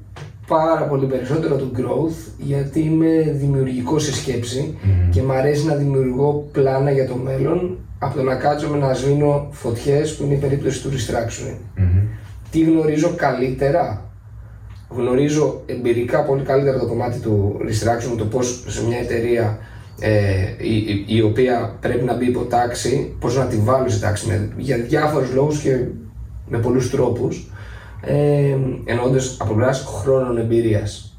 πάρα 0.47 0.83
πολύ 0.87 1.05
περισσότερο 1.05 1.55
το 1.55 1.71
growth 1.77 2.31
γιατί 2.37 2.79
είμαι 2.79 3.35
δημιουργικό 3.35 3.99
σε 3.99 4.13
σκέψη 4.13 4.77
Μμμ. 4.83 5.09
και 5.09 5.21
μου 5.21 5.31
αρέσει 5.31 5.65
να 5.65 5.75
δημιουργώ 5.75 6.47
πλάνα 6.51 6.91
για 6.91 7.07
το 7.07 7.15
μέλλον 7.15 7.77
από 7.99 8.15
το 8.15 8.23
να 8.23 8.35
κάτσω 8.35 8.69
με 8.69 8.77
να 8.77 8.93
σβήνω 8.93 9.47
φωτιές 9.51 10.15
που 10.15 10.23
είναι 10.23 10.33
η 10.33 10.37
περίπτωση 10.37 10.81
του 10.81 10.89
restructuring. 10.89 11.57
Μμμ. 11.77 12.01
Τι 12.51 12.59
γνωρίζω 12.63 13.13
καλύτερα; 13.15 14.07
Γνωρίζω 14.89 15.61
εμπειρικά 15.65 16.23
πολύ 16.23 16.43
καλύτερα 16.43 16.79
το 16.79 16.85
κομμάτι 16.85 17.19
του 17.19 17.55
restructuring, 17.61 18.17
το 18.17 18.25
πώς 18.25 18.63
σε 18.67 18.85
μια 18.87 18.97
εταιρεία 18.97 19.57
ε, 19.99 20.09
η, 20.61 20.75
η- 20.75 21.05
η 21.07 21.21
οποία 21.21 21.77
πρέπει 21.81 22.03
να 22.03 22.15
μπει 22.15 22.25
υπό 22.25 22.39
τάξη, 22.41 23.15
πώς 23.19 23.37
να 23.37 23.45
τη 23.45 23.57
βάλω 23.57 23.89
σε 23.89 23.99
τάξη 23.99 24.27
με, 24.27 24.49
για 24.57 24.77
διάφορους 24.77 25.33
λόγους 25.33 25.59
και 25.59 25.77
με 26.49 26.57
πολλούς 26.57 26.89
τρόπους, 26.89 27.51
ε, 28.05 28.55
εννοώντας 28.85 29.37
από 29.39 29.53
πλευράς 29.53 29.85
χρόνων 30.01 30.37
εμπειρίας. 30.37 31.17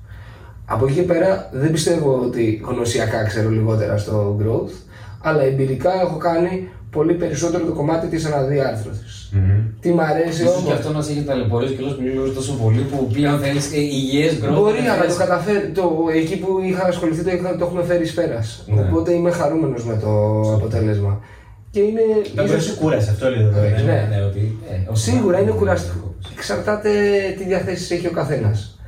Από 0.66 0.84
εκεί 0.84 0.94
και 0.94 1.02
πέρα 1.02 1.48
δεν 1.52 1.70
πιστεύω 1.72 2.20
ότι 2.24 2.62
γνωσιακά 2.68 3.22
ξέρω 3.24 3.48
λιγότερα 3.50 3.98
στο 3.98 4.36
growth, 4.42 4.72
αλλά 5.22 5.42
εμπειρικά 5.42 5.90
έχω 6.00 6.16
κάνει 6.16 6.68
πολύ 6.90 7.14
περισσότερο 7.14 7.64
το 7.64 7.72
κομμάτι 7.72 8.06
της 8.06 8.24
αναδιάρθρωσης. 8.24 9.30
Μμμ. 9.32 9.60
Τι 9.80 9.92
μ' 9.92 10.00
αρέσει 10.00 10.42
Ίσως 10.42 10.56
όμως. 10.56 10.64
και 10.66 10.72
αυτό 10.72 10.92
να 10.92 11.02
σε 11.02 11.12
έχει 11.12 11.22
ταλαιπωρήσει 11.22 11.74
και 11.74 11.82
όλος 11.82 11.98
μιλούς 11.98 12.34
τόσο 12.34 12.52
πολύ 12.62 12.80
που 12.80 13.06
πλέον 13.12 13.38
θέλεις 13.38 13.66
και 13.66 13.76
υγιές 13.80 14.32
growth. 14.42 14.54
Μπορεί 14.54 14.76
δεν 14.80 14.90
αλλά 14.90 15.02
το 15.02 15.08
θες- 15.08 15.16
καταφέρει. 15.16 15.68
Το, 15.74 15.90
εκεί 16.14 16.36
που 16.38 16.48
είχα 16.68 16.84
ασχοληθεί 16.86 17.22
το, 17.24 17.30
είχα, 17.30 17.56
το 17.56 17.64
έχουμε 17.64 17.82
φέρει 17.82 18.02
εις 18.02 18.14
πέρας. 18.14 18.64
Ναι. 18.74 18.80
Οπότε 18.80 19.12
είμαι 19.12 19.30
χαρούμενος 19.30 19.84
με 19.84 19.96
το 20.02 20.08
αποτέλεσμα. 20.54 21.20
Και 21.70 21.80
είναι. 21.80 22.00
Δεν 22.34 22.44
μπορεί 22.44 22.56
να 22.56 22.62
σε 22.62 22.72
κούρασε 22.80 23.10
αυτό 23.10 23.28
λέει 23.30 23.42
εδώ. 23.46 23.60
Ναι, 23.60 23.66
ε. 23.66 23.82
ναι, 23.82 24.16
ναι, 24.16 24.22
ότι, 24.24 24.58
ε, 24.70 24.90
όσο 24.90 25.10
Σίγουρα 25.10 25.36
να- 25.36 25.42
είναι 25.42 25.50
κουραστικό. 25.50 26.03
Εξαρτάται 26.36 26.90
τι 27.38 27.44
διαθέσεις 27.44 27.90
έχει 27.90 28.06
ο 28.06 28.10
καθένας. 28.10 28.78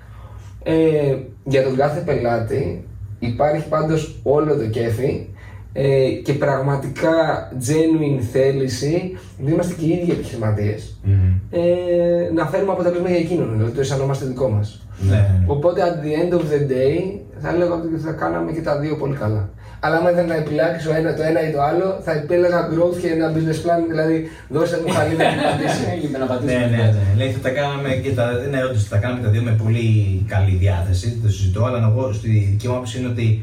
Ε, 0.62 1.16
για 1.44 1.62
τον 1.62 1.76
κάθε 1.76 2.00
πελάτη 2.00 2.84
υπάρχει 3.18 3.68
πάντως 3.68 4.20
όλο 4.22 4.56
το 4.56 4.66
κέφι 4.66 5.26
ε, 5.72 6.08
και 6.24 6.32
πραγματικά 6.32 7.48
genuine 7.52 8.20
θέληση, 8.32 9.16
επειδή 9.40 9.52
είμαστε 9.52 9.74
και 9.74 9.84
οι 9.84 9.90
ίδιοι 9.90 10.10
επιχειρηματίες, 10.10 10.98
Μμμ. 11.02 11.14
ε, 11.50 12.30
να 12.34 12.46
φέρουμε 12.46 12.72
αποτέλεσμα 12.72 13.08
για 13.08 13.18
εκείνον, 13.18 13.52
δηλαδή 13.52 13.72
το 13.72 13.80
αισθανόμαστε 13.80 14.26
δικό 14.26 14.48
μας. 14.48 14.86
Ναι. 14.98 15.44
Οπότε 15.46 15.82
at 15.82 16.04
the 16.04 16.10
end 16.22 16.34
of 16.38 16.42
the 16.42 16.70
day 16.72 17.18
θα 17.38 17.48
έλεγα 17.48 17.74
ότι 17.74 17.96
θα 17.96 18.12
κάναμε 18.12 18.52
και 18.52 18.60
τα 18.60 18.78
δύο 18.78 18.96
πολύ 18.96 19.16
καλά. 19.16 19.50
Αλλά 19.80 19.96
άμα 19.96 20.10
ήταν 20.10 20.26
να 20.26 20.36
επιλέξω 20.42 20.94
ένα, 20.94 21.14
το 21.14 21.22
ένα 21.22 21.48
ή 21.48 21.52
το 21.52 21.60
άλλο, 21.62 22.00
θα 22.04 22.12
επέλεγα 22.12 22.60
growth 22.72 22.96
και 23.02 23.08
ένα 23.16 23.32
business 23.34 23.60
plan. 23.64 23.80
Δηλαδή, 23.92 24.16
δώστε 24.48 24.76
μου 24.86 24.92
χαλί 24.94 25.16
να 25.16 25.24
απαντήσει. 25.28 25.82
Έγινε 25.94 26.18
να 26.18 26.24
Ναι, 26.24 26.30
πατήσουμε. 26.30 26.66
ναι, 26.66 26.76
ναι. 26.76 27.02
Λέει, 27.18 27.30
θα 27.36 27.38
τα 27.46 27.50
κάναμε 27.58 27.88
και 28.04 28.10
τα, 28.18 28.24
ναι, 28.50 28.64
όντως, 28.64 28.82
θα 28.84 28.88
τα 28.94 28.98
κάναμε 29.02 29.20
τα 29.22 29.28
δύο 29.28 29.42
με 29.42 29.52
πολύ 29.62 29.86
καλή 30.28 30.54
διάθεση, 30.56 31.06
δεν 31.10 31.22
το 31.22 31.28
συζητώ, 31.28 31.64
αλλά 31.64 31.78
εγώ 31.90 32.12
στη 32.12 32.28
δική 32.28 32.66
μου 32.68 32.74
άποψη 32.74 32.98
είναι 32.98 33.08
ότι 33.08 33.42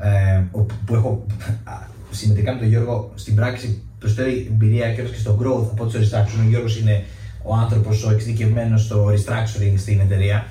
ε, 0.00 0.42
ο- 0.58 0.66
που 0.86 0.94
έχω 0.94 1.26
α, 1.64 1.72
συμμετρικά 2.10 2.52
με 2.52 2.58
τον 2.58 2.68
Γιώργο 2.68 3.10
στην 3.14 3.34
πράξη 3.34 3.82
προσφέρει 3.98 4.46
εμπειρία 4.52 4.92
και 4.92 5.00
όλος 5.00 5.12
και 5.12 5.18
στο 5.18 5.38
growth 5.42 5.66
από 5.72 5.82
ό,τι 5.84 6.04
στο 6.04 6.18
restructuring. 6.18 6.44
Ο 6.46 6.48
Γιώργος 6.48 6.80
είναι 6.80 7.02
ο 7.42 7.54
άνθρωπος, 7.54 8.04
ο 8.04 8.10
εξειδικευμένος 8.10 8.82
στο 8.84 9.06
restructuring 9.14 9.74
στην 9.76 10.00
εταιρεία. 10.00 10.46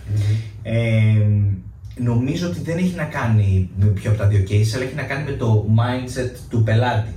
Ε, 0.63 0.71
νομίζω 2.03 2.47
ότι 2.47 2.62
δεν 2.62 2.77
έχει 2.77 2.95
να 2.95 3.03
κάνει 3.03 3.69
με 3.79 3.85
ποιο 3.85 4.09
από 4.09 4.19
τα 4.19 4.27
δύο 4.27 4.39
cases, 4.49 4.71
αλλά 4.75 4.83
έχει 4.83 4.95
να 4.95 5.03
κάνει 5.03 5.23
με 5.23 5.31
το 5.31 5.65
mindset 5.79 6.31
του 6.49 6.63
πελάτη. 6.63 7.13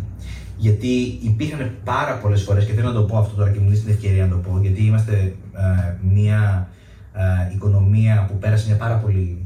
Γιατί 0.57 1.19
υπήρχαν 1.23 1.71
πάρα 1.85 2.15
πολλές 2.19 2.43
φορές, 2.43 2.65
και 2.65 2.73
θέλω 2.73 2.87
να 2.89 2.95
το 2.95 3.03
πω 3.03 3.19
αυτό 3.19 3.35
τώρα 3.37 3.51
και 3.51 3.59
μου 3.59 3.65
δίνεις 3.65 3.83
την 3.85 3.93
ευκαιρία 3.93 4.25
να 4.27 4.31
το 4.31 4.37
πω, 4.37 4.59
γιατί 4.63 4.85
είμαστε 4.85 5.35
ε, 5.57 5.95
μια 6.13 6.69
ε, 7.15 7.55
οικονομία 7.55 8.27
που 8.29 8.39
πέρασε 8.39 8.67
μια 8.67 8.77
πάρα 8.77 8.95
πολύ 8.97 9.45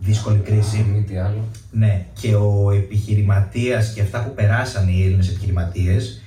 δύσκολη 0.00 0.38
κρίση. 0.38 0.86
Μη 0.94 1.02
τι 1.02 1.16
άλλο. 1.16 1.44
Ναι, 1.70 2.06
και 2.20 2.34
ο 2.34 2.70
επιχειρηματίας 2.70 3.92
και 3.92 4.00
αυτά 4.00 4.22
που 4.24 4.34
περάσαν 4.34 4.88
οι 4.88 5.02
Έλληνες 5.04 5.28
επιχειρηματίες 5.28 6.20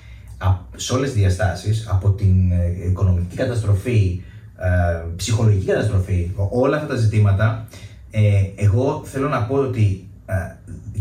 σε 0.75 0.93
όλες 0.93 1.09
τις 1.11 1.19
διαστάσεις, 1.19 1.87
από 1.89 2.09
την 2.09 2.51
ε, 2.51 2.87
οικονομική 2.89 3.35
καταστροφή, 3.35 4.21
ε, 4.57 5.03
ψυχολογική 5.15 5.65
καταστροφή, 5.65 6.31
ό- 6.35 6.49
όλα 6.51 6.75
αυτά 6.75 6.87
τα 6.87 6.95
ζητήματα, 6.95 7.67
ε, 8.11 8.43
εγώ 8.55 9.01
θέλω 9.05 9.27
να 9.27 9.43
πω 9.43 9.55
ότι 9.55 10.07
ε, 10.25 10.33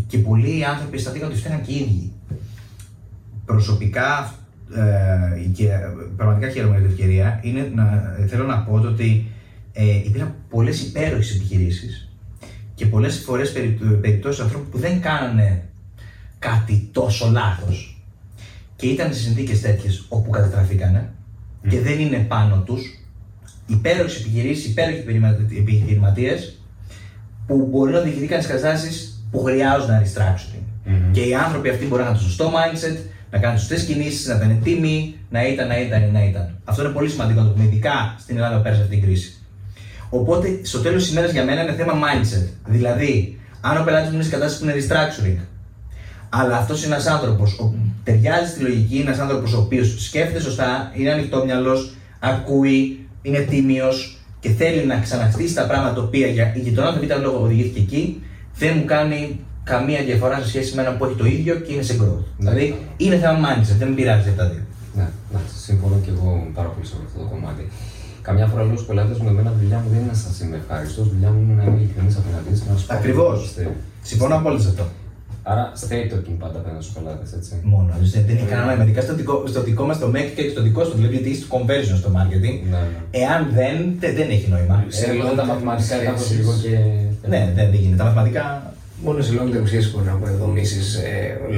και 0.07 0.19
πολλοί 0.19 0.65
άνθρωποι 0.65 0.97
αισθανθήκαν 0.97 1.29
ότι 1.29 1.39
φταίναν 1.39 1.63
και 1.63 1.73
οι 1.73 1.77
ίδιοι. 1.77 2.13
Προσωπικά 3.45 4.35
ε, 4.75 5.49
και 5.53 5.69
πραγματικά 6.17 6.49
χαίρομαι 6.49 6.79
για 6.79 6.83
την 6.83 6.91
ευκαιρία, 6.91 7.41
είναι 7.43 7.73
να, 7.75 8.15
θέλω 8.27 8.45
να 8.45 8.59
πω 8.59 8.81
το 8.81 8.89
ότι 8.89 9.27
ε, 9.73 9.97
υπήρχαν 9.97 10.35
πολλές 10.49 10.83
υπέροχες 10.83 11.35
επιχειρήσεις 11.35 12.13
και 12.75 12.87
πολλές 12.87 13.19
φορές 13.19 13.53
περι, 13.53 13.79
περιπτώσεις 14.01 14.41
ανθρώπων 14.41 14.71
που 14.71 14.79
δεν 14.79 15.01
κάνανε 15.01 15.69
κάτι 16.39 16.89
τόσο 16.93 17.31
λάθος. 17.31 18.03
Και 18.77 18.87
ήταν 18.87 19.15
σε 19.15 19.21
συνθήκες 19.21 19.61
τέτοιες 19.61 20.05
όπου 20.09 20.31
καταστραφήκανε 20.31 21.13
και 21.69 21.81
δεν 21.81 22.01
είναι 22.01 22.19
πάνω 22.19 22.63
τους. 22.67 22.83
Υπέροχες 23.67 24.21
επιχειρήσεις, 24.21 24.71
υπέροχοι 24.71 24.99
επιχειρηματι- 24.99 25.59
επιχειρηματίες 25.59 26.58
που 27.49 27.69
μπορεί 27.71 27.93
να 27.93 28.01
διοικηθήκαν 28.01 28.43
στις 28.43 28.55
καταστάσεις 28.55 29.23
που 29.31 29.43
χρειάζονταν 29.43 30.03
restructuring. 30.05 30.67
Μμμ. 30.85 31.13
Και 31.13 31.21
οι 31.21 31.35
άνθρωποι 31.35 31.69
αυτοί 31.69 31.87
μπορεί 31.87 32.03
να 32.03 32.09
έχουν 32.09 32.21
το 32.21 32.25
σωστό 32.25 32.53
mindset, 32.57 32.97
να 33.31 33.39
κάνουν 33.39 33.59
σωστές 33.59 33.83
κινήσεις, 33.85 34.27
να 34.27 34.35
ήταν 34.35 34.61
τίμοι, 34.65 35.15
να 35.31 35.47
ήταν, 35.47 35.67
να 35.69 35.81
ήταν, 35.81 36.11
να 36.13 36.25
ήταν. 36.25 36.55
Αυτό 36.65 36.83
είναι 36.83 36.93
πολύ 36.93 37.09
σημαντικό 37.09 37.41
να 37.41 37.47
το 37.47 37.53
πούμε, 37.53 37.65
ειδικά 37.65 38.15
στην 38.19 38.37
Ελλάδα 38.37 38.57
που 38.57 38.63
πέρασε 38.63 38.83
αυτή 38.83 38.95
την 38.95 39.05
κρίση. 39.05 39.33
Οπότε 40.11 40.61
στο 40.63 40.79
τέλος 40.79 41.03
της 41.03 41.13
ημέρας 41.13 41.33
για 41.33 41.45
μένα 41.45 41.63
είναι 41.63 41.73
θέμα 41.73 41.93
mindset. 41.93 42.49
Δηλαδή, 42.67 43.39
αν 43.61 43.81
ο 43.81 43.85
πελάτης 43.85 44.09
μου 44.09 44.15
είναι 44.15 44.25
σε 44.25 44.31
κατάσταση 44.31 44.65
που 44.65 44.71
είναι 44.71 44.79
restructuring, 44.81 45.41
αλλά 46.29 46.57
αυτός 46.57 46.85
είναι 46.85 46.95
ένας 46.95 47.07
άνθρωπος 47.07 47.57
που 47.57 47.75
ταιριάζει 48.05 48.51
στη 48.51 48.61
λογική, 48.61 48.95
είναι 48.95 49.05
ένας 49.05 49.19
άνθρωπος 49.19 49.53
ο 49.53 49.59
οποίος 49.59 50.05
σκέφτεται 50.05 50.41
σωστά, 50.41 50.93
είναι 50.95 51.13
ανοιχτό 51.13 51.45
μυαλός, 51.45 51.95
ακούει, 52.21 53.09
είναι 53.23 53.39
τίμιος 53.39 54.18
και 54.41 54.49
θέλει 54.49 54.87
να 54.87 54.97
ξαναχτίσει 54.99 55.55
τα 55.55 55.67
πράγματα 55.67 55.95
τα 55.95 56.03
οποία 56.03 56.27
για, 56.27 56.53
για 56.55 56.73
τον 56.73 56.85
άνθρωπο 56.85 57.05
ήταν 57.05 57.23
λόγο 57.23 57.43
οδηγήθηκε 57.43 57.81
εκεί, 57.81 58.23
δεν 58.59 58.73
μου 58.77 58.85
κάνει 58.85 59.41
καμία 59.65 60.01
διαφορά 60.09 60.37
σε 60.41 60.49
σχέση 60.49 60.75
με 60.75 60.83
έναν 60.83 60.97
που 60.97 61.05
έχει 61.05 61.15
το 61.15 61.27
ίδιο 61.27 61.55
και 61.55 61.73
είναι 61.73 61.83
σε 61.83 61.95
growth. 62.01 62.25
Ναι. 62.39 62.51
Δηλαδή 62.51 62.75
είναι 62.97 63.17
θέμα 63.19 63.39
mindset, 63.47 63.77
δεν 63.79 63.89
με 63.89 63.95
πειράζει 63.95 64.29
αυτά 64.29 64.43
τα 64.43 64.49
δύο. 64.51 64.65
Ναι, 64.99 65.09
ναι, 65.33 65.41
συμφωνώ 65.67 65.97
και 66.05 66.11
εγώ 66.17 66.31
πάρα 66.55 66.69
πολύ 66.69 66.87
σε 66.87 66.95
αυτό 67.07 67.19
το 67.21 67.27
κομμάτι. 67.33 67.69
Καμιά 68.23 68.47
φορά 68.47 68.63
λέω 68.65 68.75
στους 68.75 68.87
πελάτες 68.87 69.19
μου: 69.19 69.29
Εμένα 69.29 69.51
η 69.57 69.59
δουλειά 69.63 69.79
μου 69.83 69.89
δεν 69.93 69.99
είναι 70.01 70.11
να 70.15 70.19
σας 70.25 70.41
είμαι 70.41 70.57
ευχάριστος. 70.63 71.07
Η 71.07 71.11
δουλειά 71.15 71.31
μου 71.33 71.41
είναι 71.43 71.55
να 71.59 71.65
είμαι 71.65 71.79
ειλικρινής 71.81 72.17
απέναντί 72.21 72.51
σας 72.57 72.61
και 72.65 72.71
να 72.73 72.77
σου 72.79 72.87
πω 72.87 72.95
Ακριβώς. 72.95 73.27
αυτό 73.27 73.37
που 73.37 73.47
πιστεύω. 73.47 73.75
Συμφωνώ 74.11 74.35
απόλυτα 74.41 74.63
σε 74.63 74.69
αυτό. 74.69 74.85
Άρα, 75.51 75.73
straight 75.83 76.09
talking 76.13 76.37
πάντα 76.39 76.59
απέναντι 76.59 76.83
στους 76.85 76.95
πελάτες, 76.97 77.33
έτσι. 77.39 77.53
Μόνο. 77.63 77.89
Δεν 78.13 78.25
δεν 78.27 78.37
έχει 78.37 78.45
κανένα 78.53 78.67
νόημα. 78.67 78.83
Ειδικά 78.85 79.01
στο 79.01 79.15
δικό, 79.15 79.35
στο 79.47 79.63
δικό 79.63 79.85
μας 79.87 79.99
το 79.99 80.07
make 80.15 80.31
και 80.37 80.49
στο 80.55 80.63
δικό 80.63 80.85
σου 80.85 80.93
δουλεύει, 80.97 81.15
γιατί 81.15 81.29
έχεις 81.31 81.47
conversion 81.55 81.97
στο 82.03 82.11
marketing. 82.17 82.57
Ναι, 82.71 82.79
ναι. 82.79 83.21
Εάν 83.23 83.41
δεν, 83.59 83.77
δεν, 84.03 84.15
δεν 84.19 84.29
έχει 84.31 84.49
νόημα. 84.51 84.85
Σε 84.89 85.13
λίγο 85.13 85.29
τα 85.41 85.45
μαθηματικά 85.45 85.97
κάπως 86.05 86.21
σχέσεις. 86.25 86.39
λίγο 86.39 86.53
και. 86.63 86.77
Ναι, 87.29 87.53
δεν, 87.55 87.65
δεν 87.71 87.81
γίνεται. 87.83 87.97
Τα 87.97 88.05
μαθηματικά. 88.05 88.73
Μόνο 89.05 89.23
σε 89.23 89.33
long 89.39 89.49
term 89.57 89.67
σχέση 89.67 89.91
μπορεί 89.91 90.07
να 90.07 90.13
αποδομήσει 90.13 90.79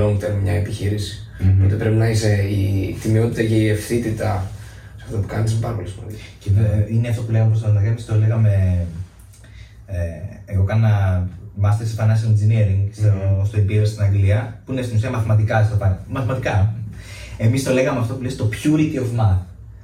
long 0.00 0.14
term 0.22 0.35
μια 0.42 0.53
επιχείρηση. 0.53 1.14
Μμμ. 1.40 1.61
Οπότε 1.64 1.74
πρέπει 1.74 1.94
να 1.96 2.09
είσαι 2.09 2.33
η 2.42 2.96
τιμιότητα 3.03 3.42
και 3.42 3.55
η 3.55 3.68
ευθύτητα 3.68 4.50
σε 4.96 5.05
αυτό 5.07 5.16
που 5.16 5.26
κάνεις 5.26 5.50
είναι 5.53 5.61
πάρα 5.61 5.74
πολύ 5.74 5.88
σημαντική. 5.88 6.22
Και 6.38 6.50
βε- 6.57 6.90
είναι 6.90 7.09
αυτό 7.09 7.22
που 7.22 7.31
λέγαμε 7.33 7.55
στον 7.57 7.70
Αναγέννη, 7.70 8.03
το 8.03 8.14
λέγαμε. 8.14 8.53
Ε, 9.87 9.96
εγώ 10.53 10.64
έκανα 10.64 10.92
Master 11.64 11.84
σε 11.84 11.94
Financial 11.98 12.28
Engineering 12.34 12.88
στο, 12.92 13.12
στο 13.46 13.58
Imperial 13.58 13.86
στην 13.86 14.02
Αγγλία, 14.02 14.60
που 14.64 14.72
είναι 14.72 14.82
στην 14.82 14.96
ουσία 14.96 15.10
μαθηματικά. 15.10 15.64
Στο, 15.64 15.76
φα- 15.76 15.98
μαθηματικά. 16.08 16.74
Εμείς 17.38 17.62
το 17.64 17.72
λέγαμε 17.72 18.00
αυτό 18.00 18.14
που 18.14 18.22
λέει 18.22 18.32
το 18.32 18.48
purity 18.52 18.96
of 19.02 19.20
math. 19.20 19.38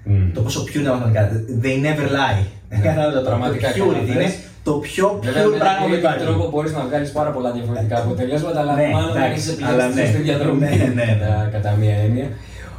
Μμ. 0.05 0.33
Το 0.35 0.41
πόσο 0.41 0.63
pure 0.63 0.75
είναι 0.75 0.85
τα 0.85 0.91
μαθηματικά. 0.95 1.31
They 1.63 1.77
never 1.87 2.07
lie. 2.19 2.45
Κατάλαβα 2.87 3.21
το 3.21 3.27
Πραγματικά, 3.29 3.69
Το 3.73 3.75
purity 3.85 3.93
καλά, 3.93 4.03
είναι 4.13 4.15
δες. 4.23 4.35
το 4.63 4.73
πιο 4.73 5.19
Βέβαια, 5.23 5.45
pure 5.47 5.51
με 5.51 5.57
πράγμα 5.59 5.79
που 5.81 5.87
έναν 5.87 5.99
υπάρχει. 5.99 6.25
τρόπο 6.25 6.49
μπορείς 6.51 6.73
να 6.73 6.81
βγάλεις 6.89 7.11
πάρα 7.13 7.31
πολλά 7.31 7.51
διαφορετικά 7.53 7.97
αποτελέσματα, 7.99 8.61
αλλά 8.61 8.75
Ναι, 8.75 8.89
μάλλον 8.93 9.17
εντάξει, 9.17 9.49
αν 9.51 9.55
είσαι 9.55 9.65
αλλά 9.71 9.85
επιλέξει 9.85 10.03
ναι. 10.03 10.15
στη 10.15 10.23
διαδρομή. 10.29 10.61
Ναι, 10.61 10.69
ναι, 10.69 10.87
ναι. 10.95 11.05
κατά- 11.21 11.49
Κατά 11.53 11.71
μία 11.81 11.97
έννοια. 12.07 12.29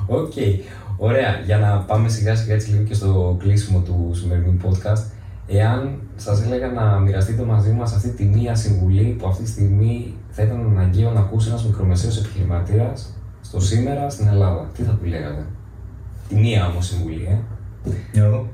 Οκ. 0.08 0.34
Ωραία. 0.98 1.32
Για 1.46 1.58
να 1.58 1.70
πάμε 1.90 2.10
σιγά 2.10 2.36
σιγά 2.36 2.54
έτσι 2.54 2.70
λίγο 2.72 2.84
και 2.84 2.94
στο 2.94 3.38
κλείσιμο 3.42 3.80
του 3.80 4.12
σημερινού 4.20 4.58
podcast. 4.66 5.04
Εάν 5.48 6.02
σας 6.16 6.44
έλεγα 6.44 6.68
να 6.68 7.00
μοιραστείτε 7.00 7.44
μαζί 7.44 7.72
μας 7.72 7.94
αυτή 7.94 8.10
τη 8.10 8.24
μία 8.24 8.56
συμβουλή 8.56 9.16
που 9.20 9.28
αυτή 9.28 9.44
τη 9.44 9.50
στιγμή 9.50 10.14
θα 10.30 10.44
ήταν 10.44 10.76
αναγκαίο 10.78 11.12
να 11.12 11.20
ακούσει 11.20 11.50
ένας 11.50 11.66
μικρομεσαίος 11.66 12.18
επιχειρηματίας 12.18 13.14
στο 13.42 13.60
σήμερα 13.60 14.10
στην 14.10 14.28
Ελλάδα, 14.28 14.70
τι 14.76 14.84
θα 14.84 14.92
του 14.92 15.06
λέγατε; 15.06 15.46
Τη 16.30 16.36
μία 16.36 16.68
όμως 16.68 16.86
συμβουλή, 16.86 17.28
ε. 17.30 17.38
Γιώργο. 18.12 18.50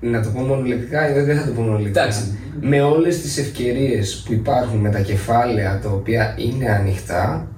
Να 0.00 0.22
το 0.22 0.28
πω 0.28 0.40
μονολεκτικά 0.40 1.10
ή 1.10 1.12
δεν 1.12 1.24
δεν 1.24 1.38
θα 1.38 1.46
το 1.46 1.52
πω 1.52 1.60
μονολεκτικά. 1.60 2.00
Εντάξει. 2.02 2.38
Με 2.60 2.80
όλες 2.80 3.20
τις 3.20 3.38
ευκαιρίες 3.38 4.22
που 4.26 4.32
υπάρχουν 4.32 4.78
με 4.78 4.90
τα 4.90 5.00
κεφάλαια 5.00 5.78
τα 5.78 5.90
οποία 5.90 6.34
είναι 6.38 6.70
ανοιχτά, 6.70 7.48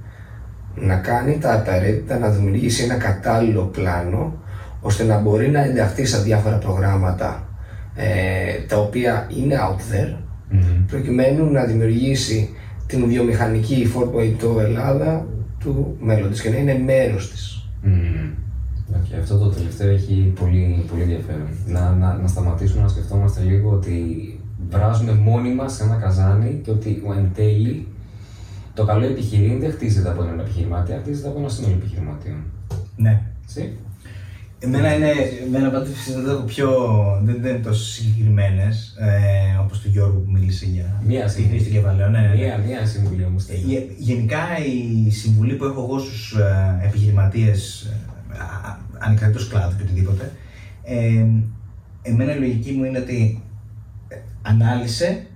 να 0.74 0.96
κάνει 0.96 1.38
τα 1.38 1.54
απαραίτητα, 1.54 2.18
να 2.18 2.28
δημιουργήσει 2.28 2.84
ένα 2.84 2.94
κατάλληλο 2.94 3.62
πλάνο, 3.62 4.34
ώστε 4.80 5.04
να 5.04 5.18
μπορεί 5.18 5.48
να 5.48 5.64
ενταχθεί 5.64 6.04
στα 6.04 6.18
διάφορα 6.18 6.56
προγράμματα 6.56 7.45
ε, 7.96 8.64
τα 8.68 8.78
οποία 8.78 9.30
είναι 9.36 9.54
out 9.68 9.94
there, 9.94 10.16
Μμμ. 10.50 10.86
προκειμένου 10.86 11.50
να 11.50 11.64
δημιουργήσει 11.64 12.50
την 12.86 13.06
βιομηχανική 13.08 13.90
4.0 13.94 14.58
Ελλάδα 14.60 15.26
του 15.60 15.96
μέλλοντος 16.00 16.40
και 16.40 16.50
να 16.50 16.56
είναι 16.56 16.78
μέρος 16.84 17.30
της. 17.30 17.68
Μμμ. 17.82 18.30
Οκ, 18.94 19.18
αυτό 19.20 19.38
το 19.38 19.48
τελευταίο 19.48 19.90
έχει 19.90 20.32
πολύ, 20.40 20.84
πολύ 20.90 21.02
ενδιαφέρον. 21.02 21.48
Να, 21.66 21.90
να, 21.90 22.14
να 22.14 22.26
σταματήσουμε 22.28 22.82
να 22.82 22.88
σκεφτόμαστε 22.88 23.42
λίγο 23.42 23.70
ότι 23.70 23.96
βράζουμε 24.70 25.12
μόνοι 25.12 25.54
μας 25.54 25.74
σε 25.74 25.82
ένα 25.84 25.94
καζάνι 25.94 26.60
και 26.64 26.70
ότι 26.70 27.02
ο 27.06 27.12
εν 27.12 27.30
τέλει 27.34 27.86
το 28.74 28.84
καλό 28.84 29.04
επιχειρήν 29.04 29.60
δεν 29.60 29.70
χτίζεται 29.70 30.08
από 30.08 30.22
έναν 30.22 30.38
επιχειρηματία, 30.38 30.98
χτίζεται 31.02 31.28
από 31.28 31.38
ένα 31.38 31.48
σύνολο 31.48 31.74
επιχειρηματίων. 31.74 32.36
Ναι. 32.96 33.22
Έτσι. 33.42 33.76
Εμένα 34.58 34.94
είναι, 34.94 35.10
εμένα 35.46 35.70
πάντως 35.70 35.88
δεν 36.14 36.28
έχω 36.28 36.42
πιο, 36.42 36.70
δεν, 37.22 37.36
δεν 37.40 37.54
είναι 37.54 37.64
τόσο 37.64 37.84
συγκεκριμένες 37.84 38.96
ε, 38.98 39.58
όπως 39.60 39.80
του 39.80 39.88
Γιώργου 39.88 40.22
που 40.24 40.30
μίλησε 40.30 40.64
για 40.66 41.02
Μία 41.06 41.24
τη 41.24 41.30
συμβουλή. 41.30 41.48
χρήση 41.54 41.64
του 41.70 41.74
κεφαλαίου. 41.74 42.10
Ναι, 42.10 42.18
ναι, 42.20 42.26
ναι. 42.28 42.34
Μία, 42.34 42.58
μία 42.58 42.86
συμβουλή 42.86 43.24
όμως. 43.24 43.48
Ε, 43.48 43.54
γε- 43.56 43.90
Γενικά 43.98 44.38
η 45.06 45.10
συμβουλή 45.10 45.54
που 45.54 45.64
έχω 45.64 45.80
εγώ 45.82 45.98
στους 45.98 46.32
ε, 46.32 46.86
επιχειρηματίες 46.86 47.82
ε, 48.32 48.38
α- 48.38 48.78
ανεξαρτήτως 48.98 49.48
κλάδου 49.48 49.76
και 49.76 49.82
οτιδήποτε 49.82 50.32
ε, 50.84 51.26
εμένα 52.02 52.36
η 52.36 52.38
λογική 52.38 52.72
μου 52.72 52.84
είναι 52.84 52.98
ότι 52.98 53.42
ε, 54.08 54.16
ανάλυσε, 54.42 55.26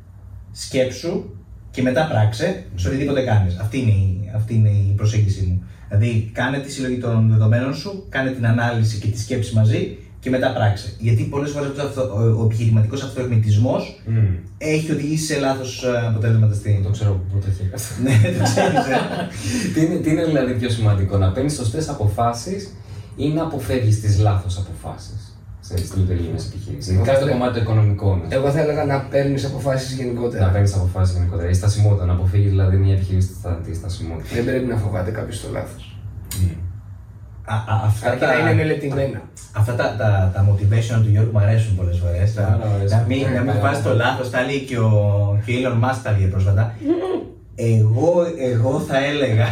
σκέψου 0.53 1.25
και 1.71 1.83
μετά 1.83 2.07
πράξε 2.09 2.65
σε 2.75 2.89
οτιδήποτε 2.89 3.21
κάνεις. 3.25 3.59
Αυτή 3.59 3.79
είναι, 3.79 3.91
η, 3.91 4.31
αυτή 4.35 4.55
είναι 4.55 4.69
η 4.69 4.93
προσέγγιση 4.97 5.43
μου. 5.47 5.63
Δηλαδή 5.91 6.31
κάνε 6.33 6.59
τη 6.59 6.71
συλλογή 6.71 6.99
των 6.99 7.29
δεδομένων 7.31 7.75
σου, 7.75 8.07
κάνε 8.09 8.31
την 8.31 8.47
ανάλυση 8.47 8.99
και 8.99 9.07
τη 9.09 9.19
σκέψη 9.19 9.55
μαζί 9.55 9.99
και 10.21 10.31
μετά 10.31 10.53
πράξε. 10.53 10.93
Γιατί 10.99 11.23
πολλές 11.23 11.51
φορές 11.51 11.69
αυτός, 11.69 11.97
ο, 11.97 12.41
ο 12.41 12.45
επιχειρηματικός 12.45 13.03
αυτοεκμητισμός 13.03 14.01
Μμ. 14.07 14.17
έχει 14.59 14.93
οδηγήσει 14.93 15.25
σε 15.25 15.39
λάθος 15.39 15.85
ε, 15.85 16.07
αποτέλεσματα 16.07 16.55
στην... 16.55 16.83
Το 16.83 16.91
ξέρω 16.91 17.11
από 17.11 17.21
πού 17.33 17.39
το 17.39 17.47
έχει 17.51 17.71
αυτό. 17.75 18.03
Ναι, 18.03 18.39
το 18.39 18.43
ξέρεις, 18.43 18.79
ε. 18.79 19.29
τι, 19.75 19.81
είναι, 19.81 19.97
τι 19.97 20.11
είναι 20.11 20.25
δηλαδή 20.25 20.53
πιο 20.55 20.69
σημαντικό, 20.69 21.19
να 21.19 21.33
παίρνεις 21.33 21.55
σωστές 21.55 21.89
αποφάσεις 21.89 22.75
ή 23.17 23.29
να 23.29 23.43
αποφεύγεις 23.43 24.01
τις 24.01 24.19
λάθος 24.19 24.59
αποφάσεις; 24.59 25.30
Ξέρεις, 25.75 25.91
τι 25.91 25.99
λειτουργεί 25.99 26.29
μέσα 26.33 26.47
επιχείρηση. 26.53 26.93
Ειδικά 26.93 27.15
στο 27.15 27.27
κομμάτι 27.29 27.53
των 27.55 27.63
οικονομικών. 27.63 28.17
Εγώ 28.29 28.51
θα 28.51 28.61
έλεγα 28.61 28.85
να 28.85 29.01
παίρνεις 29.13 29.45
αποφάσεις 29.45 29.91
Να 29.99 30.05
γενικότερα. 30.05 30.47
παίρνεις 30.55 30.75
αποφάσεις 30.75 31.15
γενικότερα. 31.17 31.49
Η 31.49 31.53
στασιμότητα, 31.53 32.05
να 32.05 32.13
αποφύγεις 32.13 32.51
δηλαδή 32.51 32.77
μια 32.77 32.95
επιχείρηση 32.95 33.33
στα- 33.39 33.61
της 33.65 33.77
στασιμότητας. 33.77 34.33
Δεν 34.35 34.45
πρέπει 34.45 34.67
να 34.67 34.77
φοβάται 34.77 35.11
κάποιος 35.11 35.41
το 35.43 35.49
λάθος. 35.53 35.85
Α, 37.45 37.55
α, 37.55 37.75
αυτά 37.87 38.11
Αρκεί 38.11 38.25
να 38.25 38.39
είναι 38.41 38.55
μελετημένα. 38.55 39.21
Αυτά 39.53 39.75
τα, 39.75 39.95
τα, 39.99 40.31
τα 40.35 40.41
motivation 40.49 40.99
του 41.03 41.11
Γιώργου 41.11 41.31
μου 41.33 41.39
αρέσουν 41.39 41.77
πολλές 41.77 41.99
φορές. 41.99 42.31
Πάρα 42.33 42.59
αρέσουν. 42.75 42.99
Να 42.99 43.05
μην, 43.09 43.23
να 43.35 43.41
μην 43.41 43.47
Πάρα 43.47 43.61
βάζει 43.61 43.81
το 43.83 43.89
πολύ. 43.89 44.01
λάθος, 44.03 44.31
τα 44.31 44.43
λέει 44.43 44.61
και 44.69 44.79
ο, 44.79 44.91
και 45.45 45.53
ο 45.53 45.55
Elon 45.61 45.77
Musk 45.85 45.99
τα 46.03 46.11
λέει 46.19 46.27
πρόσφατα. 46.27 46.75
εγώ, 47.55 48.13
εγώ 48.53 48.81
θα 48.81 49.05
έλεγα 49.05 49.47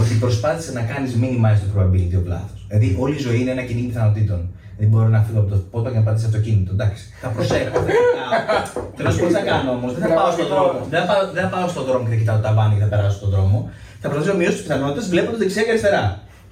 ότι 0.00 0.14
προσπάθησε 0.14 0.72
να 0.72 0.80
κάνεις 0.80 1.16
minimize 1.22 1.58
το 1.64 1.68
probability 1.80 2.16
of 2.20 2.24
λάθος. 2.24 2.66
Δηλαδή, 2.68 2.96
όλη 2.98 3.14
η 3.14 3.18
ζωή 3.18 3.40
είναι 3.40 3.50
ένα 3.50 3.62
κυνήγι 3.62 3.86
πιθανότητων. 3.86 4.50
Δεν 4.78 4.88
μπορώ 4.88 5.08
να 5.08 5.20
φύγω 5.26 5.40
από 5.40 5.50
το 5.50 5.58
πότο 5.70 5.88
και 5.90 5.96
να 5.96 6.04
πατήσω 6.08 6.26
αυτοκίνητο. 6.26 6.70
Εντάξει. 6.76 7.02
Θα 7.22 7.28
προσέχω. 7.28 7.76
θα 7.78 7.80
κοιτάω. 7.80 8.84
Θέλω 8.96 9.08
να 9.08 9.14
σου 9.14 9.20
πω 9.20 9.26
τι 9.26 9.32
θα 9.40 9.44
κάνω 9.50 9.70
όμως; 9.78 9.90
Δεν 9.94 10.02
θα 10.08 10.14
πάω 10.18 10.30
στον 10.36 10.46
δρόμο. 10.52 10.78
Δεν 10.92 11.00
θα 11.00 11.06
πάω, 11.10 11.22
δεν 11.36 11.42
θα 11.46 11.50
πάω 11.54 11.68
στον 11.74 11.84
δρόμο 11.88 12.02
και 12.04 12.10
θα 12.14 12.18
κοιτάω 12.20 12.36
το 12.40 12.42
ταβάνι 12.46 12.74
και 12.76 12.84
θα 12.86 12.90
περάσω 12.92 13.16
στον 13.20 13.30
δρόμο. 13.34 13.58
Θα 14.00 14.06
προσπαθήσω 14.08 14.32
να 14.34 14.38
μειώσω 14.40 14.56
τις 14.58 14.64
πιθανότητες 14.66 15.04
βλέποντας 15.12 15.38
δεξιά 15.42 15.62
και 15.66 15.70
αριστερά. 15.74 16.04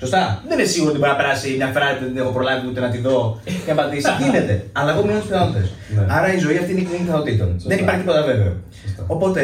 Σωστά. 0.03 0.23
Δεν 0.49 0.59
είμαι 0.59 0.69
σίγουρος 0.73 0.93
ότι 0.93 1.01
μπορεί 1.01 1.13
να 1.17 1.21
περάσει 1.23 1.47
μια 1.61 1.69
Ferrari 1.75 1.95
που 1.99 2.05
δεν 2.07 2.13
την 2.15 2.23
έχω 2.23 2.33
προλάβει 2.39 2.63
ούτε 2.71 2.81
να 2.87 2.91
τη 2.95 2.99
δω 3.07 3.19
και 3.65 3.73
να 3.73 3.77
πατήσει. 3.81 4.11
Γίνεται. 4.25 4.55
Αλλά 4.79 4.89
εγώ 4.93 5.01
μειώνω 5.05 5.21
τις 5.23 5.29
πιθανότητες. 5.29 5.67
Ναι. 5.97 6.05
Άρα 6.17 6.29
η 6.37 6.39
ζωή 6.45 6.57
αυτή 6.63 6.71
είναι 6.73 6.81
η 6.81 6.85
κλινική 6.89 7.05
πιθανοτήτων. 7.05 7.49
Σωστά. 7.53 7.69
Δεν 7.73 7.79
υπάρχει 7.85 8.01
τίποτα 8.01 8.23
βέβαιο. 8.31 8.53
Σωστά. 8.83 9.03
Οπότε, 9.07 9.41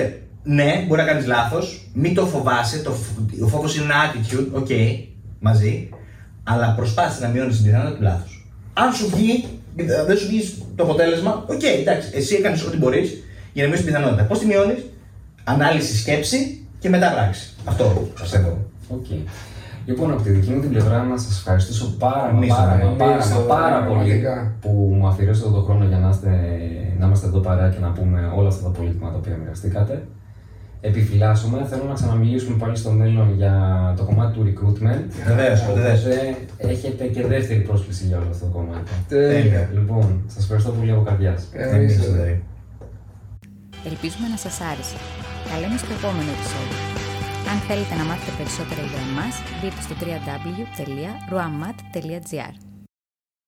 ναι, 0.58 0.70
μπορεί 0.86 1.00
να 1.00 1.06
κάνεις 1.06 1.26
λάθος, 1.26 1.66
μην 1.94 2.14
το 2.14 2.22
φοβάσαι. 2.32 2.78
Το, 2.86 2.90
φ- 2.90 3.42
ο 3.44 3.48
φόβος 3.52 3.76
είναι 3.76 3.84
ένα 3.84 3.96
attitude, 4.06 4.46
OK, 4.60 4.70
μαζί, 5.38 5.88
αλλά 6.42 6.74
προσπάθησε 6.76 7.20
να 7.24 7.28
μειώνεις 7.32 7.54
την 7.56 7.64
πιθανότητα 7.64 7.96
του 7.96 8.02
λάθους. 8.02 8.41
Αν 8.74 8.92
σου 8.92 9.08
βγει, 9.14 9.44
ε, 9.76 10.04
δεν 10.06 10.16
σου 10.16 10.26
βγει 10.26 10.54
το 10.76 10.82
αποτέλεσμα, 10.82 11.44
οκ, 11.48 11.62
εντάξει, 11.62 12.10
εσύ 12.14 12.34
έκανες 12.34 12.64
ό,τι 12.64 12.76
μπορείς 12.76 13.22
για 13.52 13.62
να 13.62 13.68
μειώσεις 13.68 13.84
την 13.86 13.94
πιθανότητα. 13.94 14.24
Πώς 14.24 14.38
τη 14.38 14.46
μειώνεις, 14.46 14.78
ανάλυση, 15.44 15.96
σκέψη 15.98 16.66
και 16.78 16.88
μετά 16.88 17.10
πράξη. 17.12 17.50
Αυτό 17.64 18.08
πιστεύω. 18.20 18.58
Οκ. 18.88 19.06
Λοιπόν, 19.86 20.12
από 20.12 20.22
τη 20.22 20.30
δική 20.30 20.50
μου 20.50 20.60
την 20.60 20.70
πλευρά 20.70 21.02
να 21.02 21.16
σας 21.18 21.36
ευχαριστήσω 21.38 21.94
πάρα, 21.98 22.32
μα 22.32 22.36
Εμείς 22.38 22.48
πάρα, 22.48 22.70
το 22.70 22.76
μα 22.76 22.84
λέμε. 22.84 22.96
πάρα, 22.96 23.12
Εμείς 23.12 23.26
μα 23.26 23.36
το 23.36 23.42
πάρα 23.42 23.76
λέμε, 23.76 23.88
πολύ 23.88 23.98
πραγματικά. 23.98 24.52
που 24.60 24.68
μου 24.98 25.06
αφιερώσατε 25.06 25.50
τον 25.50 25.64
χρόνο 25.64 25.84
για 25.84 25.98
να, 25.98 26.08
είστε, 26.08 26.30
να 26.98 27.06
είμαστε 27.06 27.26
εδώ 27.26 27.38
παρά 27.38 27.68
και 27.68 27.78
να 27.80 27.88
πούμε 27.88 28.32
όλα 28.36 28.48
αυτά 28.48 28.62
τα 28.62 28.68
πολύτιμα 28.70 29.10
τα 29.10 29.16
οποία 29.16 29.36
μοιραστήκατε. 29.42 30.06
Επιφυλάσσομαι, 30.84 31.66
θέλω 31.70 31.84
να 31.84 31.94
ξαναμιλήσουμε 31.94 32.56
πάλι 32.56 32.76
στο 32.76 32.90
μέλλον 32.90 33.34
για 33.36 33.54
το 33.96 34.04
κομμάτι 34.04 34.38
του 34.38 34.44
recruitment. 34.48 35.02
Βεβαίως, 35.26 35.64
βεβαίως. 35.74 36.04
Οπότε 36.04 36.36
έχετε 36.56 37.04
και 37.04 37.26
δεύτερη 37.26 37.60
πρόσκληση 37.60 38.06
για 38.06 38.16
όλο 38.18 38.26
αυτό 38.30 38.44
το 38.46 38.50
κομμάτι. 38.52 38.90
Τέλεια. 39.08 39.68
Λοιπόν, 39.72 40.22
σας 40.34 40.42
ευχαριστώ 40.42 40.70
πολύ 40.70 40.90
από 40.90 41.02
καρδιάς. 41.02 41.48
Εμείς 41.52 41.72
Εμείς, 41.74 41.96
το 41.96 42.02
λέμε. 42.02 42.14
δηλαδή. 42.16 42.42
Ελπίζουμε 43.90 44.26
να 44.28 44.36
σας 44.44 44.56
άρεσε. 44.70 44.96
Τα 45.48 45.54
λέμε 45.60 45.76
στο 45.82 45.92
επόμενο 45.98 46.30
επεισόδιο. 46.36 46.78
Αν 47.50 47.56
θέλετε 47.68 47.94
να 48.00 48.04
μάθετε 48.08 48.32
περισσότερα 48.40 48.82
για 48.90 49.00
εμάς, 49.10 49.34
μπείτε 49.58 49.80
στο 49.86 49.94
www.ruamat.gr 50.02 52.54